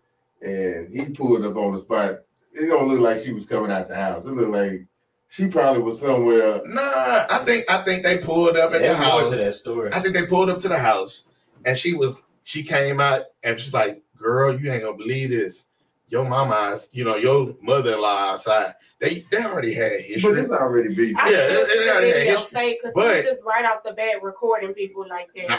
[0.42, 2.20] and he pulled up on the spot.
[2.52, 4.24] It don't look like she was coming out the house.
[4.24, 4.84] It looked like
[5.28, 6.60] she probably was somewhere.
[6.66, 9.30] Nah, I think I think they pulled up at the house.
[9.30, 9.90] to that story.
[9.92, 11.24] I think they pulled up to the house,
[11.64, 15.66] and she was she came out and she's like, "Girl, you ain't gonna believe this.
[16.08, 18.74] Your mama's, you know, your mother-in-law outside.
[18.98, 20.32] They they already had history.
[20.32, 20.40] But history.
[20.42, 21.16] it's already beef.
[21.16, 22.50] Yeah, it- it already had history.
[22.50, 25.48] fake But- she's just right off the bat recording people like that.
[25.48, 25.58] Nah,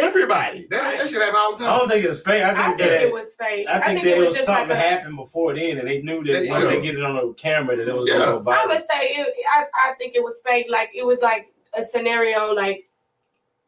[0.00, 1.78] Everybody, that, that shit happen all the I time.
[1.80, 2.42] don't think it's fake.
[2.42, 3.66] I I think, think that it was fake.
[3.68, 6.22] I think, that it it was something like a, happened before then, and they knew
[6.24, 8.18] that They- once they get it on the camera that it was Yeah.
[8.18, 10.66] gonna go I would say it, I, I think it was fake.
[10.68, 12.88] Like it was like a scenario like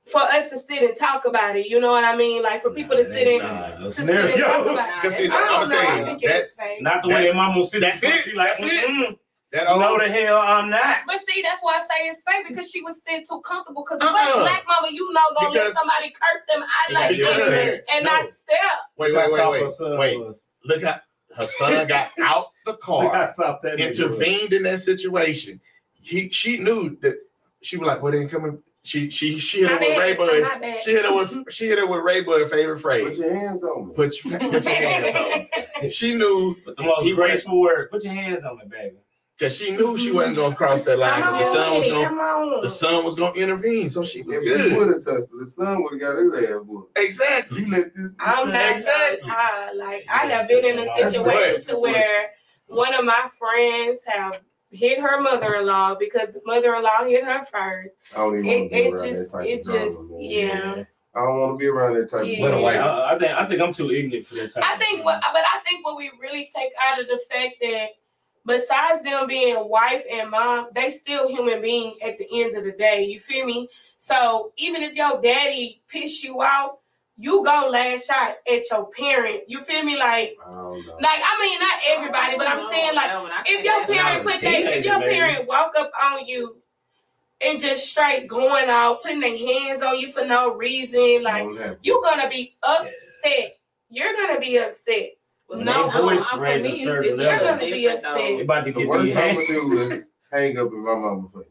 [0.07, 1.67] for us to sit and talk about it.
[1.67, 2.43] You know what I mean?
[2.43, 4.73] Like for people to sit and nah, no to sit and talk scenario.
[4.73, 5.13] about it.
[5.13, 5.79] See, I don't I'm know.
[5.89, 6.83] I think you, it that was fake.
[6.83, 8.15] Not the way your mama sit That's there.
[8.15, 8.23] it.
[8.25, 9.19] She like, That's it.
[9.53, 10.99] That no, the hell I'm not.
[11.07, 13.85] But see, that's why I say it's fake because she was sitting too comfortable.
[13.89, 14.41] Because Uh-uh.
[14.41, 18.11] black mama, you know, gonna Because- let somebody curse them out like Because- and No.
[18.13, 18.59] not step.
[18.97, 20.35] wait, wait, wait, wait, wait.
[20.65, 21.03] Look at
[21.37, 23.31] her son got out the car.
[23.63, 25.61] that intervened in that situation.
[25.95, 27.17] He she knew that
[27.63, 30.59] she was like, "Well, then coming." She she she hit her with bad, Ray my
[30.59, 30.85] Bud's.
[30.85, 33.09] She hit her with she hit her with Ray Bud's favorite phrase.
[33.09, 33.95] Put your hands on me.
[33.95, 35.49] Put your put your hands on.
[35.83, 37.89] And she knew But the most He went- graceful words.
[37.91, 38.97] Put your hands on me, baby.
[39.39, 41.23] Because she knew she wasn't gonna cross that line.
[41.23, 44.45] Come 'cause the son was gonna the son was gonna intervene, so she was If
[44.45, 44.77] good.
[44.79, 46.99] would have touched the son would have got his ass whooped.
[46.99, 47.61] Exactly.
[47.63, 48.11] You let this.
[48.21, 49.31] I'm not Exactly.
[49.31, 52.31] I, like I have been in a situation to where
[52.67, 57.91] one of my friends have hit her mother-in-law because the mother-in-law hit her first.
[58.13, 59.85] I don't even It, want to be it around just, that type it of drama,
[59.85, 60.21] just, man.
[60.21, 60.85] yeah.
[61.15, 62.35] I don't want to be around that type Yeah.
[62.35, 62.63] of What a drama.
[62.63, 62.77] wife.
[62.81, 64.65] I, I think I think I'm too ignorant for that type.
[64.65, 67.55] I of think what, but I think what we really take out of the fact
[67.63, 67.91] that
[68.47, 72.73] besides them being wife and mom, they still human being at the end of the
[72.73, 73.05] day.
[73.05, 73.69] You feel me?
[73.99, 76.79] So even if your daddy piss you out,
[77.19, 79.43] you gonna lash out at your parent.
[79.49, 79.99] You feel me?
[79.99, 84.25] Like, I don't like I mean, not everybody, but I'm saying like if your parent
[84.25, 85.13] not put a they, if your baby.
[85.13, 86.59] parent walk up on you
[87.45, 91.49] and just straight going out, putting their hands on you for no reason, like
[91.83, 93.57] you're gonna be upset.
[93.89, 95.16] You're gonna be upset.
[95.49, 97.57] Well, When No, their no, voice I'm raised saying a me, certain it's level, They're
[97.57, 98.41] gonna be upset.
[98.41, 101.33] about to The get worst the I'm gonna do is hang up in my mama's
[101.33, 101.45] face.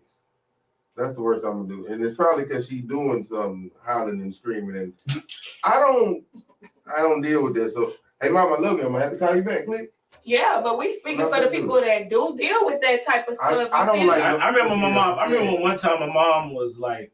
[0.97, 4.33] That's the worst I'm gonna do, and it's probably because she's doing something, hollering and
[4.33, 4.93] screaming, and
[5.63, 6.23] I don't,
[6.97, 7.73] I don't deal with that.
[7.73, 8.85] So, hey, mom, I love you.
[8.85, 9.89] I'm gonna have to call you back, please.
[10.23, 13.69] Yeah, but we speaking for the people that do deal with that type of stuff.
[13.73, 15.19] I you don't like- I, I remember my mom.
[15.19, 17.11] I remember one time my mom was like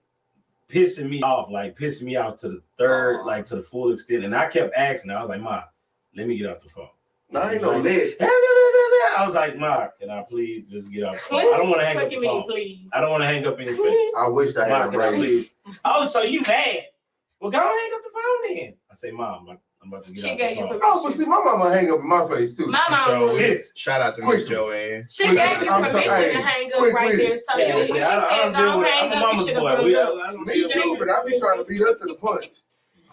[0.70, 3.26] pissing me off, like pissing me off to the third, Aw.
[3.26, 4.24] like to the full extent.
[4.24, 5.12] And I kept asking.
[5.12, 5.64] her, I was like, "Ma,
[6.16, 6.90] let me get off the phone."
[7.34, 8.18] I ain't no lit.
[8.22, 11.54] I was like, "Ma, can I please just get off the phone?
[11.54, 12.44] I don't want to hang up the phone.
[12.44, 12.88] please?
[12.94, 14.14] I don't want to hang up in your face.
[14.18, 15.22] I wish I Ma, had a can I brain.
[15.22, 15.54] please?
[15.86, 16.86] Oh, so you mad?
[17.40, 18.74] Well, go hang up the phone then.
[18.92, 20.80] I say, Mom, I'm I'm about to get She gave you phone.
[20.84, 22.68] Oh, but see, my mama hang up in my face too.
[22.68, 25.08] My mom So, yeah, shout out to Miss Joanne.
[25.10, 26.32] She gave you I'm permission sorry.
[26.34, 27.34] to hang up Quick right with there.
[27.36, 27.44] it.
[27.50, 29.54] So Yeah, you, when she I, I said don't don't hang I'm up, you should
[29.56, 29.70] have boy.
[29.94, 30.46] hung up.
[30.46, 32.58] Me too, but I be trying to beat her to the punch.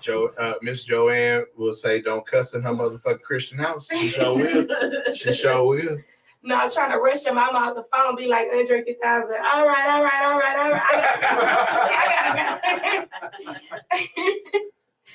[0.01, 4.34] Jo, uh, Miss Joanne will say, "Don't cuss in her motherfucking Christian house." She sure
[4.36, 4.66] will.
[5.14, 5.99] She sure will.
[6.40, 9.28] No, I'm trying to rush your mama out the phone, be like Andre 3000.
[9.44, 10.82] All right, all right, all right, all right.
[10.88, 13.09] I gotta go.
[13.51, 14.28] I gotta go.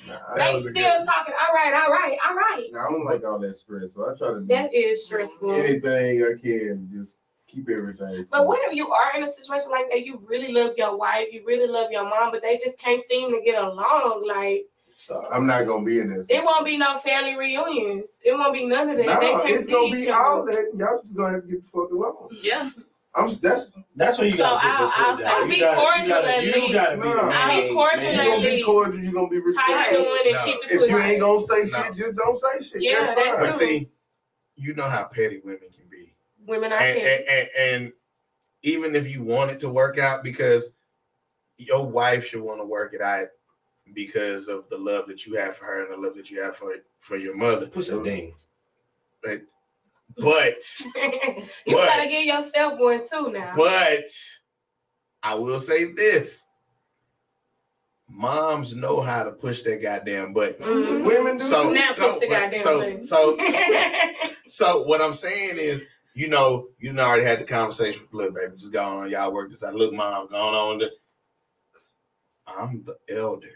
[0.05, 1.33] Nah, they still good- talking.
[1.47, 2.67] All right, all right, all right.
[2.73, 5.53] nah, I don't like all that stress, so I try to do That is stressful.
[5.53, 7.17] anything I can, just
[7.47, 8.25] keep everything.
[8.29, 10.05] But what if you are in a situation like that?
[10.05, 13.31] You really love your wife, you really love your mom, but they just can't seem
[13.33, 14.25] to get along.
[14.27, 14.65] Like
[14.95, 16.27] So I'm not gonna be in this.
[16.29, 18.19] it won't be no family reunions.
[18.23, 19.05] It won't be none of that.
[19.05, 20.19] No, they it's gonna each be other.
[20.21, 20.71] all that.
[20.77, 22.29] Y'all just gonna have to get the fuck along.
[22.41, 22.69] yeah.
[23.15, 25.49] I'm that's that's what you So gotta put your I'll- foot I'll down.
[25.49, 27.23] be You gotta- you cordial gotta- You gotta be the No.
[27.23, 28.25] man, I'll be cordial you're man.
[28.25, 28.99] gonna be cordial.
[29.03, 29.97] You're gonna be How you respectful.
[30.03, 30.45] doing and No.
[30.45, 31.83] keep it If you ain't gonna say No.
[31.83, 32.81] shit, just don't say shit.
[32.81, 33.37] Yeah, that's that's fine.
[33.37, 33.89] But see,
[34.55, 36.15] you know how petty women can be.
[36.47, 37.25] Women are and, petty.
[37.27, 37.49] and, and,
[37.83, 37.93] and
[38.63, 40.73] even if you want it to work out, because
[41.57, 43.27] your wife should want to work it out
[43.93, 46.55] because of the love that you have for her and the love that you have
[46.55, 47.67] for for your mother.
[47.67, 48.33] Push a ding.
[49.21, 49.41] But
[50.17, 50.61] but
[50.95, 53.53] you But- gotta get yourself one too now.
[53.55, 54.05] but
[55.23, 56.43] I will say this:
[58.09, 60.65] moms know how to push that goddamn button.
[60.65, 61.05] Mhm.
[61.05, 61.43] Women do.
[61.43, 63.03] So now push the goddamn so button.
[63.03, 63.37] so
[64.47, 65.83] so what I'm saying is,
[66.13, 69.33] you know, you done already had the conversation with look, baby, just go on, y'all
[69.33, 69.73] work this out.
[69.75, 70.77] Look, mom, going on.
[70.79, 70.91] The,
[72.45, 73.47] I'm the elder.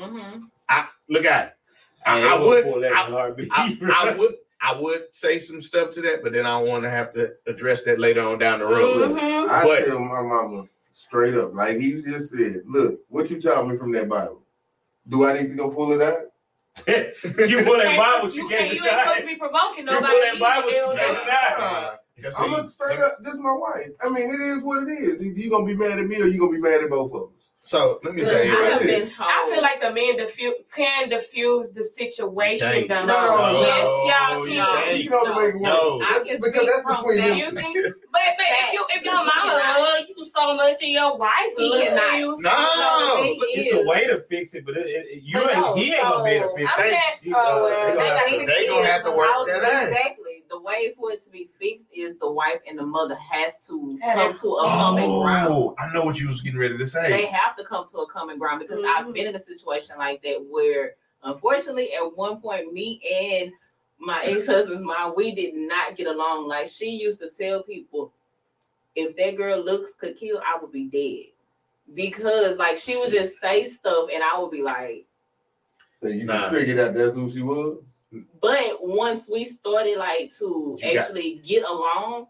[0.00, 0.44] Mm-hmm.
[0.68, 1.52] I look at it.
[2.06, 3.48] I, I it will would, I, in a heartbeat.
[3.52, 6.90] I, I would, I would say some stuff to that, but then I want to
[6.90, 9.10] have to address that later on down the road.
[9.12, 9.48] Mhm.
[9.48, 13.66] I But- tell my mama straight up, like he just said, look, what you taught
[13.66, 14.42] me from that Bible.
[15.08, 16.30] Do I need to go pull it out?
[16.88, 20.12] you pull that Bible, you, she can't, can't you ain't supposed to be provoking nobody.
[20.14, 20.38] You pull nobody.
[20.38, 20.96] that Bible, she either.
[20.96, 21.96] can't deny.
[22.22, 23.12] 'cause I'm gonna straight up.
[23.22, 23.88] This is my wife.
[24.02, 25.20] I mean, it is what it is.
[25.20, 27.22] Either you gonna be mad at me or you gonna be mad at both of
[27.22, 27.33] us.
[27.66, 29.00] So let me tell you have right it here.
[29.00, 29.30] been told.
[29.32, 32.88] I feel like the man diffuse, can diffuse the situation Can't.
[32.88, 33.06] though.
[33.06, 34.84] No, yes, no, y'all you can.
[34.84, 34.98] can't.
[35.02, 35.62] You can only make one.
[35.62, 35.98] No.
[35.98, 37.28] That's- because that's between that.
[37.28, 37.38] them.
[37.38, 37.86] You think?
[38.14, 41.68] But, but if you if your mama love you so much and your wife He
[41.68, 42.16] love cannot.
[42.16, 45.50] you, No, it look, It's a way to fix it, but it, it, you But
[45.50, 46.78] ain't, no, he ain't gonna be able to fix it.
[47.24, 49.88] saying- uh, they gonna have gotta gonna have to work How- that out.
[49.88, 50.23] Exactly.
[50.54, 53.98] The way for it to be fixed is the wife and the mother has to
[54.02, 55.48] Have come to a common ground.
[55.52, 57.10] Oh, I know what you was getting ready to say.
[57.10, 58.86] They have to come to a common ground because Mhm.
[58.86, 60.94] I've been in a situation like that where,
[61.24, 63.52] unfortunately, at one point, me and
[63.98, 66.46] my ex-husband's mom, we did not get along.
[66.46, 68.12] Like she used to tell people,
[68.94, 71.32] if that girl looks could kill, I would be dead.
[71.96, 75.04] Because like she would just say stuff and I would be like,
[76.00, 76.48] So you Nah.
[76.50, 77.78] figured out that's who she was.
[78.40, 82.26] But once we started like to You got- actually get along,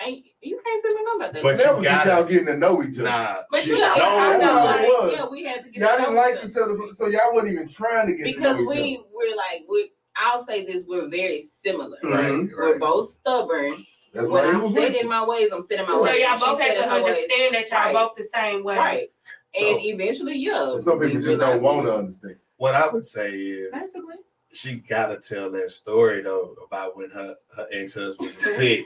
[0.00, 1.42] ain't you can't say nothing about that.
[1.42, 3.04] But that you was just gotta- y'all getting to know each other.
[3.04, 5.12] Nah, But you she- know, no, I know like, it was.
[5.12, 7.32] yeah, we had to get Y'all to didn't know like each each other, so y'all
[7.32, 10.64] wasn't even trying to get because to know each we we're like we I'll say
[10.64, 11.98] this we're very similar.
[12.04, 12.12] Mhm.
[12.14, 13.84] right, We're both stubborn.
[14.12, 16.20] That's when I'm was set in my ways, I'm set in my so ways.
[16.22, 17.14] y'all both set have to her ways.
[17.16, 17.94] understand that y'all Right.
[17.94, 18.76] both the same way.
[18.78, 19.08] Right.
[19.56, 20.78] So- and eventually, yeah.
[20.78, 22.36] Some people just don't want to understand.
[22.58, 24.14] What I would say is Basically.
[24.54, 28.84] She gotta tell that story though about when her, her ex husband was sick.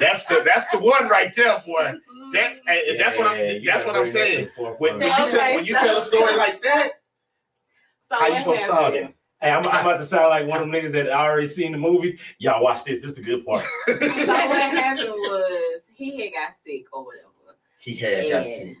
[0.00, 1.92] That's the that's the one right there, boy.
[2.32, 4.48] That and that's what Yeah, I'm you what I'm bring that to saying.
[4.56, 4.62] the.
[4.78, 6.88] When, when you tell when you tell a story like that,
[8.08, 9.14] So how you what supposed to solve happened- that?
[9.40, 11.78] Hey, I'm, I'm about to sound like one of them niggas that already seen the
[11.78, 12.18] movie.
[12.38, 13.02] Y'all watch this.
[13.02, 13.58] This is the good part.
[13.86, 17.28] So what happened was he had got sick or whatever.
[17.78, 18.78] he had got sick.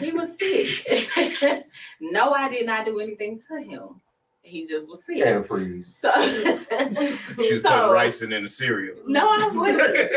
[0.00, 1.64] He was sick.
[2.00, 4.00] no, I did not do anything to him.
[4.42, 5.20] He just was sick.
[5.24, 5.94] And freeze.
[5.96, 8.96] So, She was putting rice in, in the cereal.
[9.06, 10.10] no, I wouldn't.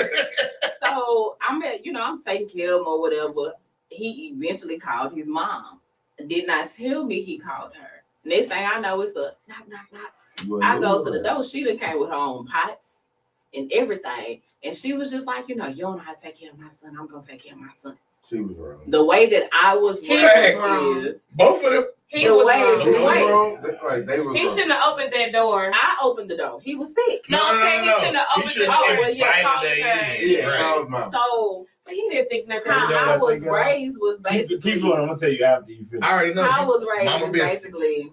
[0.84, 3.54] so I'm at, you know, I'm taking care of him or whatever.
[3.90, 5.80] He eventually called his mom.
[6.28, 7.90] Did not tell me he called her.
[8.24, 10.12] Next thing I know, it's a knock, knock, knock.
[10.44, 11.44] You wasn't I go to the door.
[11.44, 13.00] She done came with her own pots
[13.54, 14.42] and everything.
[14.64, 16.58] And she was just like, you know, you don't know how to take care of
[16.58, 16.96] my son.
[17.00, 17.98] I'm gonna take care of my son.
[18.28, 18.82] She was wrong.
[18.88, 20.98] The way that I was He raised wrong.
[21.06, 21.86] is Both of them.
[22.08, 22.82] He The was way- wrong.
[22.82, 23.62] He was wrong.
[23.62, 24.54] They, like, they was He wrong.
[24.56, 25.72] shouldn't have opened that door.
[25.74, 26.60] I opened the door.
[26.62, 27.26] He was sick.
[27.30, 28.88] No, I'm saying he shouldn't have opened the shouldn't door.
[28.90, 30.16] have well, yeah, called her her.
[30.22, 30.60] Yeah, Right.
[30.60, 31.12] called mama.
[31.12, 32.72] So But he didn't think nothing.
[32.72, 35.00] how You I was raised was Keep, basically keep going.
[35.00, 36.04] I'm gonna tell you after you finish.
[36.04, 36.44] I already know.
[36.44, 37.64] how I was raised Mama is biscuits.
[37.64, 38.12] basically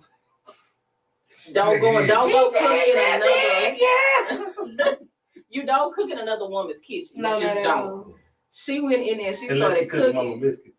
[1.54, 4.94] don't go don't go cook in another Yeah.
[5.48, 7.16] you don't cook in another woman's kitchen.
[7.22, 8.14] No, you just not don't.
[8.52, 8.74] All.
[8.74, 10.40] She went in there, she Unless she started cook mama cooking.
[10.40, 10.74] biscuit.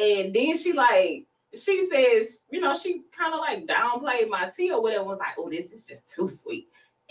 [0.00, 4.70] And then she like she says, you know, she kind of like downplayed my tea
[4.70, 5.04] or whatever.
[5.04, 6.68] Was like, oh, this is just too sweet,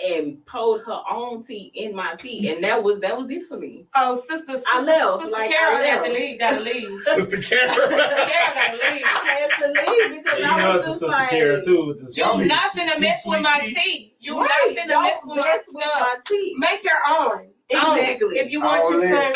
[0.08, 3.58] and poured her own tea in my tea, and that was that was it for
[3.58, 3.88] me.
[3.96, 6.40] Oh, sister, sister, I left, Sister like, Carol I had to leave.
[6.40, 7.02] Gotta leave.
[7.04, 7.74] Sister Karen.
[7.74, 9.04] Sister Carol gotta leave.
[9.06, 9.68] I had to
[10.12, 11.86] leave because You I was just sister like, Kara too.
[11.88, 13.74] With You sweet- not finna sweet, mess with my tea.
[13.74, 14.16] tea.
[14.20, 16.56] You right, not finna mess don't with mess with my tea.
[16.60, 17.48] Make your own.
[17.70, 18.40] Exactly.
[18.40, 18.46] Own.
[18.46, 19.34] If you want All your in.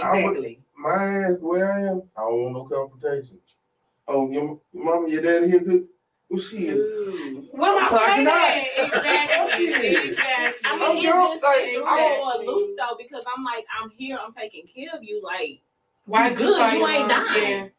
[0.00, 0.60] Son, Exactly.
[0.76, 3.38] My ass, where I am, I don't want no confrontation.
[4.08, 5.84] Oh, your, your mama, your daddy here cook?
[6.28, 6.76] Well, shit.
[6.76, 7.46] Ooh.
[7.52, 8.30] where my Talking plate at?
[8.30, 9.60] out.
[9.60, 9.92] Exactly.
[9.92, 10.00] Yeah.
[10.00, 10.60] exactly.
[10.64, 13.24] I I'm mean, young, just like, it's I just don't- for a loop though, because
[13.36, 15.20] I'm like, I'm here, I'm taking care of you.
[15.22, 15.60] Like,
[16.06, 17.26] Why you good, call you ain't mom?
[17.26, 17.70] dying.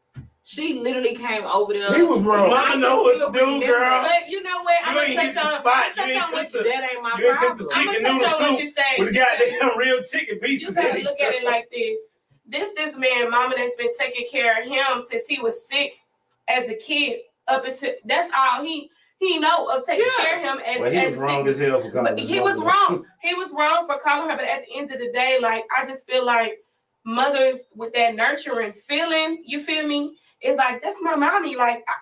[0.43, 1.95] She literally came over there.
[1.95, 2.51] He was wrong.
[2.53, 4.01] I know what to do, girl.
[4.03, 4.75] But you know what?
[4.85, 5.59] I'm gonna ain't hit touch on.
[5.61, 5.83] spot.
[5.85, 6.63] I'm You gonna ain't touch on what you.
[6.63, 7.67] that ain't my You problem.
[7.73, 8.83] I'm gonna touch noodle on what you say.
[8.99, 11.99] with the goddamn real chicken You pieces gotta look at it like this.
[12.45, 16.03] This this man, mama, that's been taking care of him since he was six
[16.49, 17.21] as a kid.
[17.47, 18.89] Up until that's all he
[19.19, 20.25] he know of taking Yeah.
[20.25, 22.19] care of him as Well, he as was a wrong as hell for calling But
[22.19, 23.05] his he was wrong.
[23.21, 24.35] He was wrong for calling her.
[24.35, 26.59] But at the end of the day, like I just feel like
[27.05, 30.17] mothers with that nurturing feeling, you feel me?
[30.43, 31.55] It's like that's my mommy.
[31.55, 31.93] Like I,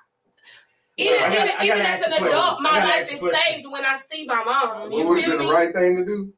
[0.98, 2.28] even Well, I gotta- even, I even as an you a question.
[2.28, 3.40] adult, my life is question.
[3.54, 4.90] saved when I see my mom.
[4.90, 5.46] What You would have been me?
[5.46, 6.34] the right thing to do?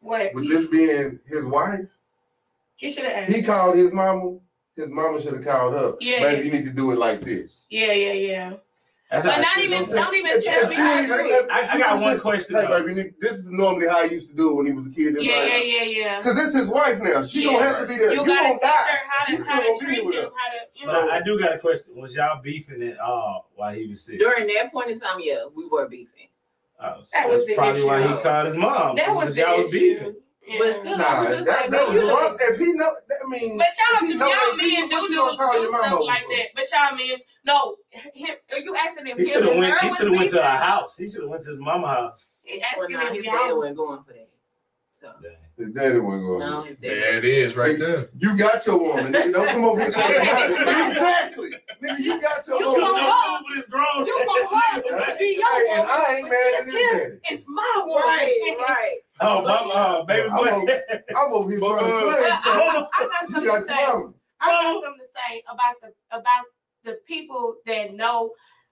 [0.00, 1.86] What With this being his wife,
[2.76, 4.38] he should have he called his mama.
[4.76, 5.94] His mama should have called her.
[6.00, 6.20] Yeah.
[6.20, 7.66] Baby, you need to do it like this.
[7.68, 8.52] Yeah, yeah, yeah.
[9.10, 10.74] That's But I not even don't even tell me.
[10.76, 11.30] she I ain't- agree.
[11.30, 12.84] if- if I- I got one just- question, Hey, though.
[12.84, 15.16] baby, this is normally how I used to do it when he was a kid.
[15.16, 16.22] This Yeah, like- yeah, yeah, yeah.
[16.22, 17.24] Cause this is his wife now.
[17.24, 17.50] She Yeah.
[17.52, 18.12] don't have to be there.
[18.12, 18.68] You You, gotta gonna teach die.
[18.70, 21.10] her how to how gonna be treat him, how to you But know.
[21.10, 21.96] I do got a question.
[21.96, 24.20] Was y'all beefing at all while he was sick?
[24.20, 26.28] During that point in time, yeah, we were beefing.
[26.80, 28.16] Oh, so That was that's the probably why issue.
[28.16, 28.96] he called his mom.
[28.96, 30.14] That was the y'all was beefing.
[30.50, 30.58] Yeah.
[30.58, 32.36] But still, I Nah, was just that, like, that was you wrong.
[32.40, 34.66] If he know, I mean, But y'all, if he do, know y'all men what do
[34.66, 36.34] you do, do stuff like over?
[36.34, 36.46] that.
[36.56, 39.18] But y'all men, no, him, are you asking him?
[39.18, 39.78] He should have went.
[39.78, 40.42] He should have went to beefing?
[40.42, 40.96] her house.
[40.96, 42.30] He should have went to his mama house.
[42.42, 44.28] He well, asking nah, if his daddy wasn't going for that.
[45.00, 45.12] So
[45.60, 46.38] His daddy wasn't going.
[46.40, 46.94] no, his daddy.
[46.94, 48.08] There it is, right there.
[48.18, 49.32] You got your woman, nigga.
[49.32, 50.90] Don't come over here talking about it.
[50.90, 51.50] Exactly,
[51.82, 51.98] nigga.
[52.00, 52.80] You got your You woman.
[52.80, 53.42] know what?
[53.54, 54.06] This grown.
[54.06, 55.90] You want her to be your Hey, woman.
[55.90, 57.18] I ain't mad at his daddy.
[57.30, 58.02] It's my woman.
[58.06, 58.96] Right, right.
[59.22, 60.48] Oh, mama, uh, baby I'm boy.
[60.48, 60.82] over-
[61.14, 63.64] I'm over here trying to But slay, so I, I got you something got to
[63.66, 63.80] say.
[63.80, 64.12] your mama.
[64.40, 66.44] I got something to say about the about
[66.84, 68.30] the people that know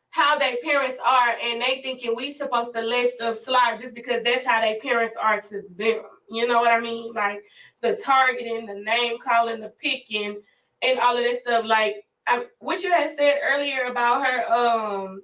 [0.08, 4.22] how their parents are and they thinking we supposed to list of slide just because
[4.22, 6.00] that's how their parents are to them.
[6.30, 7.12] You know what I mean?
[7.12, 7.42] Like
[7.80, 10.40] the targeting, the name calling, the picking,
[10.82, 11.64] and all of this stuff.
[11.64, 15.22] Like I, what you had said earlier about her, um,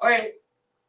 [0.00, 0.16] or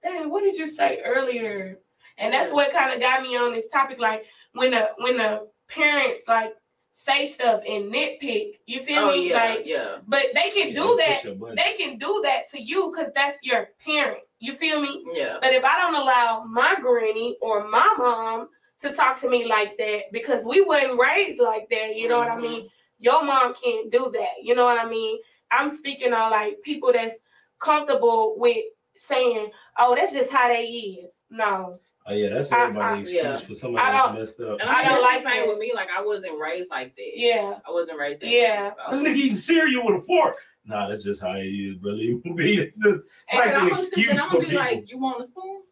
[0.03, 1.77] dang, what did you say earlier?
[2.17, 3.99] And that's what kind of got me on this topic.
[3.99, 6.53] Like when the when the parents like
[6.93, 9.29] say stuff and nitpick, you feel Oh me?
[9.29, 9.97] yeah, Like, yeah.
[10.07, 11.55] but they can Yeah, do that.
[11.55, 14.19] They can do that to you because that's your parent.
[14.39, 15.03] You feel me?
[15.13, 15.37] Yeah.
[15.41, 18.49] But if I don't allow my granny or my mom
[18.81, 22.29] to talk to me like that because we wasn't raised like that, you know what
[22.29, 22.41] I Mhm.
[22.41, 22.69] mean?
[22.99, 24.33] Your mom can't do that.
[24.43, 25.19] You know what I mean?
[25.49, 27.15] I'm speaking on like people that's
[27.59, 28.63] comfortable with
[28.95, 33.33] saying, "Oh, that's just how they is." No, Oh yeah, that's I- everybody's I- yeah.
[33.33, 34.59] excuse for somebody I that's messed up.
[34.59, 35.47] And I I, don't don't like like the same that.
[35.49, 35.71] with me.
[35.73, 37.11] Like I wasn't raised like that.
[37.15, 38.21] yeah, I wasn't raised.
[38.21, 38.63] That Yeah.
[38.69, 39.05] Way, This so.
[39.07, 40.35] nigga eating cereal with a fork.
[40.65, 41.97] Nah, that's just how he is, brother.
[42.01, 42.57] He will be.
[42.59, 43.03] It's just And
[43.33, 44.59] like And an I'm gonna sit excuse I'm for gonna be people.
[44.65, 45.63] like, "You want a spoon?"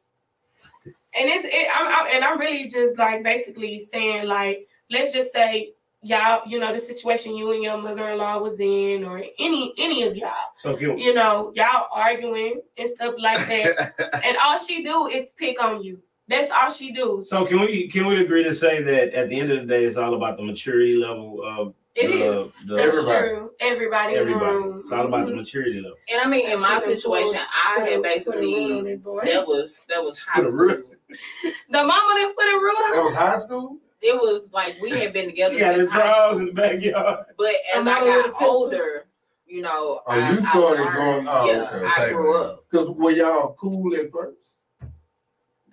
[1.18, 5.32] And it's it, I'm, I'm and I'm really just like basically saying like let's just
[5.32, 10.04] say y'all you know the situation you and your mother-in-law was in or any any
[10.04, 13.94] of y'all so can, you know y'all arguing and stuff like that
[14.26, 17.88] and all she do is pick on you that's all she do so can we
[17.90, 20.38] can we agree to say that at the end of the day, it's all about
[20.38, 22.14] the maturity level of It the,
[22.44, 22.52] is.
[22.68, 23.28] the that's Everybody.
[23.30, 24.56] true everybody, in the everybody.
[24.56, 25.38] room It's all about the Mhm.
[25.38, 25.98] maturity level.
[26.14, 29.32] And I mean, in my situation, I Put had a- put a rule on basically
[29.34, 30.76] that was that was high Put a rule.
[30.78, 30.96] school.
[31.70, 33.78] the mama that put a root That on was high school.
[34.02, 36.40] It was like we had been together She got his since high drawers school.
[36.40, 37.26] in the backyard.
[37.38, 39.06] But as A I mama with a got older,
[39.46, 42.04] you know, Oh, I, you I started learned- going- oh, yeah, okay.
[42.04, 42.50] I grew man.
[42.52, 42.70] up.
[42.72, 44.36] Cause were y'all cool at first?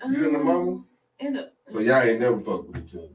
[0.09, 0.71] You and the mama?
[0.73, 0.87] Um,
[1.21, 3.09] And the, So y'all ain't never fucked with each other.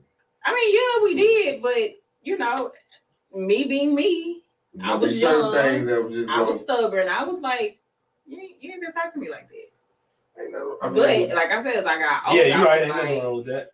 [0.45, 2.71] I mean, yeah, we did, but you know,
[3.33, 4.43] me being me,
[4.73, 5.53] There's I was young.
[5.53, 7.09] things that was just I going- was stubborn.
[7.09, 7.79] I was like,
[8.25, 9.70] you ain't, you ain't gonna talk to me like that.
[10.41, 12.81] Ain't no- I But like I said, as I got Yeah, I you right.
[12.81, 13.69] was Ain't nothing wrong with that.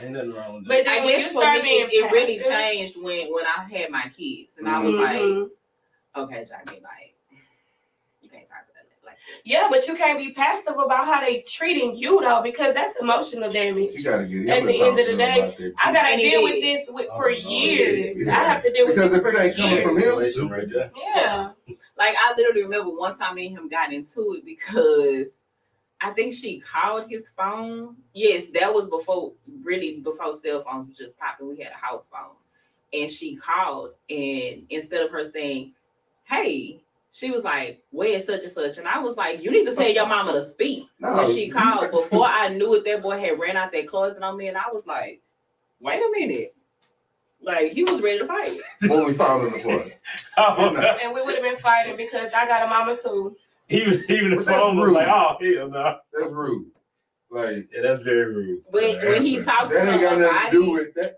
[0.00, 0.84] Ain't nothing wrong with But that.
[0.86, 3.90] then I when you guess for me, it, it really changed when when I had
[3.90, 5.42] my kids, and I was Mhm.
[6.14, 7.14] like, okay, Johnny, like,
[8.20, 9.40] you can't talk to that like that.
[9.44, 13.50] Yeah, but you can't be passive about how they treating you though, because that's emotional
[13.50, 13.92] damage.
[13.92, 16.42] you gotta get him At the end of the day, I gotta And he deal
[16.44, 17.36] with this with, Oh, for no.
[17.36, 18.18] years.
[18.24, 18.30] Yeah.
[18.40, 19.86] I have to deal with Because if it ain't coming years.
[19.88, 20.90] from him, Situation right there.
[20.96, 21.50] Yeah.
[21.98, 25.26] Like I literally remember one time me and him got into it because
[26.02, 27.96] I think she called his phone.
[28.12, 31.48] Yes, that was before really before cell phones was just popping.
[31.48, 32.36] We had a house phone.
[32.92, 35.72] And she called and instead of her saying,
[36.24, 38.78] Hey, she was like, Where's such and such?
[38.78, 40.86] And I was like, You need to tell your mama to speak.
[40.98, 44.22] No, when she called, before I knew it, that boy had ran out that closet
[44.22, 45.20] on me, and I was like,
[45.80, 46.54] Wait a minute.
[47.44, 48.60] Like he was ready to fight.
[48.82, 49.92] when we falling apart.
[50.36, 53.36] Oh, And we would have been fighting because I got a mama too.
[53.72, 54.94] Even even the But that's phone was rude.
[54.94, 55.96] like, oh hell no.
[56.12, 56.70] That's rude.
[57.30, 58.62] Like Yeah, that's very rude.
[58.70, 61.14] When when he talked to that ain't got nothing about to do with that.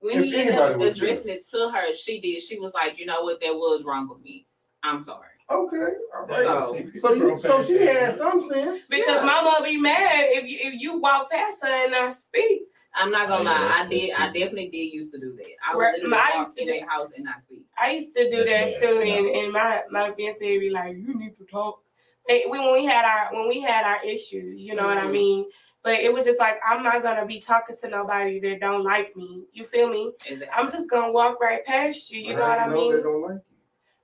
[0.00, 2.40] when If he ended up addressing it to her, she did.
[2.42, 4.46] She was like, you know what, that was wrong with me.
[4.82, 5.28] I'm sorry.
[5.50, 5.76] Okay,
[6.16, 6.42] all right.
[6.44, 8.88] So- So you, so she had some sense.
[8.88, 9.24] Because Yeah.
[9.24, 12.62] mama would be mad if you if you walk past her and I speak.
[12.94, 14.12] I'm not gonna Yeah, lie, I did.
[14.14, 15.46] I definitely did used to do that.
[15.66, 17.64] I would Right, literally I walk used to in do- their house and not speak.
[17.78, 20.70] I used to do that That's too, bad, and, and my my fiance would be
[20.70, 21.80] like, "You need to talk."
[22.28, 25.06] Hey, When when we had our when we had our issues, you know what I
[25.06, 25.12] Mhm.
[25.12, 25.50] mean.
[25.82, 29.16] But it was just like I'm not gonna be talking to nobody that don't like
[29.16, 29.46] me.
[29.52, 30.12] You feel me?
[30.26, 30.48] Exactly.
[30.54, 32.20] I'm just gonna walk right past you.
[32.20, 33.02] You But know what I ain't know They mean?
[33.02, 33.40] don't like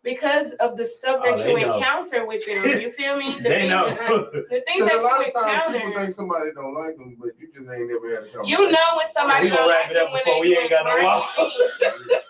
[0.04, 1.76] Because of the stuff Oh, that they you know.
[1.76, 2.64] encounter with them.
[2.80, 3.34] You feel me?
[3.34, 3.88] The They things know.
[3.90, 4.84] that- the things you.
[4.86, 7.68] that a lot you of times people think somebody don't like them, but you just
[7.68, 8.44] ain't never had a conversation.
[8.46, 10.48] You know when somebody We gonna don't wrap like it up you when before they
[10.50, 11.28] we ain't got no doing law.
[11.38, 12.20] right.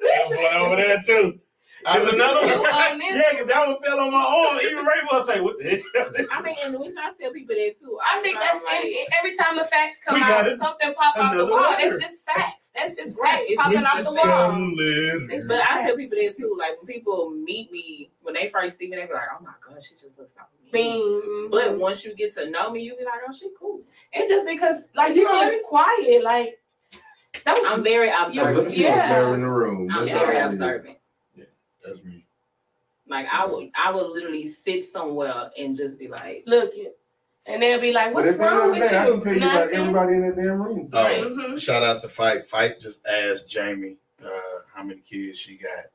[0.00, 1.40] There's one over there too.
[1.86, 2.72] I There's another You one.
[2.72, 4.58] on Yeah, because that one fell on my arm.
[4.60, 7.54] Even Ray will say, "What the hell?" I mean, and we try to tell people
[7.54, 7.98] that too.
[8.04, 10.58] I think that's like, and every time the facts come out, it.
[10.60, 11.60] something pop out the wall.
[11.62, 11.76] word.
[11.78, 12.72] That's just facts.
[12.74, 14.50] That's just Right, facts popping just out the wall.
[14.50, 16.56] Some little- It's But I tell people that too.
[16.58, 19.52] Like when people meet me, when they first see me, they be like, "Oh my
[19.66, 22.96] god, she just looks like me." Being, But once you get to know me, you
[22.96, 23.80] be like, "Oh, she cool."
[24.12, 26.24] it's just because like you know it's quiet.
[26.24, 26.58] Like
[27.44, 28.56] that was I'm very So observant.
[28.66, 29.08] look, Yeah.
[29.14, 29.88] there in the room.
[29.92, 30.98] I'm That's very all observant.
[31.86, 32.24] That's me.
[33.08, 36.92] Like I would, I would literally sit somewhere and just be like, looking,
[37.46, 39.32] and they'll be like, "What's at the end wrong with day, I you?" can tell
[39.34, 40.90] you about everybody in that damn room.
[40.92, 41.58] Oh, Mhm.
[41.60, 42.46] shout out to Fight.
[42.46, 44.28] Fight just asked Jamie uh,
[44.74, 45.86] how many kids she got.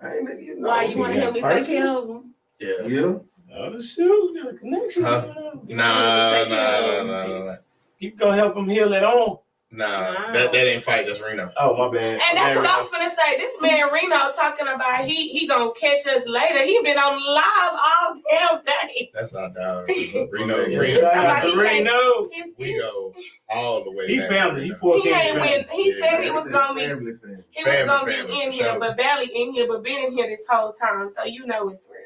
[0.00, 1.64] I ain't, you know, "Why you want to help me person.
[1.64, 2.86] take care of them?" Yeah.
[2.86, 3.14] Yeah.
[3.52, 5.02] Oh shoot, got a connection.
[5.02, 5.26] Huh?
[5.68, 7.56] Nah, nah, nah, nah, nah,
[7.98, 9.38] You go help him heal that on.
[9.72, 10.14] Nah.
[10.14, 10.32] Wow.
[10.32, 11.06] That, that ain't Fight.
[11.06, 11.50] That's Reno.
[11.56, 12.20] Oh my bad.
[12.20, 13.36] And that's There what I was gonna say.
[13.38, 16.64] This man Reno talking about he he gonna catch us later.
[16.64, 19.10] He been on live all damn day.
[19.14, 19.88] That's our dog.
[19.88, 20.30] Reno.
[20.30, 20.66] go.
[20.66, 21.00] Yeah, Reno.
[21.00, 22.28] shout out to Somebody- Reno.
[22.58, 23.14] We go
[23.48, 24.06] all the way.
[24.08, 24.64] He back to family.
[24.64, 25.40] He four He ain't family.
[25.40, 25.66] win.
[25.72, 27.44] He Yeah, said he was gonna be family fan.
[27.50, 28.78] he Family, was gonna family, be in here, sure.
[28.80, 31.10] but barely in here, but been in here this whole time.
[31.10, 32.00] So you know it's real.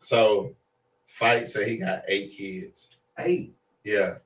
[0.00, 0.54] So,
[1.06, 2.90] Fight said he got eight kids.
[3.18, 3.54] Eight.
[3.82, 4.18] Yeah.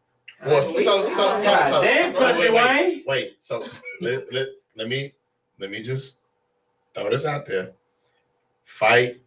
[0.45, 1.51] Well, so so so so.
[1.51, 2.65] God so damn, wait, country wait, wait,
[2.95, 3.05] Wayne.
[3.07, 3.37] wait.
[3.39, 3.67] So
[4.01, 5.13] let, let let me
[5.61, 6.17] let me just
[6.95, 7.73] throw this out there.
[8.65, 9.21] Fight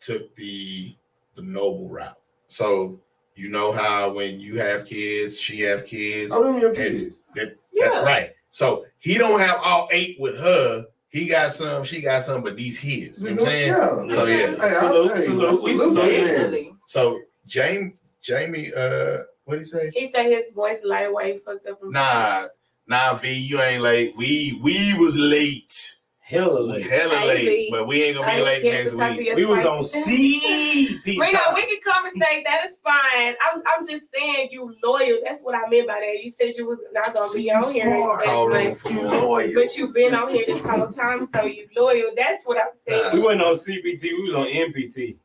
[0.00, 0.94] took the
[1.36, 2.18] the noble route.
[2.48, 3.00] So
[3.36, 6.32] you know how when you have kids, she have kids.
[6.34, 7.16] oh, them your kids.
[7.34, 8.02] That- Yeah.
[8.02, 8.32] Right.
[8.50, 10.86] So he don't have all eight with her.
[11.08, 13.22] He got some, she got some, but these his.
[13.22, 13.68] You know what I'm saying?
[13.68, 14.14] Yeah.
[14.14, 14.36] So yeah.
[14.36, 15.94] Hey, I- Salute, salute, salute salute.
[15.94, 16.24] that man.
[16.26, 16.72] Definitely.
[16.86, 19.18] So James, Jamie, uh,
[19.50, 19.90] what did he say?
[19.92, 21.80] He said his voice lightweight fucked up.
[21.80, 22.46] From Nah,
[22.86, 24.16] nah, V, you ain't late.
[24.16, 25.96] We we was late.
[26.20, 26.88] Hella late.
[26.88, 27.68] hella late, V.
[27.72, 29.34] but we ain't gonna be ain't late next to talk to week.
[29.34, 30.06] We was on self.
[30.06, 32.44] we Reno, we can conversate.
[32.44, 33.34] That is fine.
[33.42, 35.18] I'm, I'm just saying you loyal.
[35.24, 36.22] That's what I meant by that.
[36.22, 38.20] You said you was not gonna be on here, Smart.
[38.20, 41.66] as Call much, room for but you've been on here this whole time, so you
[41.76, 42.12] loyal.
[42.16, 43.16] That's what I'm saying.
[43.16, 44.02] We wasn't on CPT.
[44.02, 45.16] We was on NPT.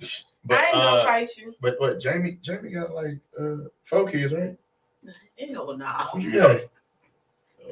[0.44, 1.54] But I ain't gonna uh, fight you.
[1.60, 4.56] but what Jamie Jamie got like uh four kids, right?
[5.38, 5.86] Hell no.
[5.86, 6.60] What you got?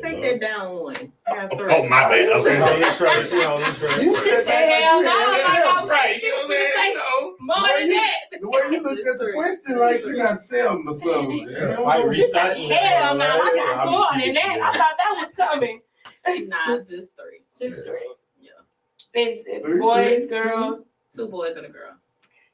[0.00, 1.12] Take that down one.
[1.26, 1.72] I got Oh, three.
[1.74, 2.24] oh, my bad.
[2.26, 2.56] She Okay.
[2.58, 3.26] holding trade.
[3.28, 4.02] She holding trade.
[4.02, 5.10] You She said said, that hell like no.
[5.10, 6.94] you had Like, oh, Right, she you know was what I'm gonna saying?
[6.94, 7.36] say No.
[7.40, 8.40] more The way than you- that.
[8.40, 11.48] The way you looked at the question, like you got seven or something.
[11.50, 11.76] Yeah.
[11.76, 13.24] Fight She said, hell no.
[13.26, 14.58] I got more than that.
[14.62, 15.80] I thought that was coming.
[16.48, 17.40] Nah, just three.
[17.58, 18.14] Just three.
[18.40, 18.50] Yeah.
[19.14, 20.84] Listen, boys, girls.
[21.14, 21.96] Two boys and a girl.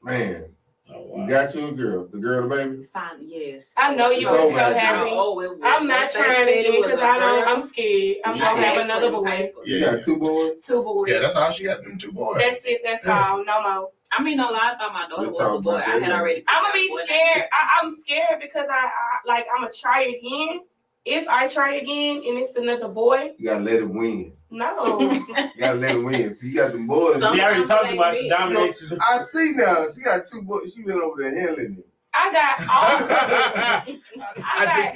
[0.01, 0.45] Man,
[0.89, 2.07] Oh, You got you a girl.
[2.07, 2.83] The girl, the baby.
[2.85, 3.73] Fine, yes.
[3.75, 5.09] I know you It's were oh so happy.
[5.11, 5.59] Oh, it was.
[5.61, 7.47] I'm not Once they trying said it again because I don't.
[7.47, 8.17] I'm scared.
[8.23, 9.25] I'm I gonna have another boy.
[9.25, 9.67] papers.
[9.67, 9.95] You Yeah.
[9.95, 10.53] got two boys.
[10.65, 11.09] Two boys.
[11.11, 11.83] Yeah, that's how she got.
[11.83, 12.37] Them two boys.
[12.39, 12.81] That's it.
[12.85, 13.31] That's Yeah.
[13.31, 13.43] all.
[13.43, 13.89] No more.
[14.13, 15.71] I mean, no lie, I thought my daughter We'll was talk a boy.
[15.85, 16.45] I had already.
[16.47, 17.03] I'm gonna be picked out boy
[17.33, 17.49] scared.
[17.51, 19.45] I, I'm scared because I, I like.
[19.53, 20.61] I'm gonna try again.
[21.03, 24.36] If I try again and it's another boy, You gotta let it win.
[24.49, 24.99] No.
[25.57, 26.33] You gotta let him win.
[26.33, 27.19] So you got the boys.
[27.19, 28.97] Some- She already Sometimes talked about be- the domination.
[29.01, 29.85] I see now.
[29.95, 30.73] She got two boys.
[30.73, 31.87] She been over there handling it.
[32.13, 33.97] I got all.
[34.43, 34.93] I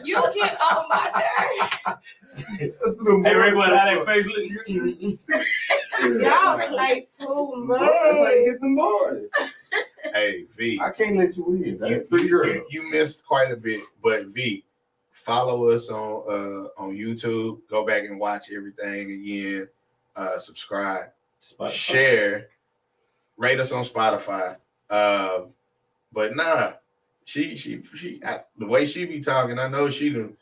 [0.04, 1.98] You get on my nerves.
[2.36, 3.36] That's the Hey, boys.
[3.36, 4.36] Ray, what, how that face look?
[6.22, 8.34] Y'all play too Boys, like much.
[8.44, 9.26] get the boys.
[10.14, 10.80] hey V.
[10.80, 11.62] I can't let you win.
[11.64, 14.64] you, That's you, you- you missed quite a bit, but V,
[15.28, 17.60] follow us on uh on YouTube.
[17.68, 19.68] Go back and watch everything again.
[20.16, 21.10] Uh, subscribe,
[21.70, 22.48] share,
[23.36, 24.56] rate us on Spotify.
[24.88, 25.42] Uh,
[26.12, 26.72] but nah,
[27.24, 30.36] she she she I, the way she be talking, I know she done.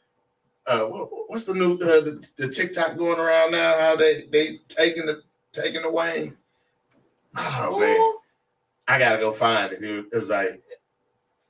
[0.66, 3.78] Uh, what, what's the new uh, the, the TikTok going around now?
[3.78, 5.22] How they they taking the
[5.52, 6.20] taking away?
[6.22, 6.36] Wayne?
[7.36, 8.14] Oh man,
[8.88, 9.82] I gotta go find it.
[9.82, 10.62] It was, it was like,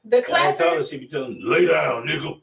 [0.04, 2.40] The I told her she be telling me, lay down, nigga.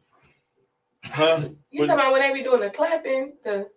[1.06, 1.42] Huh?
[1.72, 3.34] You talking about when they be doing the clapping?
[3.44, 3.70] The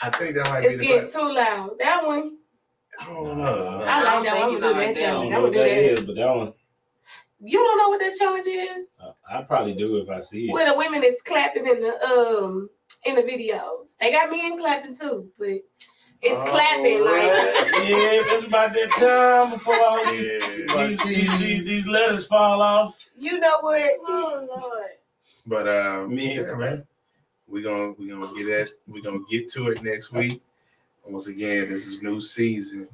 [0.00, 0.86] I think that might be it's the.
[0.86, 1.70] getting too loud.
[1.78, 2.36] That one.
[3.00, 3.84] I don't know.
[3.86, 4.06] I like that.
[4.06, 4.98] I don't I'm think gonna do that like challenge.
[4.98, 5.14] that.
[5.14, 5.92] I'm know what gonna do that that.
[6.00, 6.54] is, but that one,
[7.40, 8.86] You don't know what that challenge is?
[9.00, 10.52] uh, I probably do if I see it.
[10.52, 12.68] Where the women is clapping in the um
[13.04, 13.96] in the videos.
[14.00, 17.62] They got men clapping too, but it's Oh, clapping right.
[17.72, 20.86] like Yeah, it's about that time before all these, Yeah.
[20.88, 22.98] these, these, these, these letters fall off.
[23.16, 23.92] you know what?
[24.06, 24.90] Oh Lord.
[25.48, 26.86] But um, Me yeah, and man,
[27.48, 28.70] we gonna we're gonna get that.
[28.86, 30.42] we're gonna get to it next week.
[31.06, 32.86] Once again, this is new season.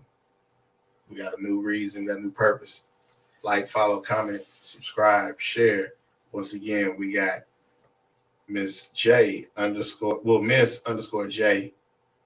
[1.11, 2.85] We got a new reason, got a new purpose.
[3.43, 5.95] Like, follow, comment, subscribe, share.
[6.31, 7.41] Once again, we got
[8.47, 11.75] Miss J underscore well Miss underscore J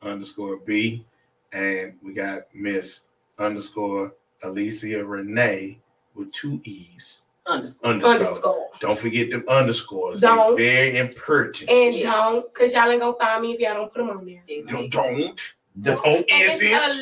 [0.02, 1.06] underscore B,
[1.54, 3.04] and we got Miss
[3.38, 5.78] underscore Alicia Renee
[6.14, 7.90] with two E's Underscore.
[7.90, 8.10] underscore.
[8.26, 8.68] Underscore.
[8.80, 10.20] Don't forget them underscores.
[10.20, 10.56] Don't.
[10.56, 11.70] They're very important.
[11.70, 12.10] And Yeah.
[12.12, 14.42] don't, cause y'all ain't gonna find me if y'all don't put them on there.
[14.64, 15.54] No, don't.
[15.80, 16.04] Don't.
[16.04, 16.72] And Is it?
[16.72, 16.96] it's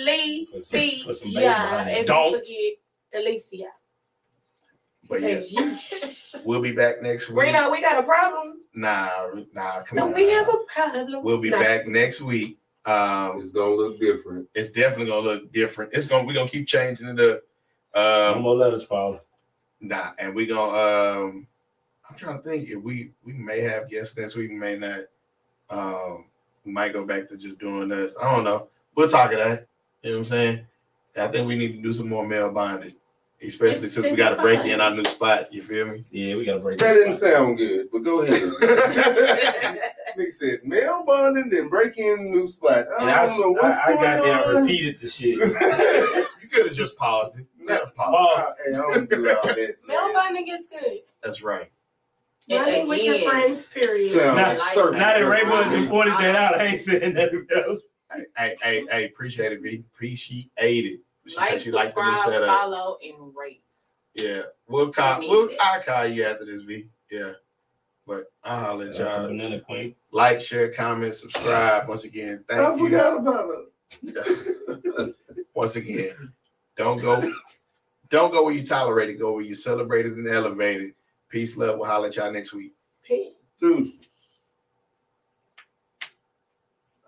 [0.53, 1.05] Put some- Alicia.
[1.07, 2.33] put some bass Yeah, behind Don't.
[2.33, 3.65] you forget Alicia.
[5.09, 5.41] But yeah,
[6.45, 7.39] we'll be back next week.
[7.39, 8.61] Reno, we got a problem.
[8.75, 9.09] Nah,
[9.53, 10.13] nah, come No, on.
[10.15, 11.23] we have a problem.
[11.23, 11.61] We'll be Nah.
[11.61, 12.59] back next week.
[12.85, 14.49] Um, It's gonna look different.
[14.55, 15.93] it's definitely gonna look different.
[15.93, 17.43] It's gonna we're gonna keep changing it up.
[17.95, 19.21] No Um, more letters fall.
[19.81, 21.47] Nah, and we gonna um,
[22.09, 25.01] I'm trying to think if we we may have guests next week, we may not.
[25.71, 26.27] Um,
[26.65, 28.15] we might go back to just doing this.
[28.21, 28.69] I don't know.
[28.97, 29.67] We'll talk of that.
[30.03, 30.67] You know what I'm saying?
[31.17, 32.95] I think we need to do some more male bonding,
[33.43, 35.53] especially It's since we got to break in our new spot.
[35.53, 36.05] You feel me?
[36.11, 37.31] Yeah, we gotta break That didn't spot.
[37.33, 38.43] sound good, but go ahead.
[40.17, 42.87] Nick said male bonding, then break in new spot.
[42.99, 44.63] I And don't know what's I, I got going there on.
[44.63, 45.39] repeated the shit.
[46.43, 47.47] you could have just paused it.
[47.67, 48.39] No, Pause.
[48.39, 49.75] I, hey, I don't do all that.
[49.87, 50.99] Male bonding is good.
[51.23, 51.71] That's right.
[52.49, 54.13] And Bonding with your friends, period.
[54.13, 54.99] Sound Now- certain.
[55.01, 57.81] Now that Raymond pointed that out, I ain't saying nothing else.
[58.13, 59.83] Hey, hey, hey, hey, appreciate it, V.
[59.93, 61.01] Appreciate it.
[61.27, 62.49] She Like, said she liked the new subscribe, setup.
[62.61, 63.63] follow, and rate.
[64.15, 65.19] Yeah, we'll call.
[65.21, 65.57] We'll, it.
[65.61, 66.87] I'll call you after this, V.
[67.11, 67.33] Yeah,
[68.07, 69.95] but I'll let That's a y'all banana queen.
[70.13, 71.89] like, share, comment, subscribe.
[71.89, 72.85] Once again, thank I you.
[72.85, 73.51] forgot about
[74.03, 75.15] it.
[75.55, 76.33] Once again,
[76.77, 77.21] don't go,
[78.09, 79.19] don't go where you tolerate it.
[79.19, 80.95] Go where you celebrate it and elevate it.
[81.29, 81.79] Peace, love.
[81.79, 82.73] We'll holler at y'all next week.
[83.03, 83.33] Peace.
[83.61, 84.01] Deuces.